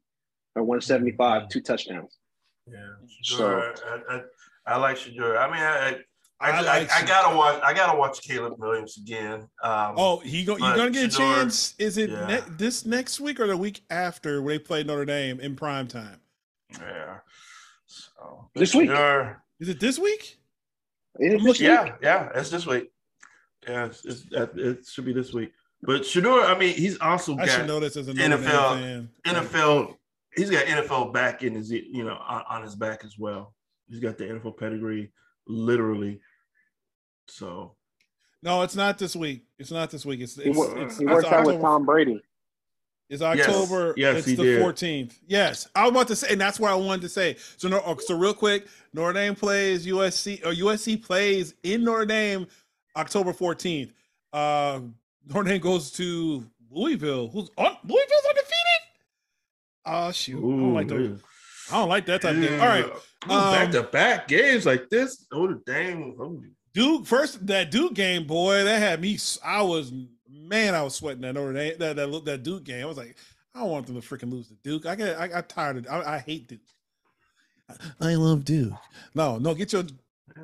or 0.56 0.64
175, 0.64 1.48
two 1.50 1.60
touchdowns. 1.60 2.18
Yeah. 2.66 2.78
So- 3.22 3.36
Sure. 3.36 3.74
I, 3.86 4.16
I, 4.16 4.22
I 4.66 4.76
like 4.78 4.96
Shedeur. 4.96 5.38
I 5.38 5.46
mean, 5.46 5.62
I, 5.62 6.00
I, 6.40 6.50
I 6.50 6.56
I, 6.58 6.60
like 6.62 6.90
I, 6.92 7.04
gotta 7.06 7.36
watch. 7.36 7.60
I 7.62 7.74
gotta 7.74 7.98
watch 7.98 8.22
Caleb 8.22 8.54
Williams 8.58 8.96
again. 8.96 9.40
Um, 9.62 9.94
Oh, 9.96 10.18
he 10.20 10.44
go, 10.44 10.54
you 10.54 10.60
but 10.60 10.76
gonna 10.76 10.90
get 10.90 11.12
a 11.12 11.16
chance? 11.16 11.74
Is 11.78 11.98
it 11.98 12.10
yeah. 12.10 12.26
ne- 12.26 12.42
this 12.56 12.86
next 12.86 13.20
week 13.20 13.38
or 13.40 13.46
the 13.46 13.56
week 13.56 13.82
after 13.90 14.40
where 14.40 14.54
they 14.54 14.58
play 14.58 14.82
Notre 14.82 15.04
Dame 15.04 15.38
in 15.40 15.54
prime 15.56 15.86
time? 15.86 16.20
yeah. 16.80 17.18
So 17.86 18.48
This 18.54 18.74
week. 18.74 18.90
Shedeur- 18.90 19.36
Is 19.58 19.68
it 19.68 19.80
this 19.80 19.98
week? 19.98 20.38
It 21.18 21.30
this 21.32 21.42
looking- 21.42 21.68
week? 21.70 21.78
Yeah, 21.80 21.96
yeah. 22.00 22.28
It's 22.34 22.50
this 22.50 22.66
week. 22.66 22.90
Yeah, 23.68 23.86
it's, 23.86 24.04
it's, 24.06 24.24
it 24.32 24.86
should 24.86 25.04
be 25.04 25.12
this 25.12 25.32
week. 25.34 25.52
But 25.82 26.02
Shedeur, 26.02 26.44
I 26.46 26.58
mean, 26.58 26.74
he's 26.74 26.98
also 27.00 27.36
I 27.36 27.46
should 27.46 27.58
got 27.60 27.66
know 27.66 27.80
this 27.80 27.96
as 27.96 28.08
a 28.08 28.14
NFL 28.14 28.78
fan. 28.80 29.08
NFL. 29.26 29.96
He's 30.36 30.48
got 30.50 30.64
NFL 30.66 31.12
back 31.12 31.42
in 31.42 31.54
his, 31.54 31.70
you 31.70 32.04
know, 32.04 32.14
on, 32.16 32.42
on 32.48 32.62
his 32.62 32.74
back 32.76 33.04
as 33.04 33.18
well. 33.18 33.54
He's 33.88 33.98
got 33.98 34.16
the 34.16 34.24
NFL 34.24 34.56
pedigree, 34.58 35.10
literally. 35.46 36.20
So 37.30 37.74
No, 38.42 38.62
it's 38.62 38.76
not 38.76 38.98
this 38.98 39.14
week. 39.16 39.44
It's 39.58 39.70
not 39.70 39.90
this 39.90 40.04
week. 40.04 40.20
It's 40.20 40.36
it's, 40.38 40.56
wo- 40.56 40.74
it's, 40.76 40.98
he 40.98 41.04
it's 41.04 41.12
worked 41.12 41.26
out 41.26 41.46
with 41.46 41.56
October. 41.56 41.62
Tom 41.62 41.86
Brady. 41.86 42.22
It's 43.10 43.22
October. 43.22 43.92
Yes, 43.96 44.18
it's 44.18 44.26
he 44.28 44.34
the 44.36 44.44
did. 44.44 44.62
14th. 44.62 45.18
Yes, 45.26 45.68
I 45.74 45.82
was 45.82 45.90
about 45.90 46.08
to 46.08 46.16
say, 46.16 46.28
and 46.30 46.40
that's 46.40 46.60
what 46.60 46.70
I 46.70 46.76
wanted 46.76 47.02
to 47.02 47.08
say. 47.08 47.36
So, 47.56 47.68
no, 47.68 47.82
oh, 47.84 47.96
so 47.96 48.16
real 48.16 48.32
quick, 48.32 48.68
Notre 48.94 49.12
Dame 49.12 49.34
plays 49.34 49.84
USC, 49.84 50.46
or 50.46 50.52
USC 50.52 51.02
plays 51.04 51.54
in 51.64 51.82
Notre 51.82 52.06
Dame 52.06 52.46
October 52.96 53.32
14th. 53.32 53.90
Uh, 54.32 54.80
Notre 55.26 55.42
Dame 55.42 55.60
goes 55.60 55.90
to 55.92 56.48
Louisville. 56.70 57.28
Who's 57.28 57.50
on 57.58 57.76
Louisville's 57.82 58.26
undefeated? 58.28 58.80
Oh 59.86 60.12
shoot, 60.12 60.38
I 60.38 60.40
don't 60.40 60.74
like 60.74 60.88
those. 60.88 61.20
I 61.72 61.78
don't 61.78 61.88
like 61.88 62.06
that 62.06 62.22
type 62.22 62.36
of 62.36 62.42
game. 62.42 62.60
All 62.60 62.68
right, 62.68 62.84
um, 63.28 63.52
back 63.52 63.70
to 63.72 63.82
back 63.82 64.28
games 64.28 64.66
like 64.66 64.88
this. 64.88 65.26
Notre 65.32 65.60
Dame. 65.66 66.14
Duke 66.72 67.06
first 67.06 67.46
that 67.46 67.70
Duke 67.70 67.94
game, 67.94 68.26
boy, 68.26 68.64
that 68.64 68.78
had 68.78 69.00
me. 69.00 69.18
I 69.44 69.62
was 69.62 69.92
man, 70.28 70.74
I 70.74 70.82
was 70.82 70.94
sweating 70.94 71.22
that 71.22 71.34
Notre 71.34 71.52
Dame 71.52 71.74
that 71.78 71.96
that, 71.96 72.24
that 72.24 72.42
Duke 72.42 72.64
game. 72.64 72.82
I 72.82 72.86
was 72.86 72.96
like, 72.96 73.16
I 73.54 73.60
don't 73.60 73.70
want 73.70 73.86
them 73.86 74.00
to 74.00 74.06
freaking 74.06 74.30
lose 74.30 74.48
to 74.48 74.54
Duke. 74.62 74.86
I 74.86 74.94
get, 74.94 75.18
I 75.18 75.28
got 75.28 75.48
tired 75.48 75.78
of. 75.78 75.86
I, 75.88 76.16
I 76.16 76.18
hate 76.18 76.48
Duke. 76.48 76.60
I 78.00 78.14
love 78.14 78.44
Duke. 78.44 78.72
No, 79.14 79.38
no, 79.38 79.54
get 79.54 79.72
your 79.72 79.84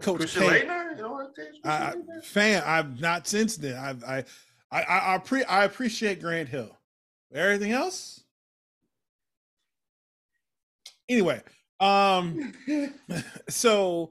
coach. 0.00 0.18
Christian. 0.18 0.44
You 0.44 1.02
know 1.02 1.28
I, 1.64 1.94
fan. 2.22 2.62
I've 2.64 3.00
not 3.00 3.26
since 3.26 3.56
then. 3.56 3.76
I, 3.76 4.16
I, 4.16 4.24
I, 4.70 5.14
I, 5.14 5.18
pre, 5.18 5.44
I 5.44 5.64
appreciate 5.64 6.20
Grant 6.20 6.48
Hill. 6.48 6.76
Everything 7.34 7.72
else. 7.72 8.22
Anyway, 11.08 11.40
um, 11.80 12.52
so, 13.48 14.10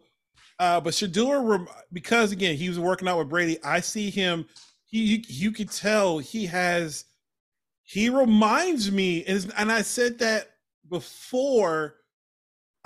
uh, 0.59 0.79
but 0.79 0.93
Shedeur, 0.93 1.47
rem- 1.47 1.67
because 1.91 2.31
again, 2.31 2.55
he 2.55 2.69
was 2.69 2.79
working 2.79 3.07
out 3.07 3.17
with 3.17 3.29
Brady. 3.29 3.57
I 3.63 3.81
see 3.81 4.09
him. 4.09 4.45
He, 4.85 5.03
you, 5.03 5.23
you 5.27 5.51
could 5.51 5.71
tell 5.71 6.19
he 6.19 6.45
has. 6.45 7.05
He 7.83 8.09
reminds 8.09 8.91
me, 8.91 9.23
and, 9.25 9.51
and 9.57 9.71
I 9.71 9.81
said 9.81 10.19
that 10.19 10.51
before. 10.89 11.95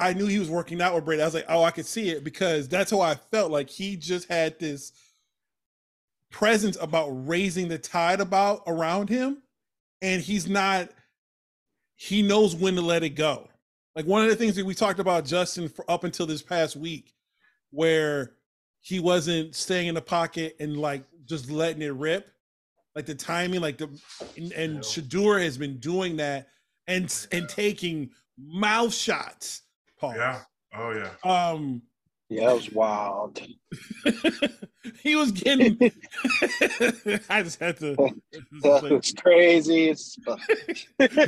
I 0.01 0.13
knew 0.13 0.27
he 0.27 0.39
was 0.39 0.49
working 0.49 0.81
out 0.81 0.95
with 0.95 1.03
Brady. 1.03 1.21
I 1.21 1.25
was 1.25 1.33
like, 1.33 1.45
oh, 1.49 1.61
I 1.61 1.71
could 1.71 1.85
see 1.85 2.09
it 2.09 2.23
because 2.23 2.69
that's 2.69 2.91
how 2.91 3.01
I 3.01 3.15
felt. 3.15 3.51
Like 3.51 3.69
he 3.69 3.97
just 3.97 4.29
had 4.29 4.57
this 4.57 4.93
presence 6.31 6.77
about 6.79 7.09
raising 7.27 7.67
the 7.67 7.77
tide 7.77 8.21
about 8.21 8.63
around 8.65 9.09
him, 9.09 9.43
and 10.01 10.21
he's 10.21 10.47
not. 10.47 10.89
He 11.95 12.21
knows 12.21 12.55
when 12.55 12.75
to 12.75 12.81
let 12.81 13.03
it 13.03 13.09
go. 13.09 13.49
Like 13.95 14.05
one 14.05 14.23
of 14.23 14.29
the 14.29 14.35
things 14.37 14.55
that 14.55 14.65
we 14.65 14.73
talked 14.73 14.99
about 14.99 15.25
Justin 15.25 15.67
for 15.67 15.83
up 15.91 16.05
until 16.05 16.25
this 16.25 16.41
past 16.41 16.77
week, 16.77 17.13
where 17.71 18.33
he 18.81 18.99
wasn't 18.99 19.55
staying 19.55 19.87
in 19.87 19.95
the 19.95 20.01
pocket 20.01 20.55
and 20.59 20.77
like 20.77 21.03
just 21.25 21.49
letting 21.51 21.81
it 21.81 21.93
rip, 21.93 22.27
like 22.95 23.05
the 23.05 23.15
timing, 23.15 23.61
like 23.61 23.77
the 23.77 23.89
and, 24.37 24.51
and 24.53 24.79
Shedeur 24.79 25.41
has 25.43 25.57
been 25.57 25.77
doing 25.77 26.17
that 26.17 26.47
and 26.87 27.13
and 27.31 27.47
taking 27.49 28.09
mouth 28.37 28.93
shots. 28.93 29.63
Paul. 29.99 30.15
Yeah. 30.15 30.41
Oh 30.75 30.91
yeah. 30.91 31.11
Um, 31.23 31.81
Yeah, 32.29 32.47
that 32.47 32.55
was 32.55 32.71
wild. 32.71 33.41
he 35.03 35.15
was 35.15 35.31
getting. 35.31 35.77
I 37.29 37.43
just 37.43 37.59
had 37.59 37.77
to. 37.77 37.95
That 38.61 38.83
was 38.89 39.13
crazy. 39.17 39.95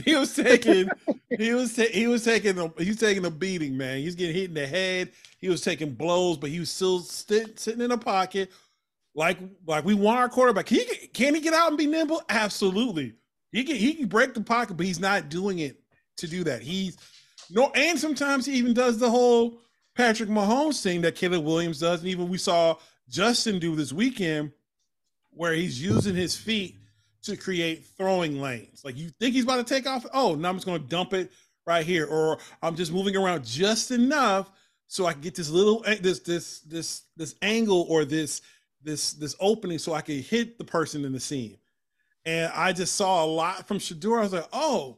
he 0.06 0.16
was 0.16 0.34
taking. 0.36 0.90
He 1.38 1.54
was. 1.54 1.76
Ta- 1.76 1.92
he 1.92 2.08
was 2.08 2.24
taking. 2.24 2.58
A, 2.60 2.72
he 2.82 2.90
was 2.90 3.00
taking 3.00 3.26
a 3.26 3.32
beating, 3.32 3.78
man. 3.78 4.00
He 4.00 4.06
was 4.06 4.16
getting 4.16 4.36
hit 4.36 4.50
in 4.50 4.54
the 4.54 4.68
head. 4.68 5.12
He 5.40 5.50
was 5.50 5.62
taking 5.62 5.94
blows, 5.94 6.38
but 6.38 6.50
he 6.50 6.60
was 6.60 6.72
still 6.72 7.00
sti- 7.00 7.54
sitting 7.56 7.82
in 7.82 7.92
a 7.92 7.98
pocket, 7.98 8.52
like 9.16 9.38
like 9.66 9.86
we 9.86 9.94
want 9.94 10.20
our 10.20 10.30
quarterback. 10.30 10.68
Can 10.68 10.80
he 10.80 11.08
can 11.08 11.36
he 11.36 11.42
get 11.42 11.54
out 11.54 11.70
and 11.70 11.78
be 11.78 11.88
nimble? 11.88 12.22
Absolutely. 12.30 13.16
He 13.52 13.64
can 13.64 13.76
he 13.76 13.94
can 13.94 14.08
break 14.08 14.34
the 14.34 14.42
pocket, 14.42 14.78
but 14.78 14.86
he's 14.86 15.00
not 15.00 15.30
doing 15.30 15.60
it 15.60 15.82
to 16.18 16.28
do 16.28 16.44
that. 16.46 16.62
He's 16.62 16.98
no, 17.50 17.72
and 17.76 18.00
sometimes 18.00 18.46
he 18.46 18.54
even 18.54 18.74
does 18.74 18.98
the 18.98 19.10
whole 19.10 19.60
Patrick 19.96 20.30
Mahomes 20.30 20.82
thing 20.82 21.02
that 21.02 21.16
Caleb 21.16 21.44
Williams 21.44 21.80
does, 21.80 22.00
and 22.00 22.10
even 22.10 22.30
we 22.30 22.38
saw 22.38 22.76
Justin 23.10 23.60
do 23.60 23.76
this 23.76 23.92
weekend, 23.92 24.52
where 25.32 25.54
he's 25.54 25.82
using 25.82 26.16
his 26.16 26.36
feet 26.36 26.78
to 27.24 27.38
create 27.38 27.86
throwing 27.98 28.40
lanes. 28.42 28.84
Like 28.84 28.98
you 28.98 29.10
think 29.20 29.36
he's 29.36 29.44
about 29.44 29.66
to 29.66 29.74
take 29.74 29.88
off, 29.88 30.06
oh, 30.14 30.36
now 30.36 30.50
I'm 30.50 30.56
just 30.56 30.66
going 30.66 30.82
to 30.82 30.88
dump 30.88 31.14
it 31.14 31.32
right 31.68 31.86
here, 31.86 32.06
or 32.06 32.40
I'm 32.62 32.76
just 32.76 32.92
moving 32.92 33.16
around 33.16 33.46
just 33.46 33.92
enough 33.92 34.50
so 34.88 35.06
I 35.06 35.14
can 35.14 35.22
get 35.22 35.36
this 35.36 35.50
little 35.50 35.86
this 36.02 36.20
this 36.20 36.60
this 36.62 37.04
this 37.16 37.36
angle 37.42 37.86
or 37.88 38.04
this 38.04 38.42
this 38.84 39.14
this 39.14 39.36
opening 39.40 39.78
so 39.78 39.94
I 39.94 40.02
can 40.02 40.22
hit 40.22 40.58
the 40.58 40.66
person 40.66 41.06
in 41.06 41.14
the 41.14 41.20
seam. 41.20 41.58
And 42.26 42.52
I 42.54 42.74
just 42.74 42.96
saw 42.96 43.24
a 43.24 43.26
lot 43.26 43.68
from 43.68 43.80
Shedeur. 43.80 44.20
I 44.20 44.24
was 44.24 44.34
like, 44.34 44.50
oh, 44.54 44.98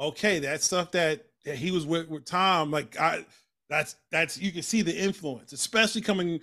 okay, 0.00 0.38
that 0.40 0.62
stuff 0.62 0.90
that, 0.92 1.26
that 1.44 1.56
he 1.56 1.70
was 1.70 1.86
with 1.86 2.08
with 2.08 2.24
Tom. 2.24 2.70
Like 2.70 2.98
I, 2.98 3.24
that's 3.68 3.96
that's 4.10 4.38
you 4.38 4.52
can 4.52 4.62
see 4.62 4.82
the 4.82 4.96
influence, 4.96 5.52
especially 5.52 6.00
coming 6.00 6.40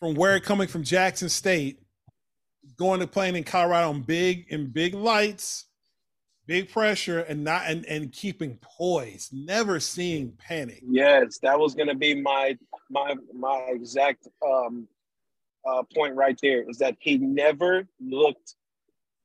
from 0.00 0.14
where 0.14 0.38
coming 0.40 0.68
from 0.68 0.82
Jackson 0.82 1.28
State, 1.28 1.80
going 2.76 3.00
to 3.00 3.06
playing 3.06 3.36
in 3.36 3.44
Colorado 3.44 3.90
on 3.90 4.02
big 4.02 4.46
and 4.50 4.72
big 4.72 4.94
lights, 4.94 5.66
big 6.46 6.70
pressure, 6.70 7.20
and 7.20 7.44
not 7.44 7.62
and 7.66 7.84
and 7.86 8.12
keeping 8.12 8.58
poise, 8.62 9.28
never 9.32 9.78
seeing 9.80 10.32
panic. 10.38 10.82
Yes, 10.88 11.38
that 11.42 11.58
was 11.58 11.74
going 11.74 11.88
to 11.88 11.94
be 11.94 12.14
my 12.14 12.56
my 12.90 13.14
my 13.34 13.66
exact 13.68 14.26
um, 14.46 14.88
uh, 15.68 15.82
point 15.94 16.14
right 16.14 16.38
there. 16.42 16.68
Is 16.68 16.78
that 16.78 16.96
he 17.00 17.18
never 17.18 17.86
looked 18.00 18.54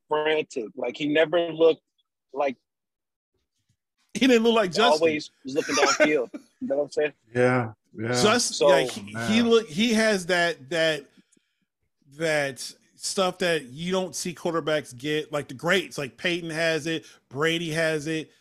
frantic, 0.10 0.70
like 0.76 0.98
he 0.98 1.08
never 1.08 1.52
looked 1.52 1.82
like 2.34 2.58
he 4.20 4.28
didn't 4.28 4.44
look 4.44 4.56
like 4.56 4.72
Justin. 4.72 4.86
Always 4.86 5.32
was 5.44 5.56
looking 5.56 5.76
downfield. 5.76 6.30
you 6.34 6.68
know 6.68 6.78
what 6.78 6.84
I'm 6.86 6.92
saying? 6.92 7.14
Yeah, 7.34 7.72
yeah. 7.98 8.08
Just 8.10 8.56
So- 8.56 8.70
yeah, 8.70 8.84
he, 8.86 9.14
oh, 9.16 9.26
he 9.28 9.42
look 9.42 9.68
he 9.70 9.94
has 9.94 10.28
that 10.28 10.70
that 10.70 11.06
that 12.18 12.74
stuff 12.96 13.40
that 13.40 13.66
you 13.66 13.92
don't 13.92 14.16
see 14.16 14.34
quarterbacks 14.34 14.98
get, 14.98 15.32
like 15.34 15.48
the 15.48 15.54
greats, 15.54 15.98
like 15.98 16.16
Peyton 16.16 16.50
has 16.50 16.88
it, 16.88 17.06
Brady 17.30 17.72
has 17.72 18.08
it. 18.08 18.32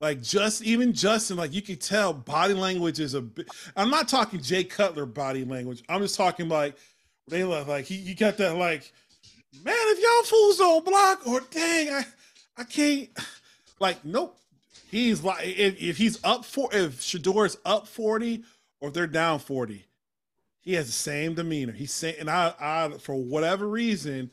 Like 0.00 0.22
just 0.22 0.62
even 0.62 0.92
Justin, 0.94 1.36
like 1.36 1.52
you 1.52 1.60
can 1.62 1.76
tell 1.76 2.12
body 2.14 2.54
language 2.54 3.00
is 3.00 3.14
a 3.14 3.20
bit. 3.20 3.48
I'm 3.76 3.90
not 3.90 4.08
talking 4.08 4.40
Jay 4.40 4.64
Cutler 4.64 5.04
body 5.04 5.44
language. 5.44 5.82
I'm 5.90 6.00
just 6.00 6.16
talking 6.16 6.48
like 6.48 6.74
they 7.28 7.44
look 7.44 7.66
like 7.68 7.84
he 7.84 7.96
you 7.96 8.14
got 8.14 8.38
that 8.38 8.56
like, 8.56 8.92
man, 9.62 9.74
if 9.76 10.02
y'all 10.02 10.24
fools 10.24 10.56
don't 10.56 10.84
block 10.84 11.26
or 11.26 11.40
dang, 11.50 11.90
I 11.90 12.06
I 12.56 12.64
can't 12.64 13.10
like 13.80 14.02
nope. 14.04 14.38
He's 14.90 15.22
like 15.22 15.46
if, 15.46 15.80
if 15.80 15.96
he's 15.96 16.22
up 16.24 16.44
for 16.44 16.68
if 16.72 17.00
Shedeur's 17.00 17.56
up 17.64 17.86
40 17.86 18.42
or 18.80 18.88
if 18.88 18.94
they're 18.94 19.06
down 19.06 19.38
40, 19.38 19.84
he 20.60 20.74
has 20.74 20.86
the 20.86 20.92
same 20.92 21.34
demeanor. 21.34 21.72
He's 21.72 21.92
saying 21.92 22.16
and 22.18 22.28
I 22.28 22.52
I 22.60 22.90
for 22.98 23.14
whatever 23.14 23.68
reason 23.68 24.30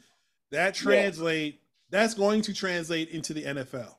that 0.52 0.74
translate 0.74 1.62
that's 1.90 2.14
going 2.14 2.42
to 2.44 2.54
translate 2.54 3.10
into 3.10 3.34
the 3.34 3.44
NFL. 3.44 3.96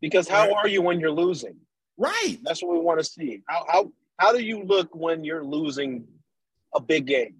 Because 0.00 0.28
how 0.28 0.46
Right. 0.48 0.56
are 0.56 0.68
you 0.68 0.82
when 0.82 1.00
you're 1.00 1.10
losing? 1.10 1.56
Right. 1.96 2.38
That's 2.42 2.62
what 2.62 2.72
we 2.72 2.80
want 2.80 2.98
to 3.00 3.04
see. 3.04 3.42
How 3.46 3.64
how 3.68 3.92
how 4.18 4.32
do 4.32 4.40
you 4.42 4.62
look 4.64 4.94
when 4.94 5.24
you're 5.24 5.44
losing 5.44 6.06
a 6.74 6.80
big 6.80 7.06
game? 7.06 7.36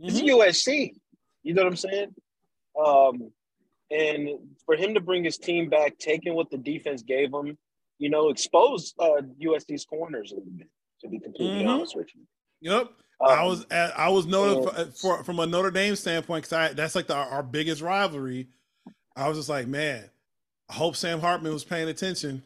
It's 0.00 0.20
Mhm. 0.20 0.26
USC. 0.28 0.94
You 1.44 1.54
know 1.54 1.62
what 1.62 1.70
I'm 1.70 1.76
saying? 1.76 2.14
Um, 2.84 3.32
and 3.90 4.28
for 4.66 4.76
him 4.76 4.94
to 4.94 5.00
bring 5.00 5.24
his 5.24 5.38
team 5.38 5.68
back, 5.70 5.98
taking 5.98 6.34
what 6.34 6.50
the 6.50 6.58
defense 6.58 7.02
gave 7.02 7.32
him, 7.32 7.56
you 7.98 8.10
know, 8.10 8.28
expose 8.30 8.94
uh, 8.98 9.22
USC's 9.42 9.84
corners 9.84 10.32
a 10.32 10.36
little 10.36 10.50
bit. 10.56 10.68
To 11.02 11.08
be 11.08 11.20
completely 11.20 11.62
Mhm. 11.62 11.68
honest 11.68 11.94
with 11.96 12.08
you, 12.14 12.22
Yep. 12.60 12.88
Um, 13.20 13.28
I 13.28 13.44
was 13.44 13.64
at, 13.70 13.96
I 13.98 14.08
was 14.08 14.26
noted 14.26 14.72
and- 14.76 14.96
for 14.96 15.22
from 15.24 15.38
a 15.40 15.46
Notre 15.46 15.70
Dame 15.70 15.94
standpoint 15.96 16.44
because 16.48 16.74
that's 16.74 16.94
like 16.96 17.06
the, 17.06 17.14
our 17.14 17.42
biggest 17.42 17.82
rivalry. 17.82 18.48
I 19.16 19.28
was 19.28 19.36
just 19.38 19.48
like, 19.48 19.66
man, 19.68 20.10
I 20.68 20.72
hope 20.74 20.96
Sam 20.96 21.20
Hartman 21.20 21.52
was 21.52 21.64
paying 21.64 21.88
attention, 21.88 22.42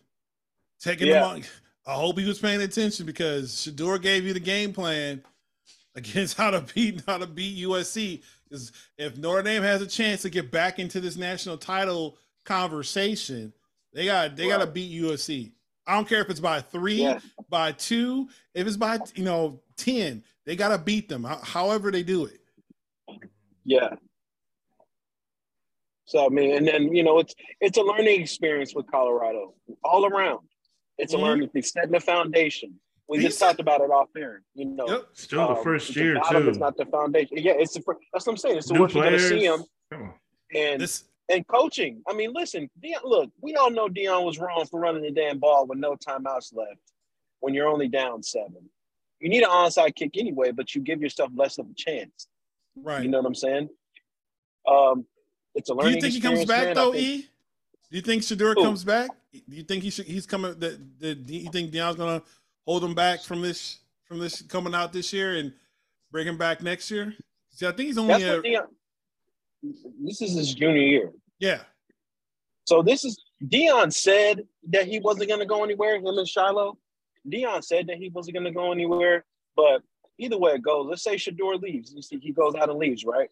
taking 0.81 1.09
Yeah. 1.09 1.21
them 1.21 1.31
on. 1.31 1.45
I 1.87 1.95
hope 1.95 2.19
he 2.19 2.27
was 2.27 2.39
paying 2.39 2.61
attention 2.63 3.07
because 3.07 3.53
Shedeur 3.53 4.01
gave 4.01 4.25
you 4.25 4.33
the 4.35 4.41
game 4.41 4.73
plan 4.75 5.23
against 5.95 6.37
how 6.37 6.51
to 6.51 6.61
beat 6.75 7.03
how 7.07 7.19
to 7.19 7.27
beat 7.27 7.57
USC. 7.67 8.23
Because 8.49 8.71
if 8.99 9.17
Notre 9.17 9.43
Dame 9.43 9.63
has 9.63 9.81
a 9.81 9.87
chance 9.87 10.21
to 10.23 10.31
get 10.31 10.51
back 10.51 10.79
into 10.79 11.01
this 11.01 11.17
national 11.17 11.57
title 11.57 12.19
conversation, 12.45 13.53
they 13.93 14.05
got 14.07 14.37
they 14.37 14.49
got 14.49 14.59
to 14.59 14.65
Right. 14.65 14.75
beat 14.75 14.91
USC. 15.03 15.53
I 15.87 15.95
don't 15.97 16.09
care 16.09 16.21
if 16.21 16.31
it's 16.31 16.41
by 16.41 16.61
three, 16.61 17.03
Yeah. 17.03 17.19
by 17.49 17.73
two, 17.73 18.29
if 18.55 18.67
it's 18.67 18.77
by 18.77 18.99
you 19.15 19.25
know 19.25 19.61
ten, 19.77 20.23
they 20.45 20.57
got 20.57 20.69
to 20.69 20.79
beat 20.79 21.09
them. 21.09 21.25
However 21.25 21.91
they 21.91 22.03
do 22.03 22.25
it. 22.27 22.41
yeah. 23.65 23.95
So 26.05 26.27
I 26.27 26.29
mean, 26.29 26.55
and 26.57 26.67
then 26.67 26.95
you 26.95 27.03
know, 27.03 27.19
it's 27.19 27.35
it's 27.61 27.79
a 27.79 27.83
learning 27.83 28.21
experience 28.21 28.75
with 28.75 28.87
Colorado 28.91 29.55
all 29.85 30.05
around. 30.07 30.47
It's 30.99 31.15
a 31.15 31.17
Mhm. 31.17 31.23
learning. 31.23 31.51
It's 31.55 31.73
setting 31.73 31.93
the 31.93 32.01
foundation. 32.01 32.79
We 33.09 33.19
just 33.19 33.39
talked 33.39 33.61
about 33.61 33.81
it 33.81 33.91
off 33.91 34.09
air. 34.17 34.43
You 34.55 34.67
know, 34.67 34.87
Yep. 34.89 35.09
Still 35.15 35.49
the 35.49 35.55
Um, 35.57 35.65
first 35.65 35.89
it's 35.91 35.97
year 35.97 36.15
bottom, 36.15 36.45
too. 36.45 36.49
It's 36.51 36.59
not 36.59 36.77
the 36.77 36.87
foundation. 36.87 37.37
Yeah, 37.39 37.53
it's 37.53 37.75
the. 37.75 37.81
first, 37.83 38.01
That's 38.13 38.27
what 38.27 38.33
I'm 38.35 38.37
saying. 38.37 38.59
It's 38.59 38.69
the 38.69 38.75
New 38.75 38.81
work 38.81 38.95
you're 38.95 39.03
going 39.05 39.19
to 39.19 39.29
see 39.29 39.47
them 39.47 39.65
and 40.55 40.81
This 40.81 41.05
and 41.33 41.47
coaching. 41.47 42.03
I 42.09 42.13
mean, 42.13 42.33
listen, 42.33 42.69
Deion, 42.83 43.05
look, 43.05 43.31
we 43.41 43.57
all 43.57 43.71
know 43.71 43.89
Deion 43.89 44.25
was 44.25 44.39
wrong 44.39 44.67
for 44.71 44.79
running 44.79 45.03
the 45.03 45.11
damn 45.11 45.39
ball 45.39 45.67
with 45.67 45.79
no 45.79 45.97
timeouts 45.97 46.55
left 46.55 46.93
when 47.41 47.55
you're 47.55 47.69
only 47.69 47.89
down 47.89 48.23
seven. 48.23 48.69
You 49.19 49.29
need 49.29 49.43
an 49.43 49.49
onside 49.49 49.95
kick 49.95 50.17
anyway, 50.19 50.51
but 50.51 50.75
you 50.75 50.83
give 50.83 51.01
yourself 51.01 51.31
less 51.35 51.59
of 51.59 51.67
a 51.71 51.75
chance. 51.75 52.29
right. 52.77 53.03
You 53.03 53.09
know 53.09 53.19
what 53.19 53.27
I'm 53.27 53.35
saying? 53.35 53.69
Um, 54.69 55.07
it's 55.55 55.71
a 55.71 55.75
learning. 55.75 55.93
do 55.93 55.97
you 55.97 56.03
think 56.03 56.15
he 56.15 56.21
comes 56.21 56.45
back 56.45 56.65
man. 56.67 56.75
Though, 56.75 56.93
think- 56.93 57.05
E? 57.05 57.29
Do 57.91 57.97
you 57.97 58.03
think 58.03 58.23
Shedeur 58.23 58.55
Who? 58.55 58.65
comes 58.65 58.85
back? 58.85 59.11
Do 59.33 59.57
you 59.57 59.63
think 59.65 59.83
he 59.83 59.91
should? 59.91 60.07
He's 60.07 60.27
coming. 60.27 60.59
That 60.59 60.81
the, 60.99 61.15
do 61.15 61.35
you 61.35 61.51
think 61.51 61.73
Deion's 61.73 61.97
gonna 61.97 62.23
hold 62.65 62.83
him 62.83 62.95
back 62.95 63.23
from 63.23 63.43
this 63.43 63.81
from 64.05 64.19
this 64.19 64.41
coming 64.43 64.75
out 64.75 64.95
this 64.95 65.13
year 65.13 65.37
and 65.37 65.53
bring 66.11 66.27
him 66.27 66.39
back 66.39 66.63
next 66.63 66.91
year? 66.91 67.15
See, 67.51 67.67
I 67.67 67.73
think 67.73 67.89
he's 67.89 67.99
only 67.99 68.15
That's 68.15 68.25
a, 68.25 68.41
Deion. 68.41 68.67
This 70.01 70.23
is 70.23 70.35
his 70.35 70.55
junior 70.55 70.81
year. 70.83 71.13
Yeah. 71.43 71.63
So 72.67 72.83
this 72.83 73.05
is 73.05 73.21
Deion 73.45 73.93
said 73.93 74.47
that 74.71 74.87
he 74.87 75.01
wasn't 75.01 75.29
going 75.29 75.41
to 75.41 75.47
go 75.47 75.65
anywhere. 75.65 75.97
Him 75.97 76.07
and 76.07 76.29
Shiloh. 76.29 76.79
Deion 77.29 77.65
said 77.65 77.89
that 77.89 77.97
he 77.97 78.11
wasn't 78.11 78.35
going 78.37 78.45
to 78.45 78.53
go 78.53 78.71
anywhere. 78.71 79.25
But 79.57 79.83
either 80.19 80.39
way 80.39 80.53
it 80.53 80.63
goes, 80.63 80.87
let's 80.89 81.03
say 81.03 81.17
Shedeur 81.17 81.61
leaves. 81.61 81.93
You 81.93 82.01
see, 82.01 82.21
he 82.21 82.31
goes 82.31 82.55
out 82.55 82.71
and 82.71 82.79
leaves, 82.79 83.05
right? 83.05 83.29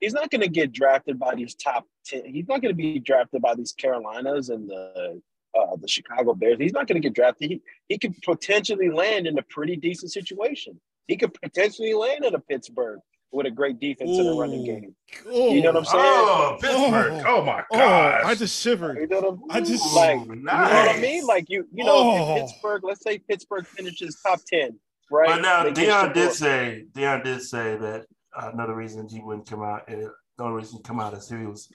He's 0.00 0.14
not 0.14 0.30
going 0.30 0.40
to 0.40 0.48
get 0.48 0.72
drafted 0.72 1.18
by 1.18 1.34
these 1.34 1.54
top 1.54 1.84
ten. 2.06 2.24
He's 2.24 2.48
not 2.48 2.62
going 2.62 2.74
to 2.74 2.82
be 2.82 2.98
drafted 2.98 3.42
by 3.42 3.54
these 3.54 3.72
Carolinas 3.72 4.48
and 4.48 4.66
the 4.66 5.20
uh, 5.54 5.76
the 5.76 5.88
Chicago 5.88 6.32
Bears. 6.32 6.56
He's 6.58 6.72
not 6.72 6.86
going 6.86 7.00
to 7.00 7.06
get 7.06 7.14
drafted. 7.14 7.50
He 7.50 7.60
he 7.90 7.98
could 7.98 8.14
potentially 8.22 8.88
land 8.88 9.26
in 9.26 9.38
a 9.38 9.42
pretty 9.42 9.76
decent 9.76 10.12
situation. 10.12 10.80
He 11.08 11.18
could 11.18 11.34
potentially 11.34 11.92
land 11.92 12.24
in 12.24 12.34
a 12.34 12.40
Pittsburgh 12.40 13.00
with 13.32 13.46
a 13.46 13.50
great 13.50 13.78
defense 13.78 14.10
and 14.10 14.26
the 14.26 14.34
running 14.34 14.64
game. 14.64 14.94
Oh, 15.26 15.52
You 15.52 15.62
know 15.62 15.72
what 15.72 15.78
I'm 15.78 15.84
saying? 15.84 16.04
Oh, 16.04 16.58
Pittsburgh. 16.60 17.22
Oh. 17.26 17.36
Oh, 17.38 17.44
my 17.44 17.64
Oh. 17.72 17.78
I 17.78 18.34
just 18.34 18.60
shivered. 18.60 18.98
You 18.98 19.06
know 19.06 19.20
what 19.20 19.34
I'm 19.34 19.40
I 19.50 19.60
just- 19.60 19.94
like. 19.94 20.18
Ooh, 20.18 20.24
You 20.34 20.36
know 20.42 20.52
what 20.52 20.96
I 20.96 21.00
mean? 21.00 21.26
Like 21.26 21.48
you, 21.48 21.66
you 21.72 21.84
know, 21.84 21.92
Oh. 21.96 22.36
if 22.36 22.42
Pittsburgh. 22.50 22.82
Let's 22.84 23.02
say 23.02 23.18
Pittsburgh 23.18 23.66
finishes 23.66 24.20
top 24.26 24.40
ten, 24.46 24.78
right? 25.10 25.28
But 25.28 25.42
now 25.42 25.62
They 25.64 25.72
get 25.72 25.88
Deion 25.88 26.14
did 26.14 26.32
say 26.32 26.84
Deion 26.92 27.22
did 27.24 27.42
say 27.42 27.76
that 27.76 28.06
uh, 28.36 28.50
another 28.52 28.74
reason 28.74 29.08
he 29.08 29.20
wouldn't 29.20 29.48
come 29.48 29.62
out, 29.62 29.82
uh, 29.88 29.94
the 30.38 30.44
only 30.44 30.58
reason 30.58 30.78
he 30.78 30.82
come 30.82 30.98
out 31.00 31.14
is 31.14 31.28
he 31.28 31.36
was 31.46 31.68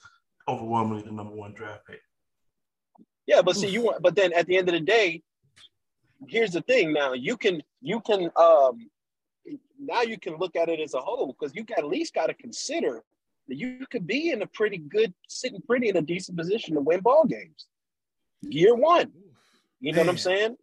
overwhelmingly 0.48 1.02
the 1.04 1.12
number 1.12 1.34
one 1.34 1.52
draft 1.54 1.86
pick. 1.86 2.00
Yeah, 3.26 3.42
but 3.42 3.56
see, 3.56 3.68
you 3.68 3.82
want, 3.82 4.02
but 4.02 4.14
then 4.14 4.32
at 4.34 4.46
the 4.46 4.56
end 4.56 4.68
of 4.68 4.74
the 4.74 4.80
day, 4.80 5.22
here's 6.28 6.52
the 6.52 6.60
thing. 6.62 6.92
Now 6.92 7.12
you 7.12 7.36
can, 7.36 7.62
you 7.80 8.00
can, 8.00 8.30
um, 8.36 8.88
now 9.78 10.02
you 10.02 10.18
can 10.18 10.36
look 10.36 10.56
at 10.56 10.68
it 10.68 10.80
as 10.80 10.94
a 10.94 11.00
whole 11.00 11.36
because 11.38 11.54
you 11.54 11.64
got 11.64 11.78
at 11.78 11.86
least 11.86 12.14
got 12.14 12.26
to 12.26 12.34
consider 12.34 13.02
that 13.48 13.56
you 13.56 13.86
could 13.90 14.06
be 14.06 14.30
in 14.30 14.42
a 14.42 14.46
pretty 14.46 14.78
good, 14.78 15.14
sitting 15.28 15.60
pretty 15.62 15.88
in 15.88 15.96
a 15.96 16.02
decent 16.02 16.36
position 16.36 16.74
to 16.74 16.80
win 16.80 17.00
ball 17.00 17.24
games. 17.24 17.66
Year 18.42 18.74
one, 18.74 19.12
you 19.80 19.92
know 19.92 20.00
what 20.00 20.08
I'm 20.08 20.18
saying? 20.18 20.56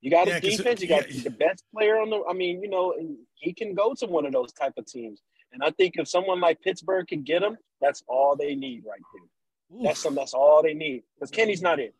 You 0.00 0.10
got 0.10 0.26
Yeah, 0.26 0.36
a 0.36 0.40
defense. 0.40 0.80
You 0.80 0.88
got 0.88 1.10
yeah. 1.10 1.22
the 1.24 1.30
best 1.30 1.64
player 1.74 1.98
on 1.98 2.10
the. 2.10 2.22
I 2.28 2.32
mean, 2.32 2.62
you 2.62 2.70
know, 2.70 2.94
and 2.98 3.16
he 3.34 3.52
can 3.52 3.74
go 3.74 3.94
to 3.94 4.06
one 4.06 4.26
of 4.26 4.32
those 4.32 4.52
type 4.52 4.72
of 4.78 4.86
teams. 4.86 5.20
And 5.52 5.62
I 5.62 5.70
think 5.70 5.94
if 5.96 6.08
someone 6.08 6.40
like 6.40 6.60
Pittsburgh 6.62 7.06
can 7.06 7.22
get 7.22 7.42
him, 7.42 7.56
that's 7.80 8.02
all 8.06 8.36
they 8.36 8.54
need 8.54 8.84
right 8.88 9.00
there. 9.14 9.78
Oof. 9.78 9.84
That's 9.84 10.00
some. 10.00 10.14
That's 10.14 10.32
all 10.34 10.62
they 10.62 10.74
need. 10.74 11.02
Because 11.14 11.30
Kenny's 11.30 11.62
not 11.62 11.80
in. 11.80 11.90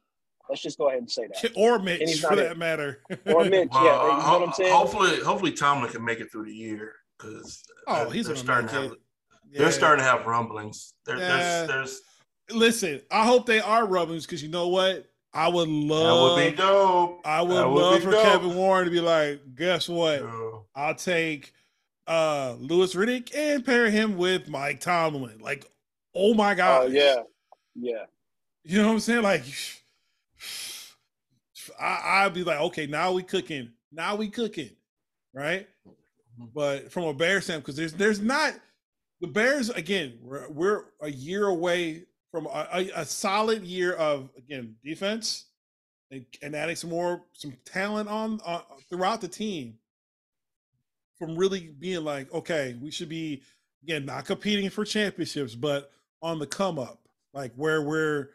Let's 0.50 0.60
just 0.62 0.76
go 0.78 0.88
ahead 0.88 0.98
and 0.98 1.10
say 1.10 1.28
that. 1.28 1.52
or 1.56 1.76
And 1.76 1.84
Mitch 1.84 2.00
he's 2.00 2.20
for 2.20 2.36
that 2.36 2.52
it. 2.52 2.58
matter. 2.58 3.02
Or 3.26 3.44
Mitch, 3.44 3.68
Well, 3.72 3.84
yeah, 3.84 4.02
you 4.02 4.08
know 4.08 4.38
what 4.38 4.48
I'm 4.48 4.52
saying. 4.52 4.72
Hopefully, 4.72 5.20
hopefully 5.20 5.52
Tomlin 5.52 5.90
can 5.90 6.04
make 6.04 6.20
it 6.20 6.30
through 6.30 6.44
the 6.46 6.52
year 6.54 6.92
because 7.18 7.62
oh, 7.86 8.10
he's 8.10 8.26
they're 8.26 8.36
starting 8.36 8.68
to 8.68 8.74
have 8.74 8.92
it. 8.92 8.98
they're 9.52 9.70
starting 9.72 10.04
to 10.04 10.10
have 10.10 10.26
rumblings. 10.26 10.94
There, 11.06 11.16
Yeah. 11.18 11.64
There's 11.64 11.68
there's 11.68 12.00
listen, 12.52 13.00
I 13.10 13.24
hope 13.24 13.46
they 13.46 13.60
are 13.60 13.86
rumblings 13.86 14.26
because 14.26 14.42
you 14.42 14.48
know 14.50 14.68
what? 14.68 15.06
I 15.32 15.46
would 15.48 15.68
That 15.68 15.72
love. 15.72 16.36
would 16.38 16.50
be 16.50 16.56
dope. 16.56 17.20
I 17.24 17.40
would 17.42 17.50
would 17.68 17.80
love 17.80 17.98
be 18.00 18.04
for 18.04 18.10
dope. 18.10 18.24
Kevin 18.24 18.56
Warren 18.56 18.86
to 18.86 18.90
be 18.90 19.00
like, 19.00 19.40
guess 19.54 19.88
what? 19.88 20.22
Yeah. 20.22 20.50
I'll 20.74 20.94
take 20.96 21.52
uh 22.08 22.56
Louis 22.58 22.92
Riddick 22.94 23.32
and 23.36 23.64
pair 23.64 23.88
him 23.90 24.16
with 24.16 24.48
Mike 24.48 24.80
Tomlin. 24.80 25.38
Like, 25.38 25.64
oh 26.16 26.34
my 26.34 26.52
Oh 26.52 26.56
god. 26.56 26.92
yeah, 26.92 27.16
yeah. 27.76 28.04
You 28.64 28.82
know 28.82 28.88
what 28.88 28.94
I'm 28.94 29.00
saying? 29.00 29.22
Like 29.22 29.44
I, 31.80 32.24
I'd 32.24 32.34
be 32.34 32.44
like, 32.44 32.60
okay, 32.60 32.86
now 32.86 33.12
we 33.12 33.22
cooking. 33.22 33.70
Now 33.92 34.16
we 34.16 34.28
cooking. 34.28 34.70
Right? 35.32 35.68
But 36.54 36.92
from 36.92 37.04
a 37.04 37.14
Bears 37.14 37.44
standpoint, 37.44 37.66
because 37.66 37.76
there's 37.76 37.92
there's 37.92 38.20
not 38.20 38.54
the 39.20 39.26
Bears 39.26 39.70
again, 39.70 40.18
we're, 40.22 40.48
we're 40.48 40.84
a 41.00 41.10
year 41.10 41.46
away 41.46 42.04
from 42.30 42.46
a, 42.46 42.68
a, 42.72 42.90
a 42.96 43.04
solid 43.04 43.62
year 43.62 43.92
of 43.94 44.30
again 44.36 44.76
defense 44.84 45.46
and, 46.10 46.24
and 46.42 46.56
adding 46.56 46.76
some 46.76 46.90
more 46.90 47.22
some 47.32 47.52
talent 47.64 48.08
on 48.08 48.40
uh, 48.44 48.60
throughout 48.88 49.20
the 49.20 49.28
team 49.28 49.74
from 51.18 51.36
really 51.36 51.74
being 51.78 52.02
like, 52.02 52.32
okay, 52.32 52.76
we 52.80 52.90
should 52.90 53.08
be 53.08 53.42
again 53.82 54.06
not 54.06 54.24
competing 54.24 54.70
for 54.70 54.84
championships, 54.84 55.54
but 55.54 55.92
on 56.22 56.38
the 56.38 56.46
come 56.46 56.78
up, 56.78 57.00
like 57.32 57.52
where 57.56 57.82
we're 57.82 58.30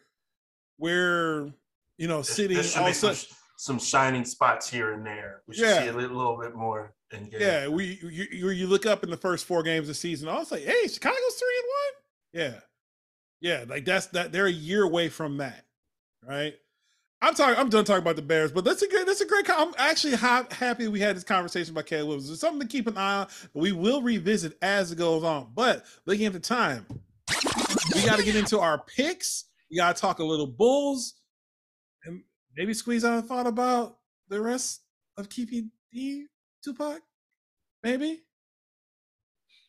we're 0.77 1.51
you 1.97 2.07
know 2.07 2.21
sitting 2.21 2.57
all 2.57 2.63
be 2.63 2.89
of 2.89 2.95
some, 2.95 3.13
sudden- 3.15 3.35
some 3.57 3.79
shining 3.79 4.25
spots 4.25 4.69
here 4.69 4.93
and 4.93 5.05
there. 5.05 5.41
We 5.47 5.55
should 5.55 5.65
Yeah. 5.65 5.83
see 5.83 5.87
a 5.87 5.93
little, 5.93 6.17
little 6.17 6.37
bit 6.37 6.55
more 6.55 6.93
in. 7.13 7.29
Yeah, 7.31 7.67
we 7.67 7.99
you, 8.03 8.49
you 8.49 8.67
look 8.67 8.85
up 8.85 9.03
in 9.03 9.09
the 9.09 9.17
first 9.17 9.45
four 9.45 9.63
games 9.63 9.83
of 9.83 9.87
the 9.87 9.93
season. 9.93 10.27
I 10.29 10.37
was 10.37 10.51
like, 10.51 10.63
hey, 10.63 10.87
Chicago's 10.87 11.35
three 11.35 11.57
and 11.59 12.51
one. 12.51 12.61
Yeah, 13.41 13.59
yeah, 13.59 13.65
like 13.67 13.85
that's 13.85 14.07
that. 14.07 14.31
They're 14.31 14.47
a 14.47 14.51
year 14.51 14.83
away 14.83 15.09
from 15.09 15.37
that, 15.37 15.65
right? 16.27 16.53
I'm 17.21 17.33
talking. 17.33 17.55
I'm 17.57 17.69
done 17.69 17.85
talking 17.85 18.01
about 18.03 18.17
the 18.17 18.21
Bears, 18.21 18.51
but 18.51 18.65
that's 18.65 18.81
a 18.81 18.89
great. 18.89 19.05
That's 19.07 19.21
a 19.21 19.25
great. 19.25 19.49
I'm 19.49 19.73
actually 19.77 20.15
ha- 20.15 20.45
happy 20.51 20.89
we 20.89 20.99
had 20.99 21.15
this 21.15 21.23
conversation 21.23 21.71
about 21.73 21.85
Caleb 21.85 22.07
Williams. 22.09 22.29
It's 22.29 22.41
something 22.41 22.59
to 22.59 22.67
keep 22.67 22.87
an 22.87 22.97
eye 22.97 23.21
on, 23.21 23.27
we 23.53 23.71
will 23.71 24.01
revisit 24.01 24.57
as 24.61 24.91
it 24.91 24.97
goes 24.97 25.23
on. 25.23 25.47
But 25.55 25.85
looking 26.05 26.25
at 26.25 26.33
the 26.33 26.39
time, 26.41 26.85
we 27.95 28.05
got 28.05 28.19
to 28.19 28.25
get 28.25 28.35
into 28.35 28.59
our 28.59 28.83
picks. 28.83 29.45
We 29.71 29.77
got 29.77 29.95
to 29.95 30.01
talk 30.01 30.19
a 30.19 30.23
little 30.25 30.45
Bulls, 30.45 31.13
maybe 32.55 32.73
squeeze 32.73 33.05
out 33.05 33.19
a 33.19 33.21
thought 33.21 33.47
about 33.47 33.97
the 34.29 34.41
rest 34.41 34.81
of 35.17 35.29
keeping 35.29 35.71
D 35.91 36.27
Tupac. 36.63 37.01
Maybe. 37.83 38.21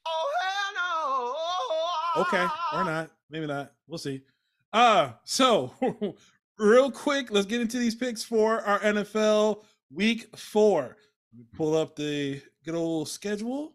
Oh 0.07 0.31
hell 0.43 2.17
no. 2.17 2.23
Okay, 2.23 2.47
or 2.73 2.85
not. 2.85 3.11
Maybe 3.31 3.47
not. 3.47 3.73
We'll 3.87 3.99
see. 3.99 4.23
Uh, 4.73 5.13
so 5.25 5.73
real 6.59 6.91
quick, 6.91 7.31
let's 7.31 7.47
get 7.47 7.61
into 7.61 7.79
these 7.79 7.95
picks 7.95 8.23
for 8.23 8.61
our 8.63 8.79
NFL 8.81 9.63
week 9.93 10.37
four. 10.37 10.97
Let 11.33 11.39
me 11.39 11.45
pull 11.55 11.77
up 11.77 11.97
the 11.97 12.41
good 12.65 12.75
old 12.75 13.09
schedule. 13.09 13.75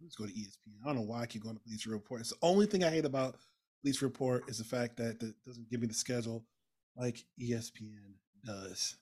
Let's 0.00 0.16
go 0.16 0.24
to 0.26 0.32
ESPN. 0.32 0.80
I 0.82 0.86
don't 0.86 0.96
know 0.96 1.02
why 1.02 1.20
I 1.20 1.26
keep 1.26 1.42
going 1.42 1.56
to 1.56 1.62
Police 1.62 1.86
Report. 1.86 2.20
It's 2.20 2.30
the 2.30 2.36
only 2.40 2.66
thing 2.66 2.82
I 2.82 2.88
hate 2.90 3.04
about 3.04 3.36
Police 3.82 4.02
Report 4.02 4.48
is 4.48 4.58
the 4.58 4.64
fact 4.64 4.96
that 4.96 5.22
it 5.22 5.34
doesn't 5.44 5.70
give 5.70 5.80
me 5.80 5.86
the 5.86 5.94
schedule 5.94 6.44
like 6.96 7.24
ESPN 7.40 8.14
does. 8.44 8.96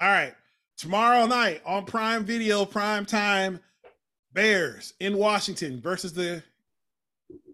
All 0.00 0.08
right. 0.08 0.34
Tomorrow 0.76 1.26
night 1.26 1.60
on 1.66 1.84
Prime 1.84 2.24
Video, 2.24 2.64
Prime 2.64 3.04
Time, 3.04 3.60
Bears 4.32 4.94
in 5.00 5.16
Washington 5.16 5.80
versus 5.80 6.12
the 6.12 6.42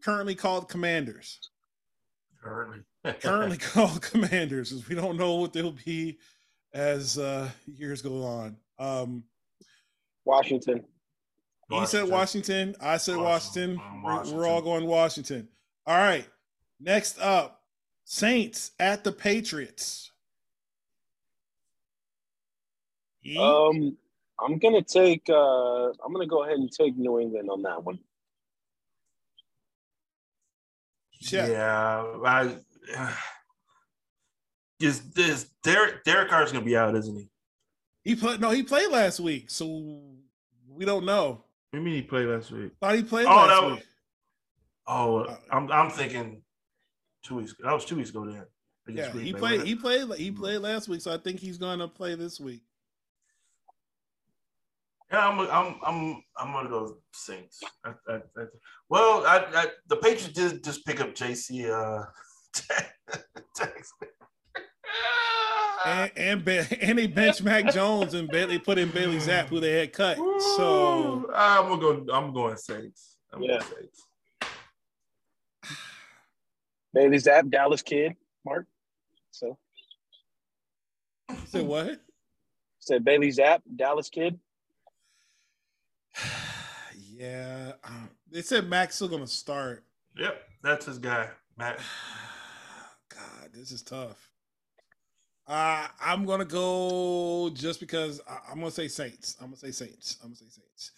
currently 0.03 0.35
called 0.35 0.69
Commanders. 0.69 1.41
Currently. 2.43 2.85
Currently 3.21 3.57
called 3.59 4.03
Commanders, 4.03 4.73
as 4.73 4.89
we 4.89 4.95
don't 4.95 5.17
know 5.17 5.37
what 5.37 5.53
they'll 5.53 5.73
be 5.85 6.19
as 6.73 7.19
uh, 7.19 7.49
years 7.67 8.03
go 8.03 8.23
on. 8.23 8.57
Um, 8.79 9.25
Washington. 10.25 10.85
he 11.71 11.87
said 11.87 12.09
Washington. 12.09 12.77
I 12.81 12.97
said 12.99 13.17
Washington. 13.17 13.81
Washington. 14.03 14.37
We're, 14.37 14.43
we're 14.43 14.49
all 14.49 14.63
going 14.63 14.87
Washington. 14.87 15.49
All 15.87 15.97
right. 15.97 16.27
Next 16.81 17.19
up, 17.21 17.63
Saints 18.05 18.73
at 18.79 19.05
the 19.05 19.13
Patriots. 19.13 20.11
Um, 23.39 23.97
I'm 24.41 24.59
gonna 24.59 24.83
take. 24.83 25.29
Uh, 25.29 25.87
I'm 25.89 26.13
gonna 26.13 26.27
go 26.27 26.45
ahead 26.45 26.59
and 26.59 26.71
take 26.71 26.97
New 26.97 27.19
England 27.19 27.49
on 27.51 27.63
that 27.63 27.83
one. 27.83 27.99
Yeah. 31.21 31.47
Yeah, 31.49 32.05
I 32.25 32.55
is 34.81 35.01
this 35.13 35.51
Derek 35.65 36.05
Derek 36.05 36.29
Carr's 36.29 36.53
gonna 36.53 36.65
be 36.65 36.77
out, 36.77 36.95
isn't 36.95 37.17
he? 37.17 37.29
he 38.05 38.15
played. 38.15 38.41
No, 38.41 38.51
he 38.51 38.63
played 38.63 38.91
last 38.93 39.19
week, 39.19 39.51
so 39.51 40.03
we 40.69 40.85
don't 40.85 41.05
know. 41.05 41.43
What 41.71 41.73
do 41.73 41.79
you 41.79 41.85
mean 41.85 41.95
he 41.95 42.03
played 42.03 42.27
last 42.29 42.53
week? 42.53 42.71
Thought 42.81 42.95
he 42.95 43.03
played 43.03 43.27
Oh, 43.27 43.35
last 43.35 43.49
that 43.49 43.63
was- 43.67 43.77
week. 43.79 43.87
Oh, 44.87 45.27
I'm 45.51 45.71
I'm 45.73 45.91
thinking 45.91 46.43
two 47.25 47.37
weeks. 47.37 47.55
That 47.63 47.73
was 47.73 47.85
two 47.85 47.97
weeks 47.97 48.11
ago. 48.11 48.25
Then 48.27 48.45
Yeah, 48.97 49.11
Green 49.11 49.27
he 49.27 49.33
Bay, 49.33 49.39
played. 49.39 49.51
wasn't 49.53 49.69
He 49.69 49.75
played. 49.75 50.19
He 50.19 50.31
played 50.31 50.59
last 50.59 50.89
week, 50.89 51.01
so 51.01 51.13
I 51.13 51.19
think 51.19 51.41
he's 51.41 51.59
going 51.59 51.81
to 51.81 51.89
play 51.89 52.15
this 52.15 52.39
week. 52.39 52.63
Yeah, 55.13 55.29
I'm 55.29 55.39
I'm 55.41 55.77
I'm 55.85 56.23
I'm 56.37 56.53
gonna 56.53 56.69
go 56.69 56.99
Saints. 57.13 57.61
I, 57.85 57.91
I, 58.09 58.15
I, 58.15 58.45
well, 58.89 59.25
I, 59.25 59.45
I 59.55 59.67
the 59.89 59.97
Patriots 59.97 60.29
did 60.35 60.65
just 60.65 60.85
pick 60.85 61.01
up 61.01 61.15
JC 61.15 61.71
uh, 61.71 62.05
And 65.87 66.11
and, 66.17 66.45
Ba- 66.45 66.67
and 66.83 66.99
they 66.99 67.07
bench 67.07 67.41
Mac 67.43 67.73
Jones 67.73 68.15
and 68.15 68.29
Bailey 68.29 68.59
put 68.59 68.79
in 68.79 68.91
Bailey 68.91 69.19
Zappe, 69.19 69.47
who 69.47 69.61
they 69.61 69.79
had 69.79 69.93
cut. 69.93 70.17
So 70.57 71.31
I'm 71.33 71.69
gonna 71.69 71.81
go. 72.05 72.13
I'm 72.13 72.33
going 72.35 72.57
Saints. 72.57 73.19
I'm 73.33 73.43
Yeah. 73.43 73.59
going 73.59 73.61
Saints. 73.63 74.06
Bailey 76.95 77.19
Zappe, 77.19 77.51
Dallas 77.51 77.83
kid, 77.83 78.15
Mark. 78.45 78.67
So 79.31 79.59
say 81.47 81.63
what? 81.63 82.01
said 82.79 83.05
Bailey 83.05 83.29
Zappe, 83.29 83.63
Dallas 83.75 84.09
kid. 84.09 84.39
yeah, 86.97 87.73
um, 87.85 88.11
they 88.31 88.43
said 88.43 88.69
Mac's 88.69 88.95
still 88.95 89.09
going 89.09 89.23
to 89.23 89.27
start. 89.27 89.85
Yep, 90.17 90.43
that's 90.63 90.87
his 90.87 90.99
guy, 90.99 91.29
Matt. 91.59 91.79
God, 93.15 93.51
this 93.53 93.73
is 93.73 93.83
tough. 93.83 94.31
Uh, 95.49 95.87
I'm 96.01 96.25
gonna 96.25 96.45
go 96.45 97.51
just 97.55 97.79
because 97.79 98.21
I, 98.29 98.39
I'm 98.51 98.59
gonna 98.59 98.71
say 98.73 98.89
Saints. 98.89 99.37
I'm 99.41 99.47
gonna 99.47 99.57
say 99.57 99.71
Saints. 99.71 100.17
I'm 100.21 100.31
gonna 100.31 100.37
say 100.37 100.47
Saints. 100.49 100.91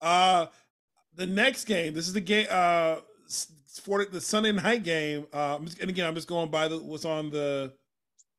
Uh, 0.00 0.46
the 1.14 1.26
next 1.26 1.66
game. 1.66 1.94
This 1.94 2.08
is 2.08 2.12
the 2.12 2.20
game. 2.20 2.48
Uh, 2.50 2.96
s- 2.96 3.02
for 3.82 4.04
the 4.04 4.20
Sunday 4.20 4.52
night 4.52 4.84
game. 4.84 5.26
Uh, 5.32 5.58
and 5.80 5.90
again, 5.90 6.06
I'm 6.06 6.14
just 6.14 6.28
going 6.28 6.50
by 6.50 6.68
the 6.68 6.78
what's 6.78 7.04
on 7.04 7.30
the 7.30 7.72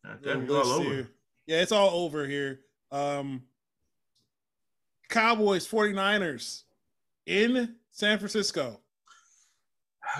the 0.04 0.18
That's 0.22 0.50
all 0.50 0.58
list 0.58 0.72
over. 0.72 0.90
here. 0.90 1.10
Yeah, 1.46 1.62
it's 1.62 1.72
all 1.72 1.90
over 2.06 2.28
here. 2.28 2.60
Um, 2.92 3.44
Cowboys 5.10 5.68
49ers 5.68 6.64
in 7.26 7.76
San 7.92 8.18
Francisco. 8.18 8.80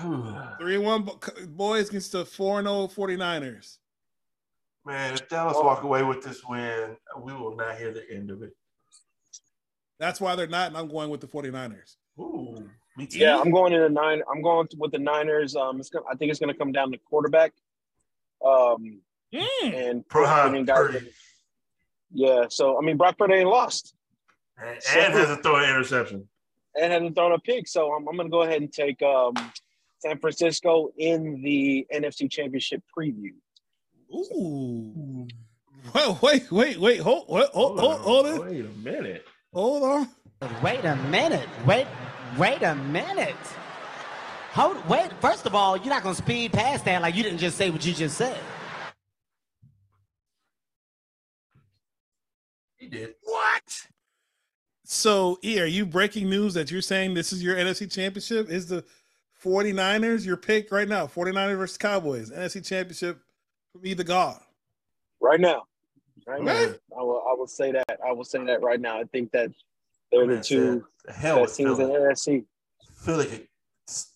3 0.00 0.78
1 0.78 1.08
boys 1.48 1.88
against 1.88 2.12
the 2.12 2.24
4 2.24 2.62
0 2.62 2.88
49ers. 2.88 3.78
Man, 4.86 5.14
if 5.14 5.28
Dallas 5.28 5.56
walk 5.58 5.82
away 5.82 6.02
with 6.02 6.22
this 6.22 6.44
win, 6.44 6.96
we 7.22 7.32
will 7.32 7.56
not 7.56 7.76
hear 7.78 7.92
the 7.92 8.04
end 8.10 8.30
of 8.30 8.42
it. 8.42 8.54
That's 9.98 10.20
why 10.20 10.36
they're 10.36 10.46
not, 10.46 10.68
and 10.68 10.76
I'm 10.76 10.88
going 10.88 11.08
with 11.08 11.20
the 11.20 11.26
49ers. 11.26 11.96
Ooh. 12.18 12.68
Yeah, 13.10 13.38
I'm 13.40 13.50
going 13.50 13.72
in 13.72 13.80
the 13.80 13.88
nine. 13.88 14.22
I'm 14.30 14.40
going 14.42 14.68
with 14.78 14.92
the 14.92 14.98
Niners. 14.98 15.56
Um, 15.56 15.80
it's 15.80 15.90
gonna, 15.90 16.04
I 16.10 16.14
think 16.16 16.30
it's 16.30 16.38
going 16.40 16.52
to 16.52 16.58
come 16.58 16.72
down 16.72 16.92
to 16.92 16.98
quarterback. 16.98 17.52
Um, 18.44 19.00
Mm. 19.34 19.88
and 19.90 20.08
Pro- 20.08 20.26
I 20.26 20.48
mean, 20.48 20.64
guys, 20.64 20.76
Purdy. 20.76 21.10
yeah. 22.12 22.44
So 22.48 22.78
I 22.78 22.82
mean, 22.84 22.96
Brock 22.96 23.18
Purdy 23.18 23.34
ain't 23.34 23.48
lost 23.48 23.94
and, 24.56 24.78
and 24.96 25.12
hasn't 25.12 25.42
thrown 25.42 25.64
an 25.64 25.70
interception. 25.70 26.28
and 26.80 26.92
hasn't 26.92 27.16
thrown 27.16 27.32
a 27.32 27.38
pick. 27.40 27.66
So 27.66 27.92
I'm, 27.92 28.06
I'm 28.08 28.14
going 28.14 28.28
to 28.28 28.30
go 28.30 28.42
ahead 28.42 28.60
and 28.62 28.72
take 28.72 29.02
um, 29.02 29.34
San 29.98 30.18
Francisco 30.20 30.90
in 30.96 31.42
the 31.42 31.84
NFC 31.92 32.30
Championship 32.30 32.82
preview. 32.96 33.32
Ooh. 34.14 35.26
Wait, 35.92 36.22
wait, 36.22 36.52
wait, 36.52 36.78
wait. 36.78 37.00
Hold, 37.00 37.26
hold, 37.26 37.48
hold, 37.50 37.80
hold, 37.80 38.00
hold 38.02 38.26
it. 38.26 38.40
Wait 38.40 38.60
a 38.64 38.68
minute. 38.88 39.24
Hold 39.52 39.82
on. 39.82 40.08
Wait 40.62 40.84
a 40.84 40.94
minute. 41.10 41.48
Wait, 41.66 41.86
wait 42.38 42.62
a 42.62 42.74
minute. 42.74 43.34
Hold, 44.52 44.88
wait. 44.88 45.10
First 45.20 45.46
of 45.46 45.54
all, 45.54 45.76
you're 45.76 45.88
not 45.88 46.02
gonna 46.02 46.14
speed 46.14 46.52
past 46.52 46.84
that 46.84 47.02
like 47.02 47.14
you 47.14 47.22
didn't 47.22 47.38
just 47.38 47.56
say 47.56 47.70
what 47.70 47.84
you 47.84 47.92
just 47.92 48.16
said. 48.16 48.38
He 52.76 52.86
did. 52.86 53.14
What? 53.22 53.86
So, 54.84 55.38
E, 55.42 55.58
are 55.60 55.66
you 55.66 55.86
breaking 55.86 56.28
news 56.28 56.54
that 56.54 56.70
you're 56.70 56.82
saying 56.82 57.14
this 57.14 57.32
is 57.32 57.42
your 57.42 57.56
NFC 57.56 57.90
championship? 57.90 58.48
Is 58.50 58.68
the 58.68 58.84
49ers, 59.44 60.24
your 60.24 60.36
pick 60.36 60.70
right 60.72 60.88
now. 60.88 61.06
49ers 61.06 61.56
versus 61.56 61.76
Cowboys. 61.76 62.30
NFC 62.30 62.64
Championship 62.64 63.18
for 63.72 63.78
me, 63.78 63.94
the 63.94 64.04
God. 64.04 64.40
Right 65.20 65.40
now. 65.40 65.64
Right 66.26 66.42
now. 66.42 66.74
I 66.96 67.02
will 67.02 67.22
I 67.28 67.34
will 67.34 67.46
say 67.46 67.72
that. 67.72 67.98
I 68.06 68.12
will 68.12 68.24
say 68.24 68.44
that 68.44 68.62
right 68.62 68.80
now. 68.80 68.98
I 68.98 69.04
think 69.04 69.32
that 69.32 69.50
they're 70.14 70.36
the 70.36 70.42
two 70.42 70.84
hell 71.08 71.40
with 71.40 71.50
best 71.50 71.56
teams 71.58 71.78
in 71.78 71.88
the 71.88 71.94
Philly. 71.94 72.00
NFC. 72.14 72.44
Philly 73.04 73.26
could 73.26 73.48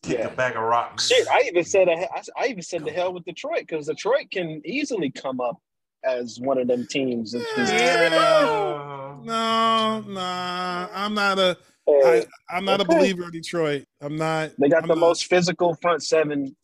kick 0.02 0.18
Yeah. 0.18 0.26
a 0.28 0.30
bag 0.34 0.56
of 0.56 0.62
rocks. 0.62 1.08
Shit, 1.08 1.28
I 1.28 1.42
even 1.46 1.64
said 1.64 1.88
I, 1.88 2.08
I 2.38 2.46
even 2.46 2.62
said 2.62 2.84
the 2.84 2.90
hell 2.92 3.12
with 3.12 3.24
Detroit 3.24 3.60
because 3.60 3.86
Detroit 3.86 4.30
can 4.30 4.62
easily 4.64 5.10
come 5.10 5.40
up 5.40 5.58
as 6.04 6.38
one 6.40 6.58
of 6.58 6.68
them 6.68 6.86
teams. 6.88 7.34
It's 7.34 7.44
just- 7.56 7.72
Yeah. 7.72 9.18
No, 9.24 10.00
nah. 10.06 10.88
I'm 10.92 11.14
not 11.14 11.38
a 11.38 11.56
I, 11.88 11.90
Hey, 11.90 12.26
I'm 12.50 12.64
not 12.66 12.80
a 12.80 12.84
believer 12.84 13.24
in 13.24 13.30
Detroit. 13.30 13.84
I'm 14.00 14.16
not. 14.16 14.50
they 14.58 14.68
got 14.68 14.82
I'm 14.82 14.88
the 14.88 14.94
not- 14.94 15.00
most 15.00 15.26
physical 15.26 15.74
front 15.74 16.02
seven. 16.02 16.54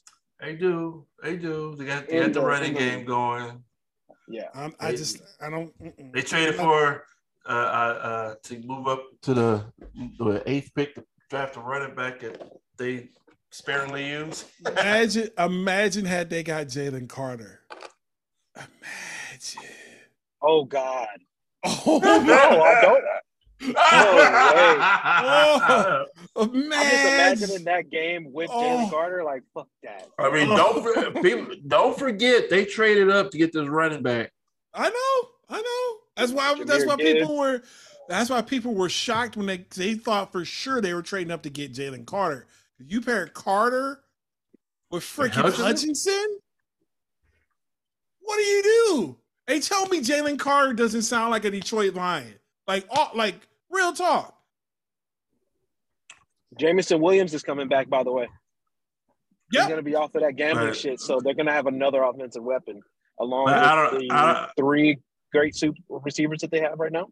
They 0.41 0.55
do. 0.55 1.07
They 1.23 1.37
do. 1.37 1.75
They 1.79 1.87
got, 1.87 2.07
they 2.09 2.19
got 2.21 2.33
the 2.35 2.41
the- 2.41 2.47
running 2.47 2.75
game 2.75 3.05
going. 3.07 3.63
Yeah. 4.29 4.49
I'm, 4.55 4.75
I 4.81 4.93
just 4.93 5.23
I 5.41 5.49
don't. 5.51 5.73
mm-mm. 5.83 6.13
They 6.13 6.21
traded 6.23 6.55
for 6.57 7.05
uh, 7.47 7.49
uh, 7.53 7.99
uh, 8.03 8.35
to 8.45 8.59
move 8.61 8.87
up 8.89 9.05
to 9.23 9.35
the, 9.35 9.65
the 10.19 10.43
eighth 10.47 10.71
pick 10.75 10.95
to 10.95 11.05
draft 11.31 11.57
a 11.57 11.61
running 11.61 11.95
back 11.95 12.21
that 12.21 12.41
they 12.79 13.09
sparingly 13.51 14.09
use. 14.09 14.45
Imagine, 14.67 15.29
imagine 15.39 16.05
had 16.05 16.31
they 16.31 16.43
got 16.43 16.67
Jalen 16.69 17.09
Carter. 17.09 17.61
Imagine. 18.57 19.63
Oh 20.43 20.65
God. 20.65 21.09
Oh 21.67 21.99
No, 22.03 22.63
I 22.63 22.81
don't. 22.83 23.05
Oh, 25.17 26.05
I'm 26.37 26.53
just 26.53 26.65
imagine. 26.65 27.45
imagining 27.45 27.65
that 27.65 27.91
game 27.91 28.33
with 28.33 28.51
Oh. 28.53 28.61
Jalen 28.63 28.91
Carter. 28.91 29.25
Like 29.25 29.43
fuck 29.55 29.69
that. 29.83 30.09
I 30.19 30.31
mean, 30.31 30.49
don't 30.49 30.83
for- 30.83 31.23
people 31.23 31.55
don't 31.67 31.99
forget 31.99 32.51
they 32.51 32.65
traded 32.65 33.11
up 33.11 33.31
to 33.31 33.39
get 33.39 33.53
this 33.53 33.69
running 33.69 34.03
back. 34.03 34.33
I 34.75 34.89
know, 34.91 35.29
I 35.57 35.63
know. 35.63 35.97
That's 36.17 36.33
why. 36.33 36.55
That's 36.65 36.87
why 36.87 36.97
Gibbs. 36.97 37.13
people 37.21 37.37
were. 37.39 37.63
That's 38.09 38.29
why 38.31 38.43
people 38.43 38.75
were 38.75 38.89
shocked 38.89 39.37
when 39.37 39.47
they 39.47 39.65
they 39.77 39.95
thought 39.95 40.31
for 40.33 40.45
sure 40.45 40.81
they 40.81 40.95
were 40.95 41.03
trading 41.03 41.31
up 41.33 41.43
to 41.43 41.51
get 41.51 41.73
Jalen 41.73 42.07
Carter. 42.07 42.47
You 42.79 43.01
pair 43.01 43.27
Carter 43.27 44.01
with 44.91 45.03
freaking 45.03 45.31
Hutchinson? 45.33 45.65
Hutchinson. 45.65 46.39
What 48.21 48.37
do 48.37 48.43
you 48.43 48.63
do? 48.63 49.17
Hey, 49.47 49.61
tell 49.61 49.87
me 49.89 50.01
Jalen 50.01 50.39
Carter 50.39 50.73
doesn't 50.73 51.03
sound 51.03 51.31
like 51.31 51.45
a 51.45 51.51
Detroit 51.51 51.95
Lion. 51.95 52.35
Like, 52.67 52.87
all, 52.91 53.11
like 53.15 53.35
real 53.71 53.93
talk. 53.93 54.35
Jameson 56.59 57.01
Williams 57.01 57.35
is 57.35 57.43
coming 57.43 57.69
back, 57.69 57.89
by 57.89 58.03
the 58.03 58.13
way. 58.13 58.29
He's 59.51 59.67
gonna 59.67 59.83
be 59.83 59.95
off 59.95 60.15
of 60.15 60.23
that 60.23 60.37
gambling 60.37 60.69
Right. 60.69 60.77
shit, 60.77 61.01
so 61.01 61.21
they're 61.21 61.35
gonna 61.35 61.53
have 61.53 61.67
another 61.67 62.03
offensive 62.03 62.43
weapon 62.43 62.81
along 63.21 63.47
But 63.47 63.93
with 63.93 64.01
don't- 64.01 64.09
the 64.09 64.15
I- 64.15 64.51
three 64.57 64.99
great 65.35 65.55
super 65.57 65.79
receivers 65.89 66.41
that 66.41 66.51
they 66.51 66.61
have 66.61 66.79
right 66.79 66.93
now. 66.93 67.09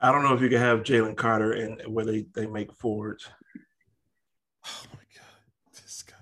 I 0.00 0.10
don't 0.10 0.22
know 0.22 0.34
if 0.34 0.40
you 0.40 0.48
can 0.48 0.58
have 0.58 0.80
Jalen 0.80 1.16
Carter 1.16 1.52
and 1.52 1.80
where 1.86 2.04
they, 2.04 2.26
they 2.34 2.46
make 2.46 2.72
forwards. 2.72 3.28
Oh 4.66 4.82
my 4.92 4.98
god, 5.14 5.72
this 5.72 6.02
guy. 6.02 6.14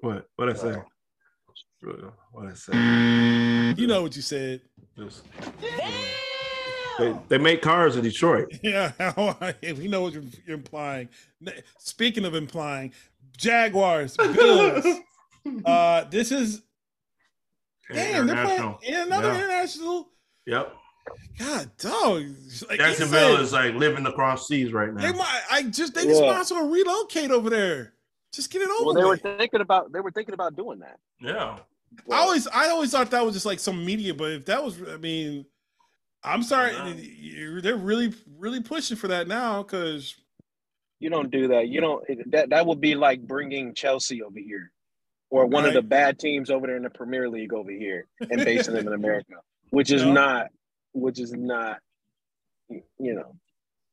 What 0.00 0.26
what 0.36 0.48
I 0.48 0.54
say? 0.54 0.76
What 2.32 2.46
I 2.46 2.54
say? 2.54 2.72
You 3.80 3.86
know 3.86 4.02
what 4.02 4.14
you 4.16 4.22
said. 4.22 4.60
Just, 4.96 5.24
they, 6.98 7.14
they 7.28 7.38
make 7.38 7.60
cars 7.62 7.96
in 7.96 8.02
Detroit. 8.04 8.48
Yeah, 8.62 8.92
we 9.62 9.88
know 9.88 10.02
what 10.02 10.12
you're, 10.12 10.22
you're 10.46 10.56
implying. 10.56 11.08
Speaking 11.78 12.24
of 12.24 12.34
implying, 12.34 12.92
Jaguars, 13.36 14.16
Bills. 14.16 14.86
uh, 15.64 16.04
this 16.04 16.30
is 16.30 16.62
damn. 17.92 18.26
They're 18.26 18.44
playing 18.44 18.60
International. 18.60 18.78
in 18.82 18.94
another 18.94 19.28
Yeah. 19.28 19.38
international. 19.38 20.08
Yep. 20.46 20.72
God, 21.38 21.70
dog. 21.78 22.22
Like 22.68 22.70
you 22.70 22.76
Jacksonville 22.78 23.36
said, 23.36 23.40
is 23.42 23.52
like 23.52 23.74
living 23.74 24.06
across 24.06 24.46
seas 24.46 24.72
right 24.72 24.92
now. 24.92 25.02
They 25.02 25.12
might. 25.16 25.42
I 25.50 25.62
just 25.64 25.94
they 25.94 26.04
just 26.04 26.22
Yeah. 26.22 26.32
might 26.32 26.40
as 26.40 26.50
well 26.52 26.68
relocate 26.68 27.30
over 27.30 27.50
there. 27.50 27.94
Just 28.32 28.50
get 28.50 28.62
it 28.62 28.70
over 28.70 28.86
Well, 28.86 28.94
they 28.94 29.04
were 29.04 29.16
thinking 29.16 29.60
about 29.60 29.92
they 29.92 30.00
were 30.00 30.10
thinking 30.12 30.34
about 30.34 30.56
doing 30.56 30.78
that. 30.80 30.98
Yeah. 31.20 31.58
I 32.10 32.16
always, 32.20 32.46
I 32.46 32.68
always 32.70 32.90
thought 32.90 33.10
that 33.10 33.22
was 33.24 33.34
just 33.34 33.44
like 33.44 33.58
some 33.60 33.84
media, 33.84 34.14
but 34.14 34.30
if 34.32 34.46
that 34.46 34.64
was, 34.64 34.80
I 34.88 34.96
mean, 34.96 35.44
I'm 36.24 36.42
sorry, 36.42 36.72
Wow. 36.72 36.86
you're- 36.96 37.60
they're 37.60 37.76
really, 37.76 38.14
really 38.38 38.62
pushing 38.62 38.96
for 38.96 39.08
that 39.08 39.28
now 39.28 39.62
because 39.62 40.14
You 41.00 41.10
don't 41.10 41.30
do 41.30 41.48
that. 41.48 41.68
You 41.68 41.80
don't. 41.80 42.02
That 42.30 42.50
that 42.50 42.64
would 42.64 42.80
be 42.80 42.94
like 42.94 43.20
bringing 43.26 43.74
Chelsea 43.74 44.22
over 44.22 44.38
here, 44.38 44.70
or 45.30 45.46
one 45.46 45.64
of 45.66 45.74
the 45.74 45.82
bad 45.82 46.18
teams 46.20 46.48
over 46.48 46.66
there 46.68 46.76
in 46.76 46.84
the 46.84 46.90
Premier 46.90 47.28
League 47.28 47.52
over 47.52 47.72
here, 47.72 48.06
and 48.20 48.44
basing 48.44 48.74
them 48.74 48.86
in 48.86 48.92
America, 48.94 49.34
which 49.72 49.90
is 49.90 50.02
No. 50.04 50.12
not, 50.12 50.46
which 50.92 51.18
is 51.18 51.32
not, 51.32 51.78
you 52.68 53.14
know, 53.14 53.34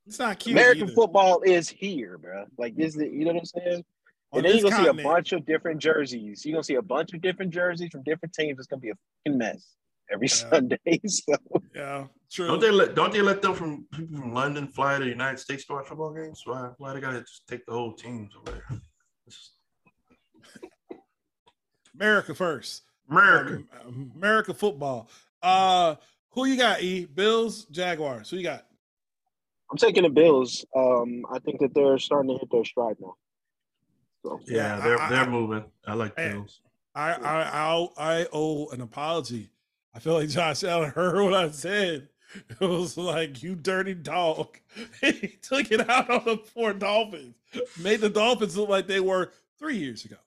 it's 0.06 0.20
not 0.20 0.38
cute. 0.40 0.56
American 0.56 0.84
either. 0.84 0.94
football 0.94 1.42
is 1.42 1.70
here, 1.70 2.18
bro. 2.18 2.46
Like 2.58 2.76
this, 2.76 2.96
is- 2.96 3.02
you 3.02 3.26
know 3.26 3.32
what 3.34 3.40
I'm 3.40 3.46
saying? 3.46 3.84
On 4.32 4.38
And 4.40 4.46
then 4.46 4.58
you're 4.58 4.70
gonna 4.70 4.84
see 4.84 4.90
a 4.90 4.94
bunch 5.04 5.32
of 5.32 5.46
different 5.46 5.80
jerseys. 5.82 6.46
You're 6.46 6.54
gonna 6.56 6.64
see 6.64 6.76
a 6.76 6.82
bunch 6.82 7.14
of 7.14 7.22
different 7.22 7.52
jerseys 7.54 7.90
from 7.92 8.04
different 8.04 8.34
teams. 8.34 8.60
It's 8.60 8.68
gonna 8.68 8.80
be 8.82 8.90
a 8.90 8.94
fucking 9.26 9.38
mess 9.40 9.76
every 10.12 10.28
Yeah. 10.28 10.34
Sunday. 10.50 11.00
So 11.08 11.34
Yeah, 11.74 12.08
true. 12.32 12.48
Don't 12.48 12.60
they 12.60 12.70
let 12.72 12.94
don't 12.96 13.12
they 13.14 13.22
let 13.22 13.42
them 13.42 13.56
from 13.56 13.86
people 13.94 14.18
from 14.20 14.34
London 14.34 14.68
fly 14.68 14.98
to 15.00 15.04
the 15.04 15.10
United 15.10 15.40
States 15.40 15.66
to 15.66 15.74
watch 15.74 15.88
football 15.88 16.14
games? 16.14 16.42
Why 16.46 16.70
why 16.78 16.94
they 16.94 17.00
gotta 17.00 17.22
just 17.22 17.48
take 17.48 17.66
the 17.66 17.72
whole 17.72 17.94
teams 17.94 18.34
over 18.36 18.52
there? 18.52 18.80
It's 19.26 19.54
America 21.96 22.36
first. 22.36 22.84
America. 23.10 23.64
Um, 23.86 24.12
America 24.16 24.54
football. 24.54 25.10
Uh, 25.42 25.96
who 26.32 26.46
you 26.46 26.58
got? 26.58 26.82
E 26.82 27.06
Bills, 27.06 27.66
Jaguars. 27.66 28.30
Who 28.30 28.38
you 28.38 28.44
got? 28.44 28.66
I'm 29.72 29.78
taking 29.78 30.04
the 30.04 30.10
Bills. 30.10 30.66
Um, 30.76 31.26
I 31.32 31.40
think 31.40 31.60
that 31.60 31.74
they're 31.74 31.98
starting 32.00 32.32
to 32.32 32.38
hit 32.38 32.50
their 32.52 32.66
stride 32.66 32.96
now. 33.00 33.16
So 34.24 34.40
yeah, 34.48 34.78
Yeah, 34.78 34.80
they're 34.84 35.02
I- 35.02 35.10
they're 35.10 35.20
I- 35.26 35.30
moving. 35.30 35.64
I 35.86 35.94
like 35.94 36.18
I- 36.20 36.30
those. 36.30 36.62
I 36.96 37.14
I 37.14 37.42
I, 37.44 37.88
I 38.22 38.28
owe 38.34 38.68
an 38.70 38.82
apology. 38.82 39.50
I 39.94 40.00
feel 40.00 40.14
like 40.16 40.30
Josh 40.30 40.64
Allen 40.64 40.90
heard 40.96 41.24
what 41.24 41.34
I 41.34 41.50
said. 41.52 42.10
It 42.50 42.60
was 42.62 42.96
like 42.98 43.42
you 43.42 43.56
dirty 43.56 43.94
dog. 43.96 44.58
he 45.02 45.36
took 45.42 45.72
it 45.72 45.90
out 45.90 46.10
on 46.10 46.26
the 46.26 46.38
poor 46.38 46.74
Dolphins. 46.74 47.36
Made 47.80 48.02
the 48.02 48.10
Dolphins 48.10 48.56
look 48.58 48.70
like 48.70 48.86
they 48.88 49.00
were 49.00 49.32
three 49.58 49.78
years 49.78 50.06
ago. 50.06 50.18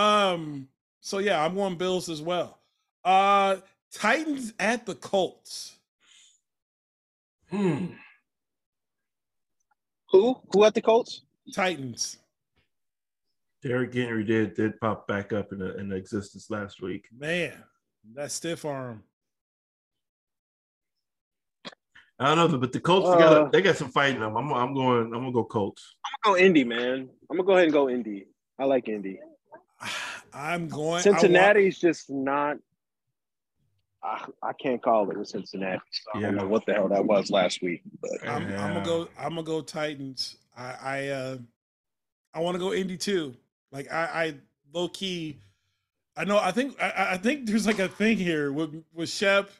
Um. 0.00 0.68
So 1.00 1.18
yeah, 1.18 1.44
I'm 1.44 1.54
going 1.54 1.76
Bills 1.76 2.08
as 2.08 2.20
well. 2.22 2.58
Uh, 3.04 3.56
Titans 4.00 4.52
at 4.60 4.84
the 4.84 4.94
Colts. 4.94 5.76
Hmm. 7.50 7.86
who 10.10 10.36
who 10.52 10.64
at 10.64 10.74
the 10.74 10.82
Colts? 10.82 11.22
Titans. 11.54 12.18
Derrick 13.62 13.94
Henry 13.94 14.24
did 14.24 14.54
did 14.54 14.78
pop 14.80 15.06
back 15.08 15.32
up 15.32 15.52
in 15.52 15.58
the 15.60 15.76
in 15.78 15.88
the 15.88 15.96
existence 15.96 16.50
last 16.50 16.82
week. 16.82 17.06
Man, 17.16 17.54
that 18.14 18.32
stiff 18.32 18.64
arm. 18.64 19.02
I 22.18 22.34
don't 22.34 22.50
know, 22.52 22.58
but 22.58 22.72
the 22.72 22.80
Colts 22.80 23.10
they 23.10 23.16
got 23.18 23.32
Uh, 23.32 23.48
they 23.50 23.62
got 23.62 23.76
some 23.76 23.90
fighting 23.90 24.20
them. 24.20 24.36
I'm 24.36 24.52
I'm 24.52 24.74
going 24.74 25.04
I'm 25.06 25.10
gonna 25.12 25.32
go 25.32 25.44
Colts. 25.44 25.94
I'm 26.04 26.32
gonna 26.32 26.38
go 26.38 26.44
Indy, 26.46 26.64
man. 26.64 27.08
I'm 27.30 27.36
gonna 27.36 27.46
go 27.46 27.52
ahead 27.52 27.64
and 27.64 27.72
go 27.72 27.88
Indy. 27.88 28.26
I 28.58 28.64
like 28.64 28.88
Indy. 28.88 29.20
I'm 30.34 30.68
going 30.68 30.80
I 30.80 30.92
want- 30.92 31.02
Cincinnati's 31.02 31.78
just 31.78 32.10
not. 32.10 32.58
I, 34.02 34.24
I 34.42 34.52
can't 34.52 34.82
call 34.82 35.10
it 35.10 35.16
with 35.16 35.28
Cincinnati. 35.28 35.80
So 35.90 36.18
I 36.18 36.20
don't 36.22 36.36
know 36.36 36.46
what 36.46 36.64
the 36.66 36.74
hell 36.74 36.88
that 36.88 37.04
was 37.04 37.30
last 37.30 37.62
week, 37.62 37.82
but 38.00 38.10
I'm, 38.28 38.44
I'm 38.54 38.74
gonna 38.74 38.84
go. 38.84 39.08
I'm 39.18 39.30
gonna 39.30 39.42
go 39.42 39.60
Titans. 39.62 40.36
I 40.56 40.74
I 40.82 41.08
uh, 41.08 41.38
I 42.34 42.40
want 42.40 42.54
to 42.54 42.58
go 42.58 42.72
Indy 42.72 42.96
too. 42.96 43.34
Like 43.72 43.90
I, 43.92 44.04
I 44.04 44.34
low 44.72 44.88
key. 44.88 45.38
I 46.16 46.24
know. 46.24 46.38
I 46.38 46.52
think. 46.52 46.80
I, 46.80 47.08
I 47.12 47.16
think 47.16 47.46
there's 47.46 47.66
like 47.66 47.78
a 47.80 47.88
thing 47.88 48.16
here 48.16 48.52
with 48.52 48.82
with 48.94 49.08
Shep 49.08 49.50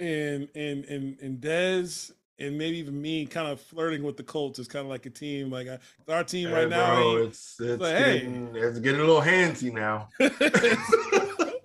and 0.00 0.48
and 0.54 0.84
and 0.86 1.18
and 1.20 1.40
Dez 1.40 2.10
and 2.38 2.58
maybe 2.58 2.76
even 2.78 3.00
me 3.00 3.24
kind 3.24 3.48
of 3.48 3.58
flirting 3.58 4.02
with 4.02 4.16
the 4.18 4.22
Colts 4.22 4.58
is 4.58 4.68
kind 4.68 4.84
of 4.84 4.90
like 4.90 5.06
a 5.06 5.10
team. 5.10 5.50
Like 5.50 5.68
I, 5.68 5.78
our 6.12 6.24
team 6.24 6.50
right 6.50 6.64
Hey, 6.64 6.68
now. 6.68 6.94
bro, 6.96 7.18
ain't- 7.18 7.28
it's 7.28 7.56
it's, 7.60 7.78
But 7.78 7.96
hey. 7.96 8.18
getting, 8.18 8.50
it's 8.56 8.78
getting 8.80 9.00
a 9.00 9.04
little 9.04 9.22
handsy 9.22 9.72
now. 9.72 10.08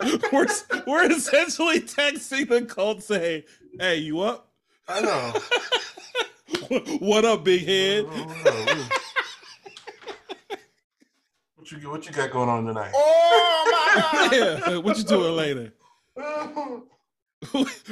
we're 0.32 0.48
we're 0.88 1.12
essentially 1.12 1.82
texting 1.82 2.48
the 2.48 2.64
Colts 2.64 3.06
saying, 3.06 3.44
"Hey, 3.80 3.98
you 3.98 4.22
up? 4.22 4.50
I 4.88 5.02
know. 5.02 5.34
what 7.00 7.26
up, 7.26 7.44
big 7.44 7.66
head?" 7.66 8.06
What 11.56 11.72
you 11.72 11.90
what 11.92 12.06
you 12.08 12.12
got 12.12 12.32
going 12.32 12.50
on 12.50 12.66
tonight? 12.66 12.92
Oh 12.94 13.68
my 13.72 14.30
god! 14.30 14.34
yeah, 14.34 14.78
what 14.78 14.98
you 14.98 15.04
doing 15.04 15.36
later? 15.36 15.72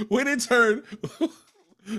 when 0.09 0.27
it 0.27 0.41
turned 0.41 0.83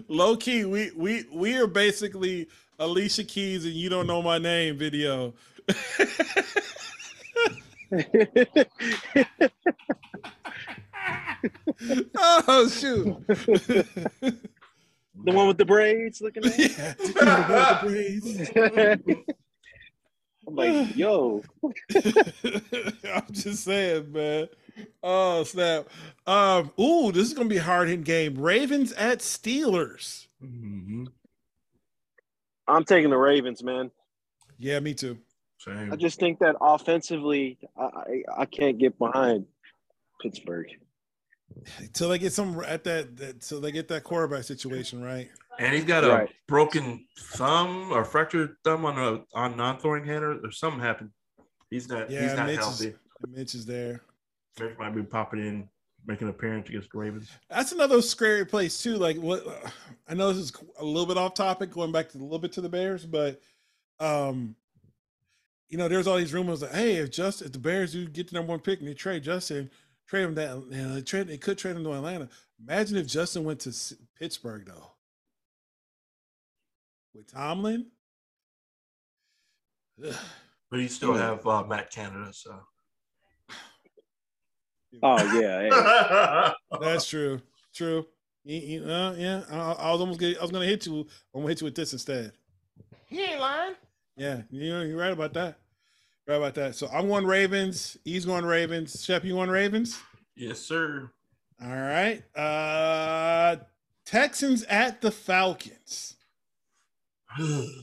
low 0.08 0.36
key, 0.36 0.64
we 0.64 0.90
we 0.96 1.26
we 1.32 1.56
are 1.56 1.68
basically 1.68 2.48
Alicia 2.80 3.24
Keys 3.24 3.64
and 3.64 3.74
you 3.74 3.88
don't 3.88 4.08
know 4.08 4.20
my 4.20 4.38
name 4.38 4.78
video. 4.78 5.32
Oh 12.16 12.68
shoot! 12.68 13.16
The 15.22 15.32
one 15.32 15.48
with 15.48 15.58
the 15.58 15.66
braids 15.66 16.22
looking 16.22 16.46
at? 16.46 16.58
yeah, 16.58 16.94
the 16.96 17.78
braids. 17.82 18.50
I'm 20.48 20.54
like, 20.56 20.96
yo, 20.96 21.42
I'm 23.14 23.26
just 23.30 23.64
saying, 23.64 24.10
man. 24.12 24.48
Oh 25.02 25.44
snap! 25.44 25.88
Um, 26.26 26.70
ooh, 26.80 27.12
this 27.12 27.26
is 27.26 27.34
gonna 27.34 27.50
be 27.50 27.58
a 27.58 27.62
hard 27.62 27.88
hitting 27.88 28.02
game. 28.02 28.38
Ravens 28.40 28.92
at 28.92 29.18
Steelers. 29.18 30.28
Mhm. 30.42 31.08
I'm 32.66 32.84
taking 32.84 33.10
the 33.10 33.18
Ravens, 33.18 33.62
man. 33.62 33.90
Yeah, 34.58 34.80
me 34.80 34.94
too. 34.94 35.18
Same. 35.60 35.92
I 35.92 35.96
just 35.96 36.18
think 36.18 36.38
that 36.38 36.56
offensively, 36.60 37.58
I, 37.76 37.82
I, 37.84 38.22
I 38.38 38.44
can't 38.46 38.78
get 38.78 38.98
behind 38.98 39.44
Pittsburgh. 40.22 40.68
Till 41.92 42.08
they 42.08 42.18
get 42.18 42.32
some 42.32 42.60
at 42.66 42.84
that, 42.84 43.16
that 43.18 43.40
till 43.42 43.60
they 43.60 43.70
get 43.72 43.88
that 43.88 44.04
quarterback 44.04 44.44
situation 44.44 45.02
right. 45.02 45.28
And 45.58 45.74
he's 45.74 45.84
got 45.84 46.04
a 46.04 46.08
Right. 46.08 46.30
broken 46.48 47.04
thumb 47.18 47.90
or 47.92 48.04
fractured 48.04 48.56
thumb 48.64 48.84
on 48.86 48.98
a 48.98 49.22
on 49.38 49.56
non-throwing 49.56 50.04
hand 50.04 50.24
or, 50.24 50.46
or 50.46 50.50
something 50.50 50.80
happened. 50.80 51.10
He's 51.68 51.88
not 51.88 52.10
Yeah, 52.10 52.22
he's 52.22 52.34
not 52.34 52.46
Mitch 52.46 52.58
is- 52.60 52.64
healthy. 52.64 52.94
Mitch 53.28 53.54
is 53.54 53.66
there. 53.66 54.00
Mitch 54.58 54.78
might 54.78 54.94
be 54.94 55.02
popping 55.02 55.40
in, 55.40 55.68
making 56.06 56.28
an 56.28 56.34
appearance 56.34 56.68
against 56.70 56.90
the 56.92 56.98
Ravens. 56.98 57.28
That's 57.50 57.72
another 57.72 58.00
scary 58.00 58.46
place 58.46 58.82
too. 58.82 58.96
Like 58.96 59.18
what 59.18 59.44
I 60.08 60.14
know 60.14 60.28
this 60.32 60.38
is 60.44 60.52
a 60.78 60.84
little 60.84 61.04
bit 61.06 61.18
off 61.18 61.34
topic, 61.34 61.70
going 61.72 61.92
back 61.92 62.08
to 62.10 62.18
a 62.18 62.22
little 62.22 62.38
bit 62.38 62.52
to 62.52 62.60
the 62.62 62.68
Bears, 62.70 63.04
but 63.04 63.40
um, 63.98 64.54
you 65.70 65.78
know, 65.78 65.88
there's 65.88 66.06
all 66.06 66.16
these 66.18 66.34
rumors 66.34 66.60
that 66.60 66.72
hey, 66.74 66.96
if 66.96 67.10
just 67.10 67.40
if 67.42 67.52
the 67.52 67.58
Bears 67.58 67.92
do 67.92 68.06
get 68.06 68.28
the 68.28 68.34
number 68.34 68.50
one 68.50 68.60
pick 68.60 68.80
and 68.80 68.88
they 68.88 68.94
trade 68.94 69.22
Justin, 69.22 69.70
trade 70.08 70.24
him 70.24 70.34
that 70.34 70.56
you 70.70 70.82
know, 70.82 70.94
they 70.96 71.02
trade 71.02 71.28
they 71.28 71.38
could 71.38 71.56
trade 71.58 71.76
him 71.76 71.84
to 71.84 71.92
Atlanta. 71.92 72.28
Imagine 72.62 72.98
if 72.98 73.06
Justin 73.06 73.44
went 73.44 73.60
to 73.60 73.72
Pittsburgh 74.18 74.66
though. 74.66 74.90
With 77.14 77.32
Tomlin. 77.32 77.86
Ugh. 80.06 80.14
But 80.70 80.78
you 80.78 80.88
still 80.88 81.14
Yeah. 81.16 81.22
have 81.30 81.44
uh, 81.46 81.64
Matt 81.64 81.90
Canada, 81.90 82.32
so 82.32 82.60
Oh 85.02 85.40
yeah, 85.40 85.62
hey. 85.62 86.52
That's 86.80 87.08
true. 87.08 87.40
True. 87.74 88.06
You- 88.44 88.60
you- 88.82 88.84
uh, 88.84 89.14
yeah, 89.18 89.42
I, 89.50 89.72
I 89.72 89.90
was 89.92 90.00
almost 90.00 90.18
gonna, 90.20 90.34
I 90.38 90.42
was 90.42 90.50
gonna 90.50 90.66
hit 90.66 90.86
you. 90.86 91.00
I'm 91.34 91.40
gonna 91.42 91.48
hit 91.48 91.60
you 91.60 91.64
with 91.66 91.74
this 91.74 91.92
instead. 91.92 92.32
He 93.06 93.20
ain't 93.22 93.40
lying. 93.40 93.74
Yeah, 94.16 94.42
you 94.50 94.70
know, 94.70 94.82
you're 94.82 94.96
right 94.98 95.12
about 95.12 95.32
that. 95.34 95.58
Right 96.30 96.36
about 96.36 96.54
that. 96.54 96.76
So 96.76 96.86
I'm 96.92 97.08
going 97.08 97.26
Ravens. 97.26 97.96
He's 98.04 98.24
going 98.24 98.44
Ravens. 98.44 99.04
Shep, 99.04 99.24
you 99.24 99.34
going 99.34 99.50
Ravens? 99.50 99.98
yes, 100.36 100.60
sir. 100.60 101.10
All 101.60 101.68
right. 101.68 102.22
Uh 102.36 103.56
Texans 104.06 104.62
at 104.62 105.00
the 105.00 105.10
Falcons. 105.10 106.14
I'm 107.36 107.74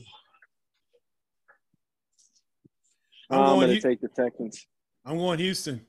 I'm 3.30 3.44
going 3.44 3.68
gonna 3.68 3.80
take 3.82 4.00
the 4.00 4.08
Texans. 4.08 4.66
I'm 5.04 5.18
going 5.18 5.40
Houston. 5.40 5.84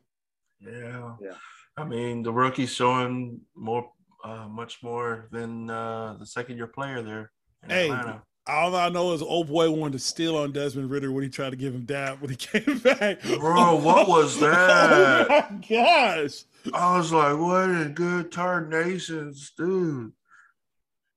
Yeah. 0.60 1.14
Yeah. 1.22 1.36
I 1.78 1.86
mean, 1.86 2.24
the 2.24 2.34
rookie's 2.34 2.74
showing 2.74 3.40
more, 3.56 3.90
uh, 4.26 4.50
much 4.50 4.84
more 4.84 5.30
than 5.32 5.70
uh, 5.70 6.18
the 6.20 6.26
second 6.26 6.58
year 6.58 6.68
player 6.68 7.02
there 7.02 7.32
in 7.64 7.70
Hey, 7.70 7.86
Atlanta. 7.90 8.22
All 8.48 8.76
I 8.76 8.90
know 8.90 9.14
is 9.14 9.22
old 9.22 9.48
boy 9.48 9.70
wanted 9.70 9.94
to 9.94 10.00
steal 10.00 10.36
on 10.36 10.52
Desmond 10.52 10.90
Ridder 10.90 11.12
when 11.12 11.24
he 11.24 11.30
tried 11.30 11.52
to 11.52 11.56
give 11.56 11.74
him 11.76 11.86
dab 11.86 12.20
when 12.22 12.32
he 12.32 12.36
came 12.36 12.80
back. 12.80 13.22
Bro, 13.22 13.76
what 13.78 14.08
was 14.08 14.40
that? 14.40 15.28
oh 15.30 15.46
my 15.52 15.68
gosh. 15.70 16.44
I 16.74 16.98
was 16.98 17.12
like, 17.14 17.38
what 17.38 17.70
in 17.70 17.94
good 17.94 18.32
tarnations, 18.32 19.52
dude? 19.58 20.12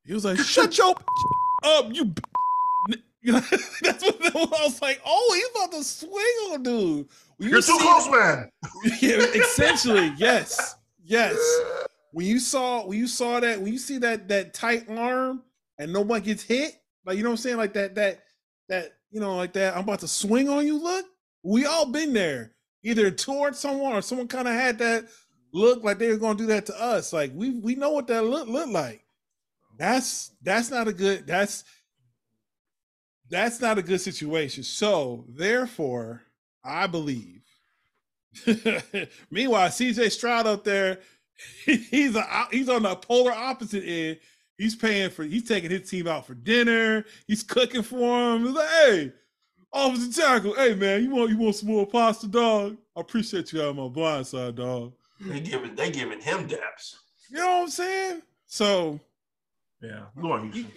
He 0.05 0.13
was 0.15 0.25
like, 0.25 0.39
"Shut 0.39 0.77
your 0.79 0.95
up, 1.65 1.87
you." 1.95 2.07
b-" 2.07 2.23
You 3.25 3.33
that's 3.35 4.03
what 4.03 4.35
I 4.37 4.65
was 4.65 4.83
like. 4.83 5.01
Oh, 5.07 5.33
he's 5.37 5.63
about 5.65 5.79
to 5.79 5.85
swing 5.85 6.53
on 6.53 6.63
dude. 6.65 7.09
When 7.37 7.49
You're 7.51 7.59
too 7.63 7.79
see- 7.79 7.79
close, 7.79 8.09
man. 8.11 8.51
Yeah, 9.01 9.19
essentially, 9.41 10.13
yes, 10.17 10.75
yes. 11.05 11.39
When 12.11 12.27
you 12.27 12.41
saw, 12.41 12.85
when 12.85 12.99
you 12.99 13.07
saw 13.07 13.39
that, 13.39 13.61
when 13.61 13.73
you 13.73 13.79
see 13.79 13.99
that 13.99 14.27
that 14.29 14.55
tight 14.55 14.91
arm 14.91 15.43
and 15.79 15.93
no 15.93 16.01
one 16.01 16.21
gets 16.23 16.43
hit, 16.43 16.75
like 17.05 17.17
you 17.17 17.23
know 17.23 17.31
what 17.31 17.35
I'm 17.35 17.39
saying, 17.39 17.57
like 17.57 17.73
that 17.75 17.95
that 17.95 18.23
that 18.69 18.93
you 19.11 19.21
know, 19.21 19.37
like 19.37 19.53
that. 19.53 19.75
I'm 19.75 19.83
about 19.83 20.01
to 20.01 20.09
swing 20.09 20.49
on 20.49 20.67
you. 20.67 20.83
Look, 20.83 21.07
we 21.43 21.67
all 21.67 21.87
been 21.87 22.13
there, 22.13 22.53
either 22.83 23.11
towards 23.11 23.59
someone 23.59 23.93
or 23.93 24.03
someone 24.03 24.29
kind 24.29 24.49
of 24.49 24.55
had 24.55 24.79
that 24.79 25.07
look 25.53 25.85
like 25.85 25.99
they 25.99 26.09
were 26.09 26.17
going 26.17 26.37
to 26.39 26.43
do 26.43 26.49
that 26.49 26.67
to 26.67 26.83
us. 26.83 27.13
Like 27.13 27.33
we 27.35 27.51
we 27.51 27.75
know 27.75 27.91
what 27.91 28.07
that 28.09 28.25
look 28.25 28.49
look 28.49 28.69
like. 28.69 29.05
That's 29.79 30.33
that's 30.43 30.71
not 30.71 30.89
a 30.89 30.93
good. 30.93 31.27
That's 31.27 31.65
that's 33.31 33.61
not 33.61 33.79
a 33.79 33.83
good 33.83 34.01
situation. 34.01 34.63
So 34.63 35.25
therefore, 35.29 36.23
I 36.65 36.87
believe. 36.87 37.43
Meanwhile, 39.31 39.69
CJ 39.69 40.11
Stroud 40.11 40.47
up 40.47 40.65
there, 40.65 41.01
he's 41.65 42.17
a, 42.17 42.47
he's 42.51 42.69
on 42.69 42.85
the 42.85 42.97
polar 42.97 43.33
opposite 43.33 43.85
end. 43.85 44.19
He's 44.63 44.77
paying 44.77 45.11
for 45.11 45.25
he's 45.25 45.43
taking 45.49 45.73
his 45.73 45.91
team 45.91 46.07
out 46.07 46.25
for 46.25 46.35
dinner. 46.35 47.05
He's 47.27 47.43
cooking 47.43 47.83
for 47.83 48.37
him. 48.37 48.45
He's 48.47 48.55
like, 48.55 48.69
hey, 48.69 49.13
offensive 49.73 50.15
tackle, 50.15 50.55
hey 50.55 50.77
man, 50.77 51.03
you 51.03 51.11
want 51.11 51.31
you 51.31 51.37
want 51.37 51.57
some 51.57 51.69
more 51.69 51.85
pasta, 51.85 52.29
dog? 52.29 52.77
I 52.97 53.01
appreciate 53.01 53.53
you 53.53 53.61
on 53.61 53.75
my 53.75 53.89
blind 53.89 54.25
side, 54.29 54.55
dog. 54.55 54.93
They 55.21 55.41
giving 55.41 55.75
they 55.75 55.91
giving 55.91 56.21
him 56.21 56.47
daps. 56.47 56.95
You 57.29 57.39
know 57.39 57.47
what 57.47 57.63
I'm 57.63 57.69
saying? 57.71 58.23
So 58.47 59.01
Yeah, 59.81 60.03
go 60.21 60.31
on, 60.31 60.53
Houston. 60.53 60.73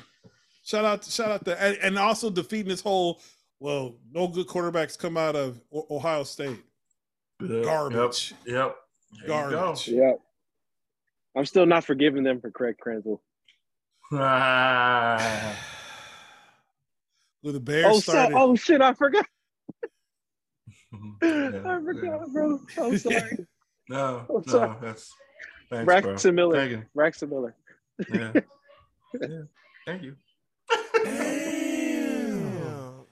shout 0.64 0.84
out, 0.84 1.04
shout 1.04 1.30
out 1.30 1.46
to, 1.46 1.62
and, 1.62 1.78
and 1.84 2.00
also 2.00 2.32
defeating 2.32 2.70
this 2.70 2.82
whole. 2.82 3.22
Well, 3.60 3.98
no 4.12 4.28
good 4.28 4.48
quarterbacks 4.48 4.98
come 4.98 5.16
out 5.16 5.36
of 5.36 5.62
O- 5.72 5.86
Ohio 5.92 6.24
State. 6.24 6.58
Yep, 7.40 7.64
Garbage. 7.66 8.34
Yep. 8.48 8.56
yep. 8.56 8.76
There 9.28 9.44
you 9.46 9.50
go. 9.52 9.56
Garbage. 9.56 9.88
Yeah. 9.90 10.12
I'm 11.36 11.46
still 11.46 11.68
not 11.68 11.86
forgiving 11.86 12.24
them 12.24 12.42
for 12.42 12.50
Craig 12.50 12.78
Krenzel. 12.84 13.20
Ah. 14.14 15.56
Well, 17.44 17.54
the 17.54 17.60
Bears 17.60 17.86
Oh, 17.88 18.00
so, 18.00 18.30
oh 18.34 18.56
shit, 18.56 18.82
I 18.82 18.94
forgot. 18.94 19.26
Yeah, 21.22 21.22
I 21.66 21.80
forgot, 21.84 22.32
bro. 22.34 22.60
I'm 22.82 22.98
sorry. 22.98 23.38
No, 23.88 24.26
I'm 24.36 24.44
sorry. 24.48 24.70
no, 24.70 24.78
that's 24.82 25.14
thanks, 25.70 25.86
Braxton 25.86 26.36
bro. 26.36 26.48
Miller. 26.48 26.56
Thank 26.56 26.72
you. 26.72 26.84
Braxton 26.96 27.30
Miller. 27.30 27.56
Yeah. 28.12 28.34
yeah. 29.22 29.42
Thank 29.86 30.02
you. 30.02 30.16
Damn. 31.04 33.06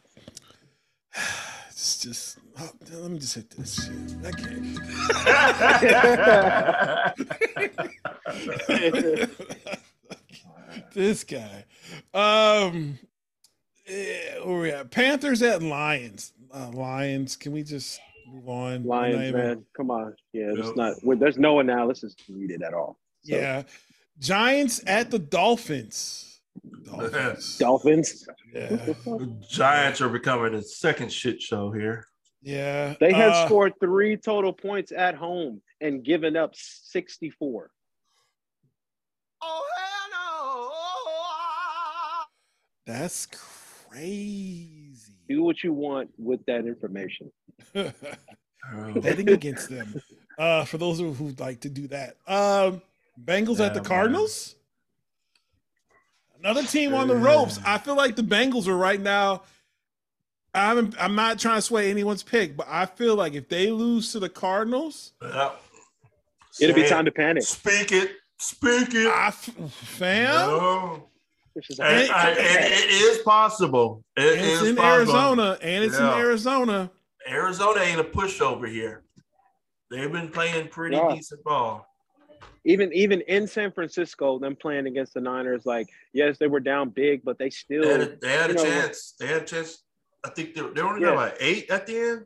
It's 1.70 2.00
just. 2.00 2.39
oh, 2.60 2.72
let 2.91 3.12
me 3.12 3.20
just 3.20 3.36
hit 3.36 3.52
this 3.52 3.86
shit. 3.86 3.94
I 4.26 4.32
can't. 9.68 9.80
this 10.93 11.24
guy. 11.24 11.65
Um. 12.13 12.99
eh, 13.88 14.36
where 14.43 14.59
we 14.61 14.71
at? 14.71 14.91
Panthers 14.91 15.41
at 15.41 15.61
Lions. 15.63 16.34
Uh, 16.53 16.69
Lions. 16.71 17.36
Can 17.36 17.51
we 17.51 17.63
just 17.63 17.99
move 18.28 18.47
on? 18.47 18.84
Lions, 18.86 19.30
even- 19.30 19.34
man. 19.34 19.65
Come 19.76 19.91
on. 19.91 20.15
Yeah, 20.34 20.47
Yep. 20.49 20.57
it's 20.57 20.76
not. 20.78 20.93
well, 21.03 21.17
There's 21.17 21.38
no 21.38 21.59
analysis 21.59 22.15
needed 22.30 22.61
at 22.63 22.74
all. 22.74 22.99
So, 23.24 23.36
Yeah. 23.36 23.63
Giants 24.19 24.82
at 24.86 25.09
the 25.11 25.19
Dolphins. 25.19 26.41
Dolphins. 26.86 27.57
Dolphins. 27.57 28.28
Yeah. 28.53 28.67
The 28.67 29.38
Giants 29.49 30.01
are 30.01 30.09
becoming 30.09 30.53
a 30.53 30.61
second 30.61 31.11
shit 31.11 31.41
show 31.41 31.71
here. 31.71 32.05
Yeah. 32.43 32.93
They 32.99 33.11
have 33.13 33.32
uh, 33.32 33.45
scored 33.47 33.74
three 33.80 34.15
total 34.17 34.53
points 34.53 34.91
at 34.91 35.15
home 35.15 35.61
and 35.82 36.03
given 36.03 36.36
up 36.38 36.51
64. 36.55 37.71
That's 42.86 43.28
crazy. 43.28 45.14
Do 45.30 45.44
what 45.44 45.64
you 45.64 45.72
want 45.74 46.10
with 46.18 46.46
that 46.48 46.66
information. 46.66 47.32
Betting 47.74 49.30
against 49.30 49.70
them. 49.70 50.02
Uh, 50.38 50.66
for 50.66 50.78
those 50.78 51.00
who 51.00 51.14
who 51.14 51.34
like 51.40 51.62
to 51.62 51.70
do 51.70 51.88
that. 51.88 52.18
Um, 52.28 52.82
Bengals 53.24 53.60
at 53.60 53.74
the 53.74 53.80
Yeah, 53.80 53.82
man. 53.82 53.84
Cardinals. 53.84 54.56
Another 56.40 56.64
team 56.64 56.94
on 56.94 57.08
the 57.08 57.16
ropes. 57.16 57.60
I 57.66 57.78
feel 57.78 57.96
like 57.96 58.16
the 58.16 58.22
Bengals 58.24 58.68
are 58.68 58.76
right 58.76 59.00
now. 59.00 59.44
I'm 60.54 60.92
I'm 61.00 61.16
not 61.16 61.40
trying 61.40 61.56
to 61.58 61.62
sway 61.62 61.90
anyone's 61.90 62.22
pick, 62.24 62.56
but 62.58 62.68
I 62.70 62.86
feel 62.86 63.16
like 63.16 63.34
if 63.34 63.48
they 63.50 63.72
lose 63.72 64.12
to 64.12 64.20
the 64.20 64.30
Cardinals, 64.30 65.14
Yep. 65.22 65.62
It'll 66.62 66.76
be 66.76 66.88
time 66.88 67.06
to 67.06 67.12
panic. 67.12 67.44
Speak 67.44 67.92
it. 67.92 68.12
Speak 68.38 68.94
it. 68.94 69.08
I 69.08 69.28
f- 69.28 69.50
fam, 69.72 70.36
No. 70.36 71.10
This 71.56 71.70
is 71.70 71.80
And, 71.80 71.88
I- 72.12 72.30
and 72.32 72.38
it 72.39 72.89
is 72.91 73.20
possible. 73.20 74.04
It 74.18 74.38
and 74.38 74.45
it's 74.45 74.62
is 74.62 74.70
in 74.70 74.76
possible. 74.76 75.16
Arizona, 75.16 75.58
and 75.62 75.84
it's 75.84 75.99
Yeah. 75.99 76.14
in 76.14 76.20
Arizona. 76.20 76.91
Arizona 77.30 77.80
ain't 77.82 77.99
a 77.99 78.04
pushover 78.04 78.68
here. 78.68 79.04
They've 79.91 80.12
been 80.12 80.30
playing 80.30 80.70
pretty 80.70 80.95
Yeah. 80.95 81.14
decent 81.16 81.43
ball. 81.43 81.88
Even 82.66 82.91
even 82.93 83.22
in 83.22 83.45
San 83.45 83.72
Francisco, 83.72 84.39
them 84.39 84.56
playing 84.56 84.88
against 84.88 85.14
the 85.14 85.22
Niners, 85.22 85.66
like 85.66 85.88
yes, 86.14 86.38
they 86.39 86.47
were 86.47 86.60
down 86.62 86.89
big, 86.89 87.24
but 87.24 87.38
they 87.38 87.49
still 87.49 87.84
They 87.84 87.89
had 87.89 88.01
a, 88.01 88.16
they 88.16 88.30
had 88.32 88.51
a 88.51 88.54
know, 88.54 88.64
chance. 88.64 89.14
They 89.20 89.28
had 89.28 89.41
a 89.43 89.45
chance. 89.45 89.84
I 90.24 90.30
think 90.30 90.56
they, 90.56 90.62
they 90.62 90.82
were 90.82 90.89
only 90.89 91.01
Yeah. 91.01 91.08
down 91.08 91.18
by 91.18 91.34
eight 91.39 91.70
at 91.70 91.86
the 91.86 91.97
end. 91.97 92.26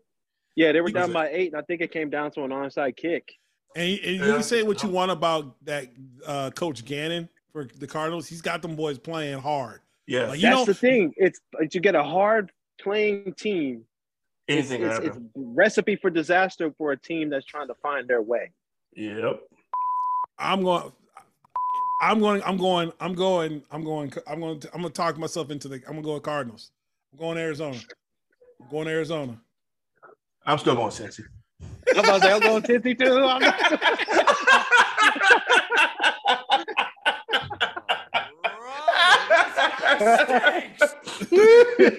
yeah, 0.55 0.71
they 0.71 0.81
were 0.81 0.91
down 0.91 1.11
by 1.11 1.29
eight, 1.29 1.51
and 1.53 1.61
I 1.61 1.63
think 1.65 1.81
it 1.81 1.91
came 1.91 2.09
down 2.09 2.31
to 2.31 2.43
an 2.43 2.51
onside 2.51 2.95
kick. 2.95 3.33
And, 3.75 3.99
and 3.99 4.15
you 4.15 4.25
Yeah. 4.25 4.33
can 4.33 4.43
say 4.43 4.63
what 4.63 4.81
you 4.83 4.89
want 4.89 5.11
about 5.11 5.55
that 5.65 5.87
uh, 6.25 6.51
Coach 6.51 6.85
Gannon 6.85 7.27
for 7.51 7.65
the 7.65 7.87
Cardinals. 7.87 8.27
He's 8.27 8.41
got 8.41 8.61
them 8.61 8.75
boys 8.75 8.97
playing 8.97 9.39
hard. 9.39 9.81
Yeah, 10.05 10.27
Like, 10.27 10.39
That's 10.41 10.55
know, 10.55 10.65
the 10.65 10.73
thing. 10.73 11.13
It's 11.17 11.39
like 11.59 11.73
you 11.73 11.81
get 11.81 11.95
a 11.95 12.03
hard 12.03 12.51
playing 12.79 13.33
team. 13.33 13.83
It's, 14.47 14.71
anything 14.71 14.87
it's, 14.87 14.93
happen. 15.05 15.09
it's 15.09 15.19
recipe 15.35 15.97
for 15.97 16.09
disaster 16.09 16.73
for 16.77 16.93
a 16.93 16.97
team 16.97 17.29
that's 17.29 17.45
trying 17.45 17.67
to 17.67 17.75
find 17.75 18.07
their 18.07 18.21
way. 18.21 18.51
Yep. 18.95 19.41
I'm 20.39 20.63
going. 20.63 20.91
I'm 22.01 22.19
going. 22.19 22.41
I'm 22.43 22.57
going. 22.57 22.91
I'm 23.01 23.13
going. 23.13 23.63
I'm 23.71 23.83
going. 23.83 24.13
I'm 24.27 24.39
going. 24.39 24.59
To, 24.61 24.73
I'm 24.73 24.81
going 24.81 24.93
to 24.93 24.97
talk 24.97 25.17
myself 25.17 25.51
into 25.51 25.67
the. 25.67 25.75
I'm 25.75 25.93
going 25.93 25.97
to 25.97 26.01
go 26.03 26.13
with 26.13 26.23
Cardinals. 26.23 26.71
I'm 27.11 27.19
going 27.19 27.37
Arizona. 27.37 27.77
I'm 28.61 28.69
going 28.69 28.87
Arizona. 28.87 29.37
I'm 30.45 30.57
still 30.57 30.75
going 30.75 30.91
Cincy. 30.91 31.23
I'm 31.93 31.99
about 31.99 32.21
to 32.21 32.27
say, 32.27 32.33
I'm 32.33 32.39
going 32.39 32.63
Cincy 32.63 32.97
too. 32.97 33.13
I'm 33.25 33.41
not- 33.41 34.17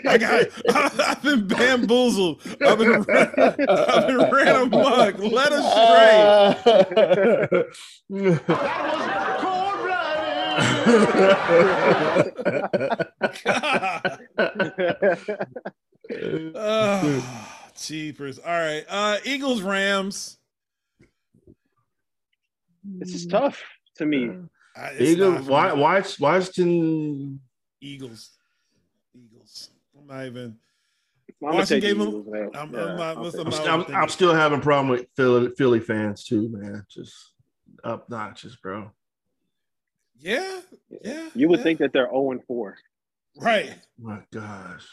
I 0.07 0.18
got. 0.18 0.47
I've 1.01 1.22
been 1.22 1.47
bamboozled. 1.49 2.43
I've 2.61 2.78
been. 2.78 3.05
I've 3.09 4.07
been 4.07 4.30
ran 4.30 4.57
amok. 4.62 5.18
Let 5.18 5.53
us 5.53 5.64
straight. 7.49 7.74
God. 13.45 14.18
Oh, 16.55 17.70
jeepers. 17.78 18.39
All 18.39 18.47
right. 18.53 18.84
Uh 18.89 19.18
Eagles 19.24 19.62
Rams. 19.62 20.39
this 22.84 23.14
is 23.14 23.26
tough 23.26 23.62
to 23.97 24.07
me. 24.07 24.30
Uh, 24.76 24.89
it's 24.93 25.11
Eagle, 25.11 25.32
not 25.32 25.45
for 25.45 25.76
Watch, 25.76 26.20
Washington. 26.20 27.41
Eagles. 27.81 28.31
Eagles. 29.14 29.70
I'm 29.99 30.07
not 30.07 30.26
even. 30.26 30.57
I'm 31.43 31.55
Washington 31.55 31.81
gave 31.81 31.99
them- 31.99 32.09
Eagles. 32.09 32.26
I'm- 32.55 32.72
Yeah, 32.72 32.85
I'm 32.85 32.97
not- 32.97 33.18
listen, 33.20 33.41
I'm 33.41 33.53
it. 33.53 33.61
I'm, 33.61 33.81
I'm, 33.83 33.95
I'm 34.03 34.09
still 34.09 34.35
having 34.35 34.59
a 34.61 34.62
problem 34.62 34.89
with 34.89 35.07
Philly, 35.16 35.51
Philly 35.57 35.81
fans 35.81 36.24
too, 36.24 36.49
man. 36.49 36.85
Just 36.91 37.14
obnoxious, 37.85 38.57
bro. 38.57 38.91
Yeah. 40.18 40.61
Yeah. 41.05 41.29
You 41.35 41.49
would 41.49 41.61
yeah. 41.61 41.64
think 41.64 41.79
that 41.79 41.93
they're 41.93 42.09
0 42.09 42.33
and 42.33 42.45
4. 42.45 42.76
Right. 43.37 43.74
My 44.01 44.20
gosh. 44.33 44.87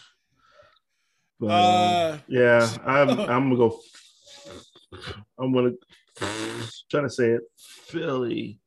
But, 1.39 1.47
Uh, 1.47 2.11
um, 2.13 2.21
yeah, 2.27 2.69
I'm 2.86 3.09
I'm 3.19 3.55
gonna 3.55 3.55
go. 3.57 3.79
I'm 5.38 5.51
gonna 5.53 5.71
trying 6.89 7.03
to 7.03 7.09
say 7.09 7.31
it 7.31 7.41
Philly, 7.57 8.59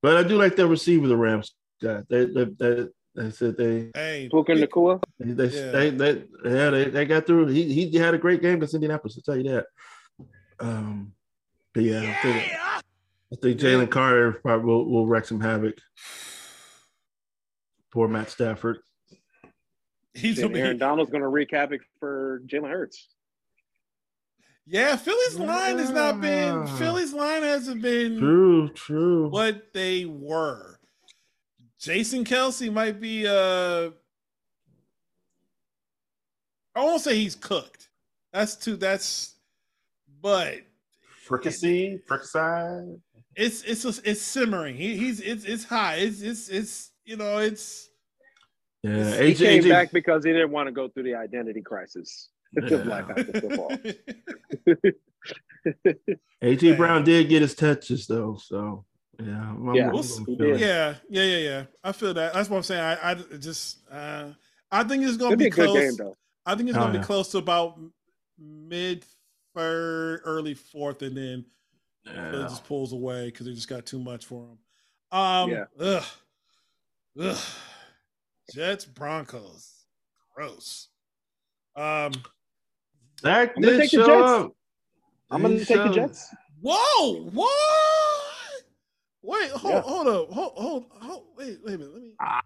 but 0.00 0.16
I 0.16 0.22
do 0.22 0.38
like 0.38 0.56
the 0.56 0.66
receiver 0.66 1.06
the 1.06 1.16
Rams 1.16 1.54
got. 1.80 2.08
They 2.08 2.26
they 2.26 2.44
they, 2.44 2.86
they 3.14 3.30
said 3.30 3.56
they 3.56 3.90
Hey. 3.94 4.28
Puka 4.30 4.52
Nacua. 4.52 5.00
they 5.18 5.32
they, 5.32 5.44
Yeah. 5.56 5.70
they, 5.70 5.90
they 5.90 6.24
yeah 6.44 6.70
they, 6.70 6.84
they 6.90 7.04
got 7.06 7.26
through. 7.26 7.46
He 7.48 7.88
he 7.90 7.96
had 7.96 8.14
a 8.14 8.18
great 8.18 8.42
game 8.42 8.54
against 8.56 8.74
Indianapolis. 8.74 9.16
I'll 9.18 9.22
tell 9.34 9.42
you 9.42 9.50
that. 9.52 9.66
Um, 10.60 11.12
but 11.72 11.82
yeah, 11.84 12.00
I 12.00 12.22
think, 12.22 12.52
I 13.32 13.36
think 13.40 13.62
Yeah. 13.62 13.68
Jalen 13.70 13.90
Carter 13.90 14.32
probably 14.32 14.66
will, 14.66 14.84
will 14.90 15.06
wreck 15.06 15.24
some 15.24 15.40
havoc. 15.40 15.74
Poor 17.92 18.08
Matt 18.08 18.30
Stafford. 18.30 18.78
He's 20.14 20.38
And 20.38 20.48
gonna 20.48 20.54
be, 20.54 20.60
Aaron 20.60 20.78
Donald's 20.78 21.10
going 21.10 21.22
to 21.22 21.28
wreak 21.28 21.50
havoc 21.52 21.80
for 21.98 22.42
Jalen 22.46 22.70
Hurts. 22.70 23.08
Yeah, 24.66 24.96
Philly's 24.96 25.38
line 25.38 25.78
has 25.78 25.90
not 25.90 26.20
been 26.20 26.66
Philly's 26.78 27.12
line 27.12 27.42
hasn't 27.42 27.80
been 27.82 28.18
True, 28.18 28.68
true. 28.70 29.28
what 29.28 29.72
they 29.72 30.04
were. 30.04 30.78
Jason 31.80 32.24
Kelce 32.24 32.72
might 32.72 33.00
be 33.00 33.26
uh 33.26 33.90
I 36.74 36.84
won't 36.84 37.00
say 37.00 37.16
he's 37.16 37.34
cooked. 37.34 37.88
That's 38.32 38.54
too 38.56 38.76
that's 38.76 39.34
but 40.22 40.58
Fricassee, 41.26 41.98
fricassee. 42.06 42.98
it's 43.36 43.62
it's 43.62 43.84
it's 44.00 44.20
simmering. 44.22 44.76
He, 44.76 44.96
he's 44.96 45.20
it's 45.20 45.44
it's 45.44 45.64
high. 45.64 45.96
It's 45.96 46.20
it's 46.20 46.48
it's 46.48 46.90
you 47.04 47.16
know 47.16 47.38
it's 47.38 47.88
Yeah, 48.82 49.16
He 49.22 49.32
AJ, 49.32 49.38
came 49.38 49.62
AJ 49.62 49.68
back 49.70 49.92
because 49.92 50.24
he 50.24 50.32
didn't 50.32 50.50
want 50.50 50.66
to 50.68 50.72
go 50.72 50.88
through 50.88 51.04
the 51.04 51.14
identity 51.14 51.62
crisis 51.62 52.28
of 52.56 52.70
Yeah. 52.70 52.76
life 52.78 53.06
after 53.08 53.32
football. 53.40 53.72
AJ 56.42 56.76
Brown 56.76 57.04
did 57.04 57.28
get 57.28 57.42
his 57.42 57.54
touches 57.54 58.06
though, 58.06 58.36
so 58.42 58.84
yeah. 59.22 59.32
I'm- 59.48 59.68
I'm 59.68 59.74
Yeah, 59.74 59.90
We'll 59.90 60.02
see. 60.02 60.20
with 60.20 60.28
He 60.28 60.36
did. 60.36 60.46
Philly. 60.58 60.60
yeah, 60.60 60.94
yeah, 61.08 61.22
yeah, 61.24 61.38
yeah. 61.38 61.64
I 61.84 61.92
feel 61.92 62.14
that. 62.14 62.34
That's 62.34 62.48
what 62.48 62.56
I'm 62.58 62.62
saying. 62.62 62.80
I, 62.82 63.10
I 63.10 63.14
just 63.38 63.78
uh 63.90 64.30
I 64.70 64.84
think 64.84 65.04
it's 65.04 65.16
gonna 65.16 65.36
be 65.36 65.44
be 65.46 65.50
close. 65.50 65.96
game. 65.98 66.12
I 66.46 66.54
think 66.54 66.68
it's 66.68 66.78
Oh, 66.78 66.82
gonna 66.82 66.94
yeah. 66.94 67.00
be 67.00 67.06
close 67.06 67.30
to 67.32 67.38
about 67.38 67.78
mid 68.38 69.04
third, 69.54 70.20
early 70.24 70.54
fourth, 70.54 71.02
and 71.02 71.16
then 71.16 71.44
it 72.06 72.12
Yeah. 72.14 72.30
just 72.32 72.64
pulls 72.64 72.92
away 72.92 73.26
because 73.26 73.46
they 73.46 73.52
just 73.52 73.68
got 73.68 73.84
too 73.86 73.98
much 73.98 74.24
for 74.26 74.46
them. 74.46 74.58
Um, 75.18 75.50
Yeah. 75.50 75.64
ugh, 75.78 76.04
ugh. 77.20 77.38
Jets 78.54 78.84
Broncos, 78.84 79.84
gross. 80.34 80.88
Um, 81.76 82.12
Dak 83.22 83.52
I'm 83.56 83.62
gonna 83.62 83.76
did 83.76 83.80
take 83.82 83.90
the 83.90 84.06
Jets. 84.06 84.54
I'm 85.30 85.42
gonna 85.42 85.58
take 85.64 85.68
the 85.76 85.88
Jets. 85.92 86.34
whoa, 86.60 87.24
what? 87.32 87.99
Wait, 89.22 89.50
hold, 89.50 89.74
Yeah. 89.74 89.80
hold 89.82 90.06
up, 90.08 90.30
hold, 90.30 90.52
hold, 90.56 90.84
hold, 91.00 91.24
wait, 91.36 91.58
wait 91.64 91.74
a 91.74 91.78
minute. 91.78 91.92
Let 91.94 92.02
me. 92.02 92.14
Uh, 92.20 92.40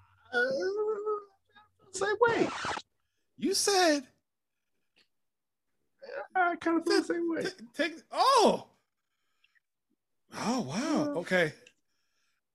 Same 1.92 2.16
way. 2.20 2.48
You 3.38 3.54
said 3.54 4.02
I 6.34 6.56
kind 6.56 6.78
of 6.78 6.84
feel 6.84 7.00
the 7.00 7.04
same 7.04 7.30
way. 7.32 7.42
Take, 7.42 7.72
take 7.74 7.92
oh 8.12 8.66
oh 10.36 10.60
wow 10.62 11.14
okay 11.20 11.52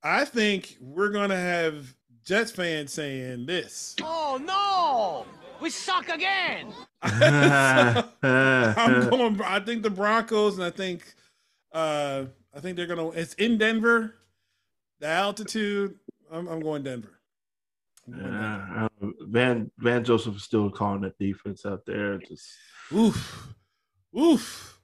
i 0.03 0.25
think 0.25 0.75
we're 0.81 1.09
gonna 1.09 1.37
have 1.37 1.93
jets 2.25 2.51
fans 2.51 2.91
saying 2.91 3.45
this 3.45 3.95
Oh 4.01 4.37
no! 4.43 5.25
We 5.61 5.69
suck 5.69 6.09
again! 6.09 6.73
i'm 7.01 8.03
going 9.09 9.41
i 9.43 9.59
think 9.61 9.83
the 9.83 9.89
broncos 9.89 10.55
and 10.57 10.65
i 10.65 10.69
think 10.69 11.13
uh 11.73 12.25
i 12.59 12.61
think 12.61 12.75
they're 12.75 12.85
gonna 12.85 13.07
it's 13.11 13.33
in 13.35 13.57
denver 13.57 14.15
the 14.99 15.07
altitude 15.07 15.95
i'm, 16.29 16.45
I'm 16.49 16.59
going 16.59 16.83
denver 16.83 17.19
I'm 18.07 18.13
going 18.13 18.31
Denver. 18.31 18.59
Yeah, 18.71 18.87
um, 19.03 19.13
Vance 19.29 19.71
Vance 19.77 20.07
Joseph 20.07 20.35
is 20.35 20.43
still 20.43 20.69
calling 20.69 21.01
that 21.01 21.17
defense 21.19 21.65
out 21.65 21.85
there. 21.85 22.17
Just 22.17 22.47
oof 22.93 23.47
oof 24.17 24.79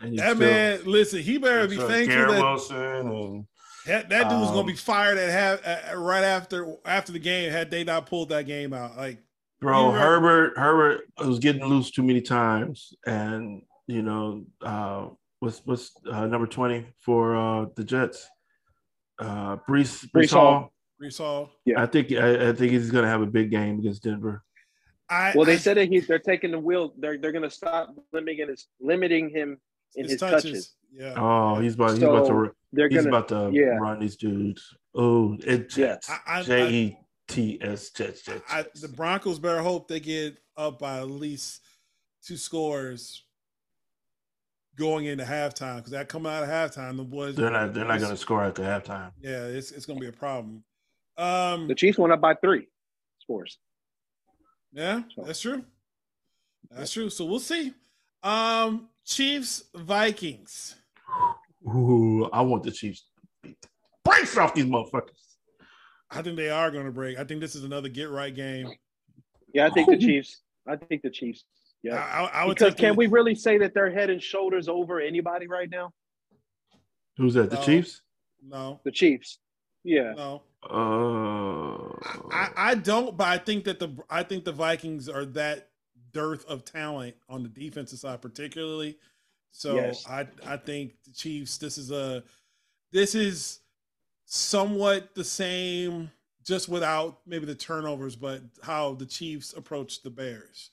and 0.00 0.16
that 0.18 0.36
still- 0.36 0.48
man 0.48 0.80
listen 0.84 1.20
he 1.22 1.38
better 1.38 1.66
be 1.68 1.76
thankful 1.76 2.06
Garrett 2.06 2.30
that 2.32 2.40
Wilson 2.42 2.76
and 2.76 3.44
That, 3.86 4.08
that 4.10 4.28
dude 4.30 4.38
was 4.38 4.48
gonna 4.50 4.60
Um, 4.60 4.66
be 4.66 4.76
fired 4.76 5.18
at 5.18 5.28
half 5.30 5.92
uh, 5.92 5.96
right 5.98 6.22
after 6.24 6.76
after 6.86 7.10
the 7.12 7.18
game 7.18 7.50
had 7.50 7.68
they 7.70 7.82
not 7.84 8.06
pulled 8.06 8.28
that 8.30 8.46
game 8.46 8.72
out. 8.72 8.96
Like 8.96 9.18
Bro. 9.60 9.92
Herbert 9.92 10.56
Herbert 10.56 11.02
was 11.18 11.38
getting 11.40 11.64
loose 11.64 11.90
too 11.90 12.02
many 12.02 12.20
times, 12.20 12.94
and 13.06 13.62
you 13.86 14.02
know, 14.02 14.44
uh, 14.60 15.08
what's 15.42 15.60
what's 15.64 15.90
uh, 16.10 16.26
number 16.26 16.46
twenty 16.46 16.86
for 17.04 17.36
uh, 17.36 17.66
the 17.74 17.82
Jets? 17.84 18.28
Uh, 19.18 19.56
Breece 19.68 20.06
Breece 20.06 20.10
Breece 20.28 20.30
Hall. 20.32 20.72
Hall. 21.18 21.50
Yeah. 21.64 21.82
I 21.82 21.86
think 21.86 22.12
I, 22.12 22.50
I 22.50 22.52
think 22.52 22.72
he's 22.72 22.90
gonna 22.90 23.08
have 23.08 23.22
a 23.22 23.26
big 23.26 23.50
game 23.50 23.78
against 23.80 24.04
Denver. 24.04 24.44
I 25.10 25.32
Well, 25.34 25.44
they 25.44 25.54
I- 25.54 25.58
said 25.58 25.76
that 25.76 25.88
he's 25.88 26.06
they're 26.06 26.18
taking 26.20 26.52
the 26.52 26.58
wheel. 26.58 26.94
They're 26.96 27.18
they're 27.18 27.32
going 27.32 27.42
to 27.42 27.50
stop 27.50 27.94
limiting 28.12 28.48
his 28.48 28.68
limiting 28.80 29.28
him 29.30 29.58
in 29.96 30.08
his, 30.08 30.18
touches. 30.20 30.74
Yeah, 30.94 31.14
Oh, 31.16 31.58
he's 31.60 31.74
about 31.74 31.90
he's 31.94 32.02
about 32.02 32.26
to 32.28 32.52
They're 32.72 32.88
he's 32.88 33.04
going 33.04 33.10
to 33.12 33.18
about 33.18 33.28
to 33.28 33.50
yeah. 33.52 33.76
run 33.78 33.98
these 33.98 34.16
dudes. 34.16 34.62
Oh, 34.94 35.36
it 35.44 35.68
Jets. 35.68 36.08
I- 36.08 36.38
I- 36.38 36.42
J 36.44 36.70
E 36.72 36.96
T 37.28 37.58
S 37.60 37.90
Jets 37.90 38.22
Jets. 38.22 38.42
Jets. 38.50 38.80
the 38.80 38.88
Broncos 38.88 39.38
better 39.38 39.60
hope 39.60 39.88
they 39.88 40.00
get 40.00 40.36
up 40.56 40.78
by 40.78 40.98
at 40.98 41.10
least 41.10 41.60
two 42.24 42.36
scores 42.36 43.24
going 44.82 45.06
into 45.06 45.22
halftime 45.22 45.76
because 45.76 45.92
that 45.92 46.08
coming 46.08 46.32
out 46.32 46.42
of 46.42 46.48
halftime, 46.48 46.96
the 46.96 47.04
boys 47.04 47.36
They're 47.36 47.50
not 47.50 47.72
they're 47.72 47.84
not 47.84 48.00
gonna 48.00 48.16
score 48.16 48.42
at 48.42 48.56
the 48.56 48.62
halftime. 48.62 49.12
Yeah, 49.20 49.44
it's 49.44 49.70
it's 49.70 49.86
gonna 49.86 50.00
be 50.00 50.08
a 50.08 50.12
problem. 50.12 50.64
Um, 51.16 51.68
the 51.68 51.74
Chiefs 51.74 51.98
went 51.98 52.12
up 52.12 52.20
by 52.20 52.34
three 52.34 52.66
scores. 53.20 53.58
Yeah, 54.72 55.02
that's 55.16 55.40
true. 55.40 55.64
That's 56.70 56.92
true. 56.92 57.10
So 57.10 57.24
we'll 57.26 57.38
see. 57.38 57.72
Um, 58.22 58.88
Chiefs 59.04 59.64
Vikings. 59.74 60.74
Ooh, 61.66 62.28
I 62.32 62.40
want 62.40 62.64
the 62.64 62.72
Chiefs 62.72 63.04
to 63.44 63.54
beat 64.04 64.38
off 64.38 64.54
these 64.54 64.64
motherfuckers. 64.64 65.10
I 66.10 66.22
think 66.22 66.36
they 66.36 66.50
are 66.50 66.70
going 66.70 66.86
to 66.86 66.92
break. 66.92 67.18
I 67.18 67.24
think 67.24 67.40
this 67.40 67.54
is 67.54 67.64
another 67.64 67.88
get 67.88 68.10
right 68.10 68.34
game. 68.34 68.68
Yeah, 69.54 69.66
I 69.66 69.70
think 69.70 69.88
the 69.88 69.98
Chiefs. 69.98 70.42
I 70.66 70.76
think 70.76 71.02
the 71.02 71.10
Chiefs. 71.10 71.44
I, 71.84 71.88
Yeah. 71.88 71.94
I, 71.96 72.24
I 72.42 72.44
would 72.46 72.56
Because 72.58 72.74
take 72.74 72.78
can 72.80 72.88
the- 72.90 72.98
we 72.98 73.06
really 73.06 73.34
say 73.34 73.58
that 73.58 73.74
they're 73.74 73.90
head 73.90 74.10
and 74.10 74.22
shoulders 74.22 74.68
over 74.68 75.00
anybody 75.00 75.46
right 75.46 75.68
now? 75.70 75.92
Who's 77.16 77.34
that? 77.34 77.50
The 77.50 77.56
No. 77.56 77.62
Chiefs? 77.62 78.02
No, 78.44 78.80
The 78.84 78.90
Chiefs. 78.90 79.38
Yeah. 79.84 80.12
no. 80.14 80.42
Uh, 80.64 81.88
I, 82.32 82.50
I 82.56 82.74
don't, 82.76 83.16
but 83.16 83.26
I 83.28 83.38
think 83.38 83.64
that 83.64 83.78
the 83.80 83.96
I 84.08 84.22
think 84.22 84.44
the 84.44 84.52
Vikings 84.52 85.08
are 85.08 85.24
that 85.26 85.70
dearth 86.12 86.44
of 86.46 86.64
talent 86.64 87.16
on 87.28 87.42
the 87.42 87.48
defensive 87.48 87.98
side, 87.98 88.20
particularly. 88.22 88.96
So 89.50 89.74
Yes. 89.76 90.04
I 90.08 90.26
I 90.46 90.56
think 90.56 90.94
the 91.04 91.12
Chiefs. 91.12 91.58
This 91.58 91.78
is 91.78 91.90
a 91.90 92.22
this 92.92 93.14
is 93.16 93.60
somewhat 94.24 95.14
the 95.14 95.24
same, 95.24 96.10
just 96.44 96.68
without 96.68 97.20
maybe 97.26 97.44
the 97.46 97.54
turnovers, 97.54 98.14
but 98.16 98.42
how 98.62 98.94
the 98.94 99.06
Chiefs 99.06 99.52
approach 99.54 100.02
the 100.02 100.10
Bears, 100.10 100.70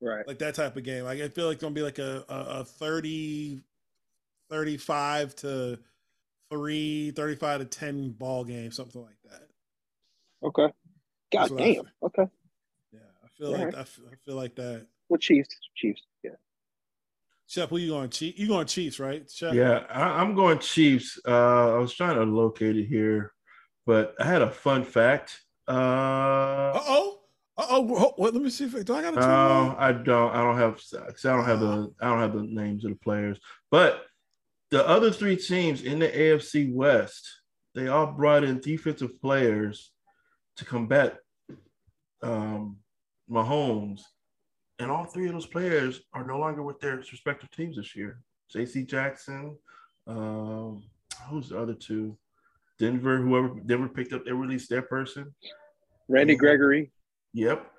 Right. 0.00 0.26
like 0.26 0.38
that 0.40 0.54
type 0.54 0.76
of 0.76 0.82
game. 0.84 1.04
Like 1.04 1.20
I 1.20 1.28
feel 1.28 1.46
like 1.46 1.54
it's 1.54 1.62
gonna 1.62 1.74
be 1.74 1.82
like 1.82 1.98
a 1.98 2.24
a, 2.28 2.60
a 2.60 2.64
30, 2.64 3.62
35 4.50 5.36
to 5.36 5.78
three, 6.50 7.10
35 7.12 7.60
to 7.60 7.64
ten 7.64 8.10
ball 8.10 8.44
game, 8.44 8.70
something 8.70 9.02
like 9.02 9.16
that. 9.30 9.48
Okay. 10.42 10.72
That's 11.32 11.48
God 11.48 11.50
what 11.50 11.62
I 11.62 11.72
damn. 11.74 11.90
Okay. 12.02 12.26
Yeah, 12.92 13.00
I 13.24 13.28
feel 13.38 13.50
like 13.50 13.60
Alright. 13.60 13.74
I 13.74 13.84
feel, 13.84 14.04
I 14.12 14.14
feel 14.24 14.36
like 14.36 14.54
that. 14.56 14.86
Well, 15.08 15.18
Chiefs. 15.18 15.48
Chiefs. 15.74 16.02
Yeah. 16.22 16.32
Shep, 17.48 17.70
who 17.70 17.76
you 17.78 17.90
going? 17.90 18.10
Chief? 18.10 18.38
You 18.38 18.48
going 18.48 18.66
Chiefs, 18.66 18.98
right? 18.98 19.28
Chef? 19.30 19.54
yeah, 19.54 19.84
I, 19.88 20.20
I'm 20.20 20.34
going 20.34 20.58
Chiefs. 20.58 21.18
Uh, 21.26 21.76
I 21.76 21.78
was 21.78 21.94
trying 21.94 22.16
to 22.16 22.24
locate 22.24 22.76
it 22.76 22.86
here, 22.86 23.32
but 23.86 24.14
I 24.18 24.24
had 24.24 24.42
a 24.42 24.50
fun 24.50 24.84
fact. 24.84 25.40
Uh, 25.68 25.72
Uh 26.74 26.82
oh. 26.86 27.15
Uh 27.58 27.66
oh. 27.70 27.80
What? 28.16 28.34
Let 28.34 28.42
me 28.42 28.50
see 28.50 28.64
if 28.64 28.84
do 28.84 28.94
I 28.94 29.02
got 29.02 29.14
a 29.14 29.20
No. 29.20 29.74
I 29.78 29.92
don't. 29.92 30.30
I 30.34 30.42
don't 30.42 30.58
have. 30.58 30.74
'cause 30.74 31.24
I 31.24 31.34
don't 31.34 31.44
have 31.44 31.60
the. 31.60 31.92
I 32.00 32.08
don't 32.08 32.18
have 32.20 32.34
the 32.34 32.42
names 32.42 32.84
of 32.84 32.90
the 32.90 32.96
players. 32.96 33.38
But 33.70 34.04
the 34.70 34.86
other 34.86 35.10
three 35.10 35.36
teams 35.36 35.82
in 35.82 35.98
the 35.98 36.08
AFC 36.08 36.72
West, 36.72 37.26
they 37.74 37.88
all 37.88 38.06
brought 38.08 38.44
in 38.44 38.60
defensive 38.60 39.20
players 39.20 39.92
to 40.56 40.64
combat 40.64 41.18
um, 42.22 42.78
Mahomes, 43.30 44.00
and 44.78 44.90
all 44.90 45.04
three 45.04 45.26
of 45.26 45.32
those 45.32 45.46
players 45.46 46.00
are 46.12 46.26
no 46.26 46.38
longer 46.38 46.62
with 46.62 46.80
their 46.80 46.96
respective 46.96 47.50
teams 47.50 47.76
this 47.76 47.94
year. 47.96 48.20
J.C. 48.50 48.84
Jackson, 48.84 49.56
um, 50.06 50.82
who's 51.28 51.48
the 51.48 51.58
other 51.58 51.74
two? 51.74 52.16
Denver. 52.78 53.18
Whoever 53.18 53.48
Denver 53.64 53.88
picked 53.88 54.12
up, 54.12 54.24
they 54.24 54.32
released 54.32 54.68
their 54.68 54.82
person. 54.82 55.34
Randy. 56.08 56.36
Gregory. 56.36 56.92
Yep. 57.36 57.70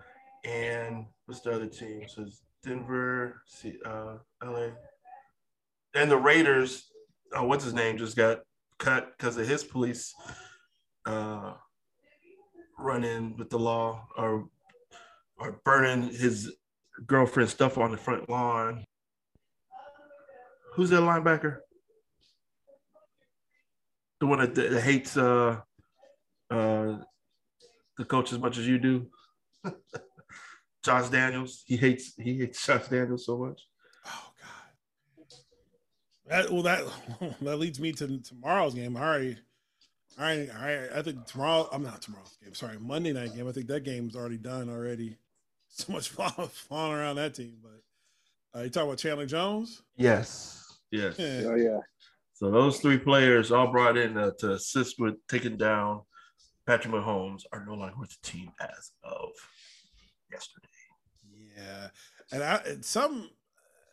And 0.46 1.08
what's 1.26 1.42
the 1.42 1.52
other 1.52 1.66
team? 1.66 2.04
So 2.08 2.22
it's 2.22 2.44
Denver, 2.64 3.42
uh, 3.84 4.18
LA. 4.44 4.68
And 5.96 6.12
the 6.12 6.18
Raiders, 6.18 6.92
oh, 7.34 7.46
what's 7.46 7.64
his 7.64 7.74
name, 7.74 7.98
just 7.98 8.16
got 8.16 8.42
cut 8.78 9.18
because 9.18 9.36
of 9.36 9.48
his 9.48 9.64
police 9.64 10.14
uh, 11.08 11.54
running 12.78 13.36
with 13.36 13.50
the 13.50 13.58
law 13.58 14.08
or 14.16 14.48
or 15.40 15.60
burning 15.66 16.04
his 16.04 16.54
girlfriend's 17.08 17.52
stuff 17.52 17.80
on 17.80 17.90
the 17.90 17.98
front 17.98 18.30
lawn. 18.30 18.86
Who's 20.76 20.92
that 20.92 21.02
linebacker? 21.02 21.58
The 24.20 24.28
one 24.28 24.38
that, 24.38 24.54
that 24.54 24.82
hates 24.82 25.18
uh, 25.18 25.62
uh, 26.52 26.98
the 27.98 28.06
coach 28.06 28.32
as 28.32 28.38
much 28.38 28.60
as 28.60 28.68
you 28.68 28.78
do. 28.78 29.08
Josh 30.84 31.06
McDaniels. 31.06 31.62
He 31.66 31.78
hates 31.78 32.14
he 32.16 32.40
hates 32.40 32.66
Josh 32.66 32.84
McDaniels 32.84 33.22
so 33.22 33.38
much. 33.38 33.62
Oh 34.06 34.32
God. 34.40 35.28
That 36.28 36.52
well 36.52 36.64
that 36.64 36.84
that 37.42 37.58
leads 37.58 37.80
me 37.80 37.92
to 37.94 38.20
tomorrow's 38.20 38.74
game. 38.74 38.96
All 38.96 39.04
right. 39.04 39.38
All 40.20 40.26
right, 40.26 40.50
all 40.50 40.66
right. 40.66 40.90
I 40.96 41.02
think 41.04 41.26
tomorrow. 41.26 41.70
I'm 41.72 41.84
not 41.84 42.02
tomorrow's 42.02 42.38
game. 42.44 42.54
Sorry, 42.54 42.80
Monday 42.80 43.14
night 43.14 43.36
game. 43.36 43.48
I 43.48 43.52
think 43.52 43.68
that 43.68 43.84
game's 43.84 44.16
already 44.16 44.38
done 44.38 44.70
already. 44.70 45.18
So 45.70 45.92
much 45.92 46.08
fun 46.08 46.32
falling 46.32 46.94
around 46.94 47.18
that 47.18 47.36
team. 47.36 47.58
But 47.62 48.58
uh, 48.58 48.64
you 48.64 48.70
talk 48.70 48.86
about 48.86 48.98
Chandler 48.98 49.26
Jones. 49.26 49.84
Yes. 49.98 50.80
Yes. 50.92 51.20
Yeah. 51.20 51.42
Oh 51.46 51.56
yeah. 51.56 51.80
So 52.34 52.50
those 52.50 52.80
three 52.80 52.98
players 52.98 53.52
all 53.52 53.70
brought 53.70 53.98
in 53.98 54.18
uh, 54.18 54.32
to 54.40 54.54
assist 54.54 54.98
with 54.98 55.16
taking 55.28 55.58
down 55.58 56.02
Patrick 56.66 56.94
Mahomes 56.94 57.44
are 57.52 57.66
no 57.66 57.74
longer 57.74 57.96
with 58.00 58.10
the 58.10 58.30
team 58.30 58.52
as 58.60 58.92
of 59.04 59.30
yesterday. 60.32 60.68
Yeah, 61.58 61.88
and 62.32 62.44
I 62.44 62.62
some 62.82 63.30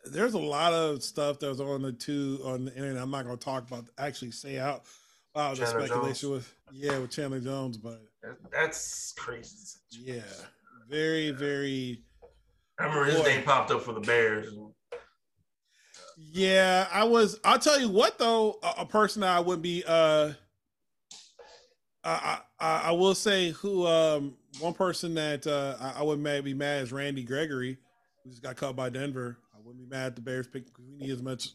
there's 0.05 0.33
a 0.35 0.39
lot 0.39 0.73
of 0.73 1.03
stuff 1.03 1.39
that 1.39 1.47
was 1.49 1.59
on 1.59 1.81
the 1.81 1.91
two 1.91 2.39
on 2.43 2.65
the 2.65 2.75
internet. 2.75 3.01
I'm 3.01 3.11
not 3.11 3.25
going 3.25 3.37
to 3.37 3.43
talk 3.43 3.67
about 3.67 3.85
actually 3.97 4.31
say 4.31 4.59
out 4.59 4.83
wow 5.35 5.53
the 5.53 5.65
speculation 5.65 6.31
with 6.31 6.53
yeah 6.71 6.97
with 6.99 7.11
Chandler 7.11 7.39
Jones, 7.39 7.77
but 7.77 8.01
That's 8.51 9.13
crazy. 9.17 9.79
yeah, 9.91 10.21
very 10.89 11.31
very 11.31 12.03
I 12.79 12.83
remember 12.83 13.05
his 13.05 13.15
Boy. 13.15 13.23
name 13.23 13.43
popped 13.43 13.71
up 13.71 13.81
for 13.81 13.93
the 13.93 14.01
Bears. 14.01 14.53
yeah. 16.17 16.87
I 16.91 17.03
was. 17.05 17.39
I'll 17.43 17.59
tell 17.59 17.79
you 17.79 17.89
what 17.89 18.19
though, 18.19 18.59
a, 18.61 18.81
a 18.81 18.85
person 18.85 19.21
that 19.21 19.35
I 19.35 19.39
would 19.39 19.61
be. 19.61 19.83
uh 19.87 20.33
I, 22.05 22.81
I 22.85 22.91
will 22.91 23.15
say 23.15 23.51
who 23.51 23.87
um 23.87 24.35
one 24.59 24.73
person 24.73 25.15
that 25.15 25.47
uh 25.47 25.75
I, 25.79 25.99
I 25.99 26.03
would 26.03 26.23
be 26.43 26.53
mad 26.53 26.83
is 26.83 26.91
Randy 26.91 27.23
Gregory, 27.23 27.77
who 28.23 28.29
just 28.29 28.43
got 28.43 28.55
caught 28.55 28.75
by 28.75 28.89
Denver. 28.89 29.37
I 29.55 29.57
wouldn't 29.63 29.89
be 29.89 29.95
mad 29.95 30.07
at 30.07 30.15
the 30.15 30.21
Bears 30.21 30.47
pick 30.47 30.65
need 30.97 31.11
as 31.11 31.21
much 31.21 31.49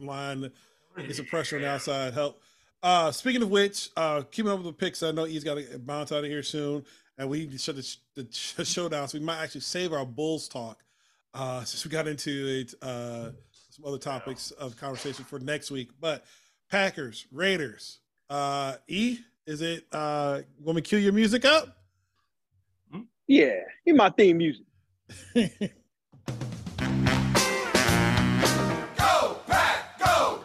line 0.00 0.50
get 0.96 1.16
some 1.16 1.26
pressure 1.26 1.56
on 1.56 1.62
the 1.62 1.68
outside 1.68 2.14
help. 2.14 2.40
Uh, 2.82 3.10
speaking 3.10 3.42
of 3.42 3.50
which, 3.50 3.90
uh, 3.96 4.22
keeping 4.30 4.50
up 4.50 4.58
with 4.58 4.66
the 4.66 4.72
picks, 4.72 5.02
I 5.02 5.10
know 5.10 5.24
he's 5.24 5.44
got 5.44 5.56
to 5.56 5.78
bounce 5.78 6.12
out 6.12 6.24
of 6.24 6.30
here 6.30 6.42
soon, 6.42 6.84
and 7.18 7.28
we 7.28 7.40
need 7.40 7.52
to 7.52 7.58
shut 7.58 7.76
the, 7.76 7.96
the 8.56 8.64
showdown. 8.64 9.08
So 9.08 9.18
we 9.18 9.24
might 9.24 9.42
actually 9.42 9.60
save 9.60 9.92
our 9.92 10.06
Bulls 10.06 10.48
talk 10.48 10.82
uh, 11.34 11.62
since 11.64 11.84
we 11.84 11.90
got 11.90 12.08
into 12.08 12.30
it, 12.30 12.74
uh, 12.82 13.30
some 13.70 13.84
other 13.84 13.98
topics 13.98 14.50
of 14.52 14.76
conversation 14.76 15.24
for 15.24 15.38
next 15.38 15.70
week. 15.70 15.90
But 16.00 16.24
Packers, 16.70 17.26
Raiders, 17.30 17.98
uh, 18.30 18.76
E, 18.88 19.18
is 19.50 19.62
it 19.62 19.84
uh, 19.90 20.40
want 20.60 20.76
me 20.76 20.82
to 20.82 20.88
cue 20.88 20.98
your 20.98 21.12
music 21.12 21.44
up? 21.44 21.76
Yeah. 23.26 23.56
Hear 23.84 23.96
my 23.96 24.10
theme 24.10 24.38
music. 24.38 24.64
Go, 28.96 29.40
Pack, 29.48 29.98
go! 29.98 30.44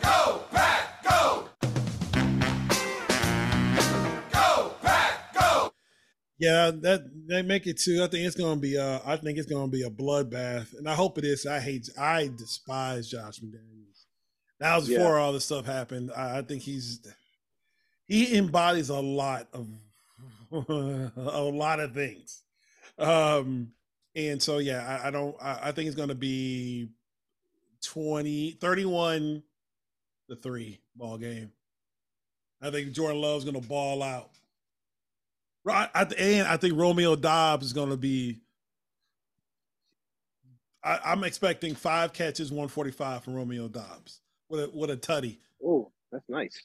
Go, 0.00 0.44
Pack, 0.50 1.04
go! 1.04 1.48
Go, 4.32 4.74
Pack, 4.82 5.34
go! 5.34 5.72
Yeah, 6.38 6.70
that 6.70 7.02
they 7.28 7.42
make 7.42 7.66
it 7.66 7.78
too. 7.78 8.02
I 8.02 8.06
think 8.06 8.26
it's 8.26 8.36
gonna 8.36 8.60
be 8.60 8.78
uh 8.78 9.00
I 9.04 9.16
think 9.18 9.36
it's 9.36 9.46
gonna 9.46 9.68
be 9.68 9.82
a 9.82 9.90
bloodbath. 9.90 10.76
And 10.78 10.88
I 10.88 10.94
hope 10.94 11.18
it 11.18 11.24
is. 11.24 11.44
I 11.46 11.60
hate 11.60 11.90
I 11.98 12.30
despise 12.34 13.08
Josh 13.10 13.40
McDaniels. 13.40 13.93
That 14.60 14.76
was 14.76 14.88
Yeah. 14.88 14.98
before 14.98 15.18
all 15.18 15.32
this 15.32 15.44
stuff 15.44 15.66
happened. 15.66 16.10
I, 16.16 16.38
I 16.38 16.42
think 16.42 16.62
he's 16.62 17.00
he 18.06 18.36
embodies 18.36 18.88
a 18.88 19.00
lot 19.00 19.48
of 19.52 19.68
a 21.16 21.40
lot 21.42 21.80
of 21.80 21.92
things. 21.94 22.42
Um 22.98 23.72
and 24.14 24.40
so 24.42 24.58
yeah, 24.58 25.00
I, 25.02 25.08
I 25.08 25.10
don't 25.10 25.36
I, 25.42 25.58
I 25.64 25.72
think 25.72 25.88
it's 25.88 25.96
gonna 25.96 26.14
be 26.14 26.88
20 27.82 28.52
31 28.52 29.42
to 30.30 30.36
3 30.36 30.80
ball 30.96 31.18
game. 31.18 31.52
I 32.62 32.70
think 32.70 32.92
Jordan 32.92 33.20
Love's 33.20 33.44
gonna 33.44 33.60
ball 33.60 34.02
out. 34.02 34.30
Right 35.64 35.88
at 35.94 36.10
the 36.10 36.20
end, 36.20 36.46
I 36.46 36.58
think 36.58 36.78
Romeo 36.78 37.16
Doubs 37.16 37.64
is 37.66 37.72
going 37.72 37.88
to 37.88 37.96
be. 37.96 38.42
I, 40.82 40.98
I'm 41.06 41.24
expecting 41.24 41.74
five 41.74 42.12
catches, 42.12 42.50
145 42.50 43.24
from 43.24 43.34
Romeo 43.34 43.68
Doubs 43.68 44.20
with 44.48 44.60
a 44.64 44.70
with 44.74 44.90
a 44.90 44.96
tutty. 44.96 45.38
Oh, 45.64 45.90
that's 46.12 46.28
nice. 46.28 46.60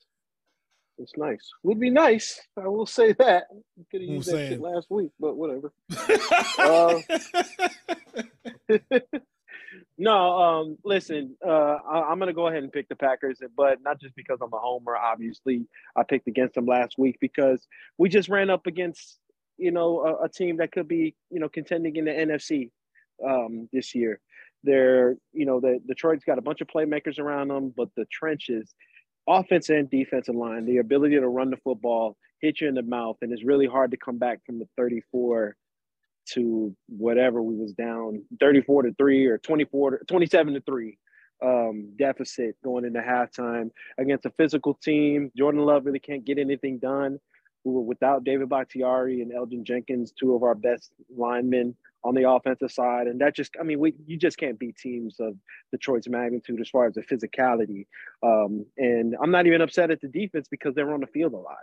That's 0.98 1.14
nice. 1.18 1.50
Would 1.64 1.80
be 1.80 1.90
nice. 1.90 2.40
I 2.58 2.68
will 2.68 2.86
say 2.86 3.14
that. 3.14 3.46
Could 3.90 4.02
have 4.02 4.10
I'm 4.10 4.16
used 4.16 4.28
that 4.28 4.32
saying. 4.34 4.52
shit 4.52 4.62
last 4.62 4.88
week, 4.90 5.12
but 5.20 5.36
whatever. 5.38 5.72
Uh, 6.60 7.00
No, 10.02 10.40
um, 10.40 10.78
listen, 10.86 11.36
uh, 11.46 11.50
I, 11.52 12.02
I'm 12.10 12.20
gonna 12.20 12.34
go 12.34 12.48
ahead 12.48 12.64
and 12.64 12.72
pick 12.72 12.88
the 12.88 12.96
Packers, 12.96 13.40
but 13.56 13.80
not 13.84 14.00
just 14.00 14.16
because 14.16 14.40
I'm 14.42 14.54
a 14.54 14.58
homer. 14.58 14.96
Obviously, 14.96 15.68
I 15.96 16.04
picked 16.04 16.28
against 16.28 16.56
them 16.56 16.66
last 16.66 16.98
week 16.98 17.18
because 17.20 17.68
we 17.98 18.08
just 18.10 18.30
ran 18.30 18.50
up 18.50 18.66
against, 18.66 19.20
you 19.58 19.72
know, 19.72 20.00
a, 20.00 20.26
a 20.26 20.30
team 20.30 20.58
that 20.58 20.72
could 20.72 20.88
be, 20.88 21.16
you 21.30 21.40
know, 21.42 21.50
contending 21.50 21.98
in 21.98 22.06
the 22.06 22.12
NFC. 22.12 22.72
um, 23.26 23.68
this 23.74 23.94
year. 23.94 24.22
They're, 24.64 25.16
you 25.32 25.46
know, 25.46 25.60
the 25.60 25.80
Detroit's 25.88 26.24
got 26.24 26.38
a 26.38 26.42
bunch 26.42 26.62
of 26.62 26.68
playmakers 26.68 27.20
around 27.20 27.50
them, 27.50 27.74
but 27.76 27.90
the 27.96 28.06
trenches, 28.12 28.74
offense 29.28 29.70
and 29.70 29.90
defensive 29.90 30.36
line, 30.36 30.66
the 30.66 30.78
ability 30.78 31.16
to 31.16 31.28
run 31.28 31.50
the 31.50 31.58
football, 31.58 32.18
hit 32.42 32.62
you 32.62 32.68
in 32.68 32.76
the 32.76 32.82
mouth, 32.82 33.18
and 33.22 33.32
it's 33.32 33.44
really 33.44 33.68
hard 33.68 33.92
to 33.92 33.98
come 33.98 34.18
back 34.18 34.40
from 34.46 34.60
the 34.60 34.68
34 34.78 35.56
to 36.34 36.76
whatever 36.88 37.42
we 37.42 37.56
was 37.56 37.74
down 37.74 38.22
34 38.40 38.84
to 38.84 38.94
3 38.94 39.26
or 39.26 39.38
24 39.40 39.92
to 39.92 40.06
27 40.06 40.54
to 40.54 40.62
3 40.62 40.98
um, 41.44 41.94
deficit 41.98 42.56
going 42.64 42.86
into 42.86 43.00
halftime 43.00 43.72
against 43.98 44.26
a 44.26 44.30
physical 44.32 44.74
team. 44.76 45.32
Jordan 45.38 45.62
Love 45.62 45.86
really 45.86 46.00
can't 46.00 46.26
get 46.26 46.38
anything 46.38 46.78
done. 46.80 47.20
We 47.64 47.74
were 47.74 47.82
without 47.82 48.24
David 48.24 48.50
Bakhtiari 48.50 49.22
and 49.22 49.32
Elgton 49.32 49.64
Jenkins, 49.64 50.12
two 50.12 50.36
of 50.36 50.44
our 50.44 50.56
best 50.56 50.92
linemen 51.16 51.76
on 52.04 52.16
the 52.16 52.30
offensive 52.30 52.72
side, 52.72 53.08
and 53.08 53.20
that 53.20 53.36
just, 53.36 53.58
I 53.60 53.64
mean, 53.64 53.80
we 53.80 53.94
you 54.06 54.18
just 54.18 54.38
can't 54.38 54.58
beat 54.58 54.78
teams 54.78 55.20
of 55.20 55.36
Detroit's 55.72 56.08
magnitude 56.08 56.62
as 56.62 56.70
far 56.70 56.88
as 56.88 56.94
the 56.94 57.02
physicality. 57.02 57.88
Um, 58.24 58.66
and 58.78 59.16
I'm 59.22 59.32
not 59.32 59.48
even 59.48 59.62
upset 59.62 59.92
at 59.92 60.00
the 60.00 60.08
defense 60.08 60.48
because 60.50 60.76
they 60.76 60.84
were 60.84 60.94
on 60.94 61.02
the 61.02 61.08
field 61.08 61.34
a 61.34 61.38
lot. 61.38 61.58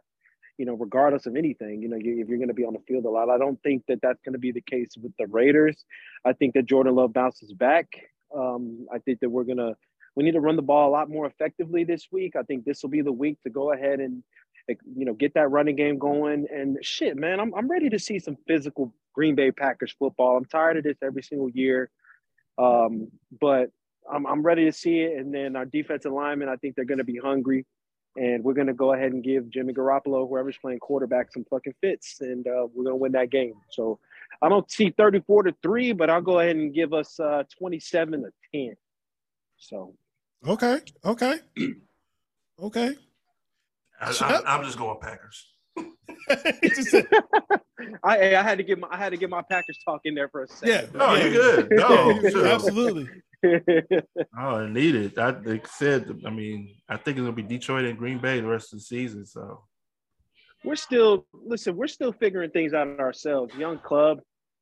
You 0.59 0.67
know, 0.67 0.75
regardless 0.75 1.27
of 1.27 1.37
anything, 1.37 1.83
you 1.83 1.89
know, 1.89 1.97
you, 1.97 2.21
if 2.21 2.29
you're 2.29 2.39
going 2.39 2.49
to 2.49 2.55
be 2.55 2.65
on 2.65 2.73
the 2.73 2.83
field 2.87 3.05
a 3.05 3.11
lot, 3.11 3.31
I 3.31 3.39
don't 3.39 3.63
think 3.63 3.85
that 3.89 4.01
that's 4.03 4.21
going 4.23 4.33
to 4.35 4.39
be 4.39 4.53
the 4.53 4.63
case 4.63 4.91
with 5.03 5.13
the 5.19 5.27
Raiders. 5.27 5.85
I 6.25 6.33
think 6.33 6.55
that 6.55 6.67
Jordan 6.67 6.95
Love 6.95 7.13
bounces 7.13 7.53
back. 7.53 7.89
Um, 8.35 8.87
I 8.93 8.99
think 8.99 9.21
that 9.21 9.31
we're 9.31 9.45
going 9.45 9.59
to 9.59 9.75
we 10.17 10.25
need 10.25 10.33
to 10.33 10.41
run 10.41 10.57
the 10.57 10.63
ball 10.63 10.89
a 10.89 10.93
lot 10.93 11.11
more 11.11 11.27
effectively 11.27 11.85
this 11.85 12.09
week. 12.11 12.37
I 12.37 12.43
think 12.43 12.65
this 12.65 12.83
will 12.83 12.91
be 12.91 13.03
the 13.03 13.13
week 13.13 13.39
to 13.43 13.51
go 13.51 13.73
ahead 13.73 14.01
and 14.01 14.23
you 14.69 15.05
know 15.05 15.15
get 15.15 15.35
that 15.35 15.51
running 15.51 15.77
game 15.77 15.99
going. 15.99 16.47
And 16.53 16.79
shit, 16.83 17.17
man, 17.17 17.41
I'm 17.41 17.55
I'm 17.55 17.69
ready 17.69 17.89
to 17.91 17.99
see 17.99 18.19
some 18.19 18.37
physical 18.47 18.95
Green 19.15 19.35
Bay 19.35 19.51
Packers 19.51 19.95
football. 19.99 20.37
I'm 20.37 20.45
tired 20.45 20.77
of 20.79 20.85
this 20.85 20.97
every 21.03 21.23
single 21.23 21.49
year, 21.51 21.91
um, 22.59 23.09
but 23.41 23.71
I'm 24.11 24.27
I'm 24.27 24.43
ready 24.43 24.65
to 24.65 24.73
see 24.73 25.01
it. 25.01 25.19
And 25.19 25.35
then 25.35 25.57
our 25.57 25.65
defensive 25.65 26.13
linemen, 26.13 26.49
I 26.49 26.57
think 26.57 26.77
they're 26.77 26.85
going 26.85 26.99
to 26.99 27.05
be 27.05 27.19
hungry. 27.19 27.67
And 28.19 28.43
we're 28.43 28.55
going 28.55 28.69
to 28.69 28.73
go 28.73 28.95
ahead 28.95 29.13
and 29.13 29.23
give 29.23 29.51
Jimmy 29.51 29.75
Garoppolo, 29.75 30.27
whoever's 30.27 30.57
playing 30.57 30.79
quarterback, 30.79 31.31
some 31.31 31.45
fucking 31.51 31.75
fits, 31.83 32.17
and 32.23 32.47
uh, 32.47 32.67
we're 32.73 32.85
going 32.85 32.95
to 32.95 32.97
win 32.97 33.13
that 33.13 33.29
game. 33.29 33.53
So 33.71 33.99
I 34.41 34.49
don't 34.49 34.71
see 34.71 34.89
34 34.89 35.43
to 35.43 35.55
three, 35.63 35.93
but 35.93 36.09
I'll 36.09 36.23
go 36.23 36.41
ahead 36.41 36.57
and 36.57 36.73
give 36.73 36.95
us 36.95 37.21
uh, 37.21 37.43
27 37.59 38.23
to 38.23 38.31
10. 38.55 38.75
So 39.59 39.95
Okay. 40.47 40.79
Okay. 41.05 41.39
okay. 42.63 42.97
I, 44.01 44.43
am 44.47 44.65
just 44.65 44.79
going 44.79 44.99
Packers. 45.01 45.47
I 48.03 48.37
I 48.37 48.43
had 48.43 48.59
to 48.59 48.65
get 48.65 48.79
my 48.79 48.89
I 48.91 48.97
had 48.97 49.11
to 49.11 49.17
get 49.17 49.31
my 49.31 49.43
Packers 49.43 49.79
talk 49.85 50.01
in 50.05 50.15
there 50.15 50.29
for 50.29 50.45
a 50.45 50.49
second. 50.49 50.91
Yeah. 50.93 50.99
No, 50.99 51.15
yeah. 51.15 51.25
you're 51.25 51.33
good. 51.33 51.71
No, 51.71 52.21
sure. 52.31 52.47
absolutely. 52.47 53.09
oh, 53.45 54.57
I 54.57 54.69
need 54.69 54.95
it. 54.95 55.19
I 55.19 55.33
they 55.33 55.61
said. 55.67 56.21
I 56.27 56.31
mean, 56.31 56.75
I 56.89 56.97
think 56.97 57.19
it's 57.19 57.23
gonna 57.23 57.33
be 57.33 57.43
Detroit 57.43 57.85
and 57.85 57.99
Green 57.99 58.19
Bay 58.19 58.41
the 58.41 58.47
rest 58.47 58.73
of 58.73 58.79
the 58.79 58.85
season. 58.85 59.27
So 59.27 59.65
we're 60.65 60.77
still 60.77 61.27
listen. 61.33 61.77
We're 61.77 61.87
still 61.87 62.13
figuring 62.13 62.51
things 62.51 62.73
out 62.73 62.89
ourselves. 62.99 63.55
Young 63.55 63.79
club, 63.79 64.21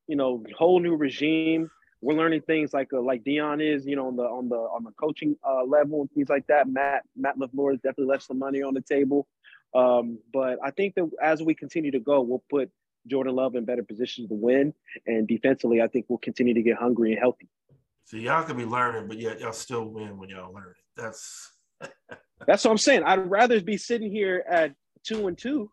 you 0.09 0.17
know, 0.17 0.45
whole 0.57 0.81
new 0.81 0.97
regime 0.97 1.71
we're 2.05 2.15
learning 2.15 2.43
things 2.43 2.75
like 2.75 2.93
uh, 2.93 3.01
like 3.01 3.25
Deion 3.25 3.63
is, 3.63 3.87
you 3.87 3.97
know, 3.97 4.09
on 4.09 4.17
the 4.17 4.25
on 4.25 4.49
the 4.51 4.57
on 4.57 4.85
the 4.85 4.91
coaching 4.93 5.37
uh, 5.43 5.65
level 5.65 6.03
and 6.03 6.11
things 6.13 6.29
like 6.29 6.47
that. 6.49 6.69
Matt 6.69 7.03
Matt 7.17 7.39
LaFleur 7.39 7.73
has 7.73 7.81
definitely 7.81 8.13
left 8.13 8.25
some 8.25 8.39
money 8.39 8.63
on 8.63 8.75
the 8.75 8.83
table, 8.83 9.27
um, 9.75 10.19
but 10.33 10.59
I 10.63 10.71
think 10.71 10.95
that 10.97 11.11
as 11.23 11.43
we 11.43 11.55
continue 11.55 11.91
to 11.93 12.01
go, 12.01 12.21
we'll 12.21 12.45
put 12.51 12.71
Jordan 13.07 13.35
Love 13.35 13.55
in 13.55 13.65
better 13.65 13.83
positions 13.83 14.29
to 14.29 14.35
win, 14.35 14.75
and 15.07 15.27
defensively, 15.27 15.81
I 15.81 15.89
think 15.89 16.05
we'll 16.09 16.19
continue 16.19 16.53
to 16.53 16.63
get 16.63 16.77
hungry 16.77 17.13
and 17.13 17.19
healthy. 17.19 17.49
So 18.05 18.19
y'all 18.19 18.45
could 18.45 18.59
be 18.59 18.67
learning, 18.67 19.09
but 19.09 19.19
yet 19.19 19.41
y'all 19.41 19.53
still 19.53 19.87
win 19.87 20.19
when 20.19 20.29
y'all 20.29 20.53
learn. 20.53 20.75
That's 20.97 21.53
that's 22.47 22.65
what 22.65 22.71
I'm 22.71 22.79
saying. 22.79 23.03
I'd 23.05 23.31
rather 23.31 23.63
be 23.63 23.79
sitting 23.79 24.11
here 24.11 24.45
at 24.47 24.75
two 25.05 25.27
and 25.27 25.39
two 25.39 25.71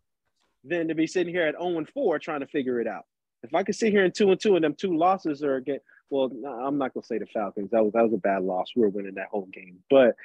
than 0.63 0.87
to 0.87 0.95
be 0.95 1.07
sitting 1.07 1.33
here 1.33 1.45
at 1.45 1.55
zero 1.55 1.73
oh 1.73 1.77
and 1.77 1.89
four 1.89 2.19
trying 2.19 2.39
to 2.39 2.47
figure 2.47 2.79
it 2.79 2.87
out. 2.87 3.03
If 3.43 3.53
I 3.53 3.63
could 3.63 3.75
sit 3.75 3.91
here 3.91 4.05
in 4.05 4.13
two 4.13 4.31
and 4.31 4.39
two 4.39 4.55
and 4.55 4.63
them 4.63 4.75
two 4.75 4.95
losses 4.95 5.43
are 5.43 5.59
get 5.59 5.83
well, 6.11 6.29
I'm 6.45 6.77
not 6.77 6.93
gonna 6.93 7.05
say 7.05 7.17
the 7.17 7.25
Falcons. 7.25 7.71
That 7.71 7.83
was 7.83 7.93
that 7.93 8.03
was 8.03 8.13
a 8.13 8.17
bad 8.17 8.43
loss. 8.43 8.73
We 8.75 8.83
were 8.83 8.89
winning 8.89 9.15
that 9.15 9.29
whole 9.31 9.47
game, 9.51 9.79
but 9.89 10.15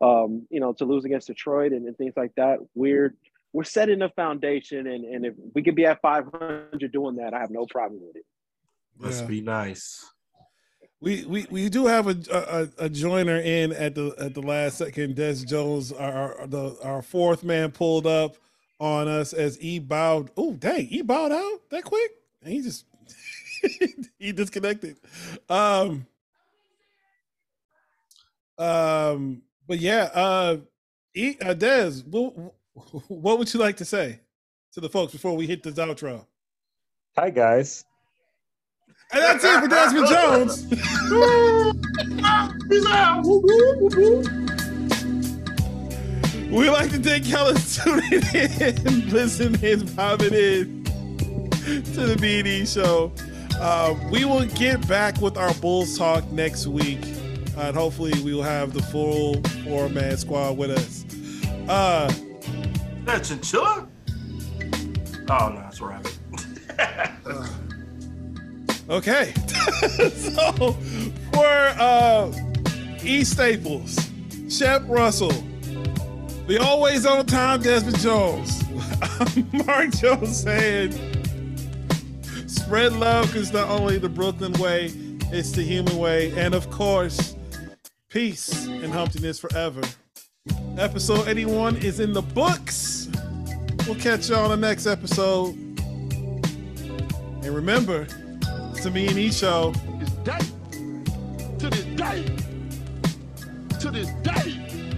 um, 0.00 0.46
you 0.50 0.60
know, 0.60 0.72
to 0.74 0.84
lose 0.84 1.04
against 1.04 1.28
Detroit 1.28 1.72
and, 1.72 1.86
and 1.86 1.96
things 1.96 2.14
like 2.16 2.34
that, 2.36 2.58
we're 2.74 3.14
we're 3.52 3.64
setting 3.64 4.02
a 4.02 4.10
foundation, 4.10 4.86
and 4.86 5.04
and 5.04 5.26
if 5.26 5.34
we 5.54 5.62
could 5.62 5.74
be 5.74 5.86
at 5.86 6.00
500 6.00 6.92
doing 6.92 7.16
that, 7.16 7.34
I 7.34 7.40
have 7.40 7.50
no 7.50 7.66
problem 7.66 8.00
with 8.06 8.16
it. 8.16 8.26
Must 8.98 9.22
yeah. 9.22 9.26
be 9.26 9.40
nice. 9.40 10.04
We, 11.00 11.24
we 11.24 11.46
we 11.50 11.68
do 11.68 11.86
have 11.86 12.06
a, 12.06 12.16
a, 12.30 12.84
a 12.84 12.88
joiner 12.88 13.38
in 13.38 13.72
at 13.72 13.94
the 13.94 14.14
at 14.18 14.34
the 14.34 14.42
last 14.42 14.78
second. 14.78 15.16
Des 15.16 15.44
Jones, 15.44 15.92
our 15.92 16.38
our, 16.38 16.46
the, 16.46 16.76
our 16.84 17.02
fourth 17.02 17.42
man, 17.42 17.72
pulled 17.72 18.06
up 18.06 18.36
on 18.78 19.08
us 19.08 19.32
as 19.32 19.56
he 19.56 19.78
bowed. 19.78 20.30
Oh 20.36 20.52
dang, 20.52 20.86
he 20.86 21.02
bowed 21.02 21.32
out 21.32 21.70
that 21.70 21.84
quick. 21.84 22.12
And 22.42 22.52
he 22.52 22.60
just 22.60 22.84
he 24.18 24.32
disconnected. 24.32 24.98
Um, 25.48 26.06
um, 28.58 29.42
but 29.66 29.78
yeah, 29.78 30.10
uh, 30.14 30.56
e, 31.14 31.36
uh 31.44 31.54
Des, 31.54 32.02
what, 32.08 32.34
what 33.08 33.38
would 33.38 33.52
you 33.52 33.60
like 33.60 33.76
to 33.78 33.84
say 33.84 34.20
to 34.72 34.80
the 34.80 34.88
folks 34.88 35.12
before 35.12 35.36
we 35.36 35.46
hit 35.46 35.62
this 35.62 35.74
outro? 35.74 36.26
Hi 37.16 37.30
guys. 37.30 37.84
And 39.12 39.22
that's 39.22 39.44
it 39.44 39.60
for 39.60 39.68
Desmond 39.68 40.08
Jones. 40.08 40.66
we 46.50 46.70
like 46.70 46.90
to 46.90 46.98
thank 46.98 47.28
y'all 47.28 47.54
for 47.54 47.82
tuning 47.82 48.22
in, 48.32 49.10
listening, 49.10 49.80
vibing 49.88 50.32
in 50.32 50.82
to 51.64 52.06
the 52.06 52.16
BD 52.16 52.66
show. 52.66 53.12
Uh, 53.62 53.94
we 54.10 54.24
will 54.24 54.44
get 54.44 54.86
back 54.88 55.20
with 55.20 55.36
our 55.36 55.54
Bulls 55.54 55.96
talk 55.96 56.28
next 56.32 56.66
week. 56.66 56.98
Uh, 57.56 57.60
and 57.60 57.76
hopefully, 57.76 58.12
we 58.24 58.34
will 58.34 58.42
have 58.42 58.72
the 58.72 58.82
full 58.82 59.40
four 59.64 59.88
man 59.88 60.16
squad 60.16 60.58
with 60.58 60.72
us. 60.72 61.04
Uh, 61.68 62.12
that 63.04 63.22
chinchilla? 63.22 63.86
Oh, 65.30 65.48
no, 65.48 65.64
it's 65.68 65.80
rabbit. 65.80 66.18
uh, 67.24 67.46
okay. 68.90 69.32
so, 70.10 70.72
for 71.32 71.46
uh, 71.46 72.32
E. 73.04 73.22
Staples, 73.22 73.96
Shep 74.48 74.82
Russell, 74.88 75.30
the 76.48 76.58
always 76.60 77.06
on 77.06 77.26
time 77.26 77.62
Desmond 77.62 78.00
Jones, 78.00 78.64
Mark 79.52 79.90
Jones 79.90 80.42
saying, 80.42 81.11
Spread 82.72 82.94
love 82.94 83.26
because 83.26 83.52
not 83.52 83.68
only 83.68 83.98
the 83.98 84.08
Brooklyn 84.08 84.54
way, 84.54 84.86
it's 85.30 85.50
the 85.50 85.60
human 85.60 85.98
way. 85.98 86.32
And 86.38 86.54
of 86.54 86.70
course, 86.70 87.36
peace 88.08 88.64
and 88.64 88.90
humptiness 88.90 89.38
forever. 89.38 89.82
Episode 90.78 91.28
81 91.28 91.76
is 91.76 92.00
in 92.00 92.14
the 92.14 92.22
books. 92.22 93.10
We'll 93.86 93.96
catch 93.96 94.30
y'all 94.30 94.50
on 94.50 94.58
the 94.58 94.66
next 94.66 94.86
episode. 94.86 95.54
And 97.44 97.50
remember, 97.50 98.06
to 98.06 98.90
me 98.90 99.06
and 99.06 99.18
E 99.18 99.30
show. 99.30 99.74
This 99.98 100.10
day, 100.24 100.38
to 101.58 101.68
this 101.68 101.84
day, 101.84 102.24
to 103.80 103.90
this 103.90 104.08
day. 104.22 104.96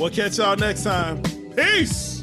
We'll 0.00 0.08
catch 0.08 0.38
y'all 0.38 0.56
next 0.56 0.84
time. 0.84 1.22
Peace. 1.54 2.15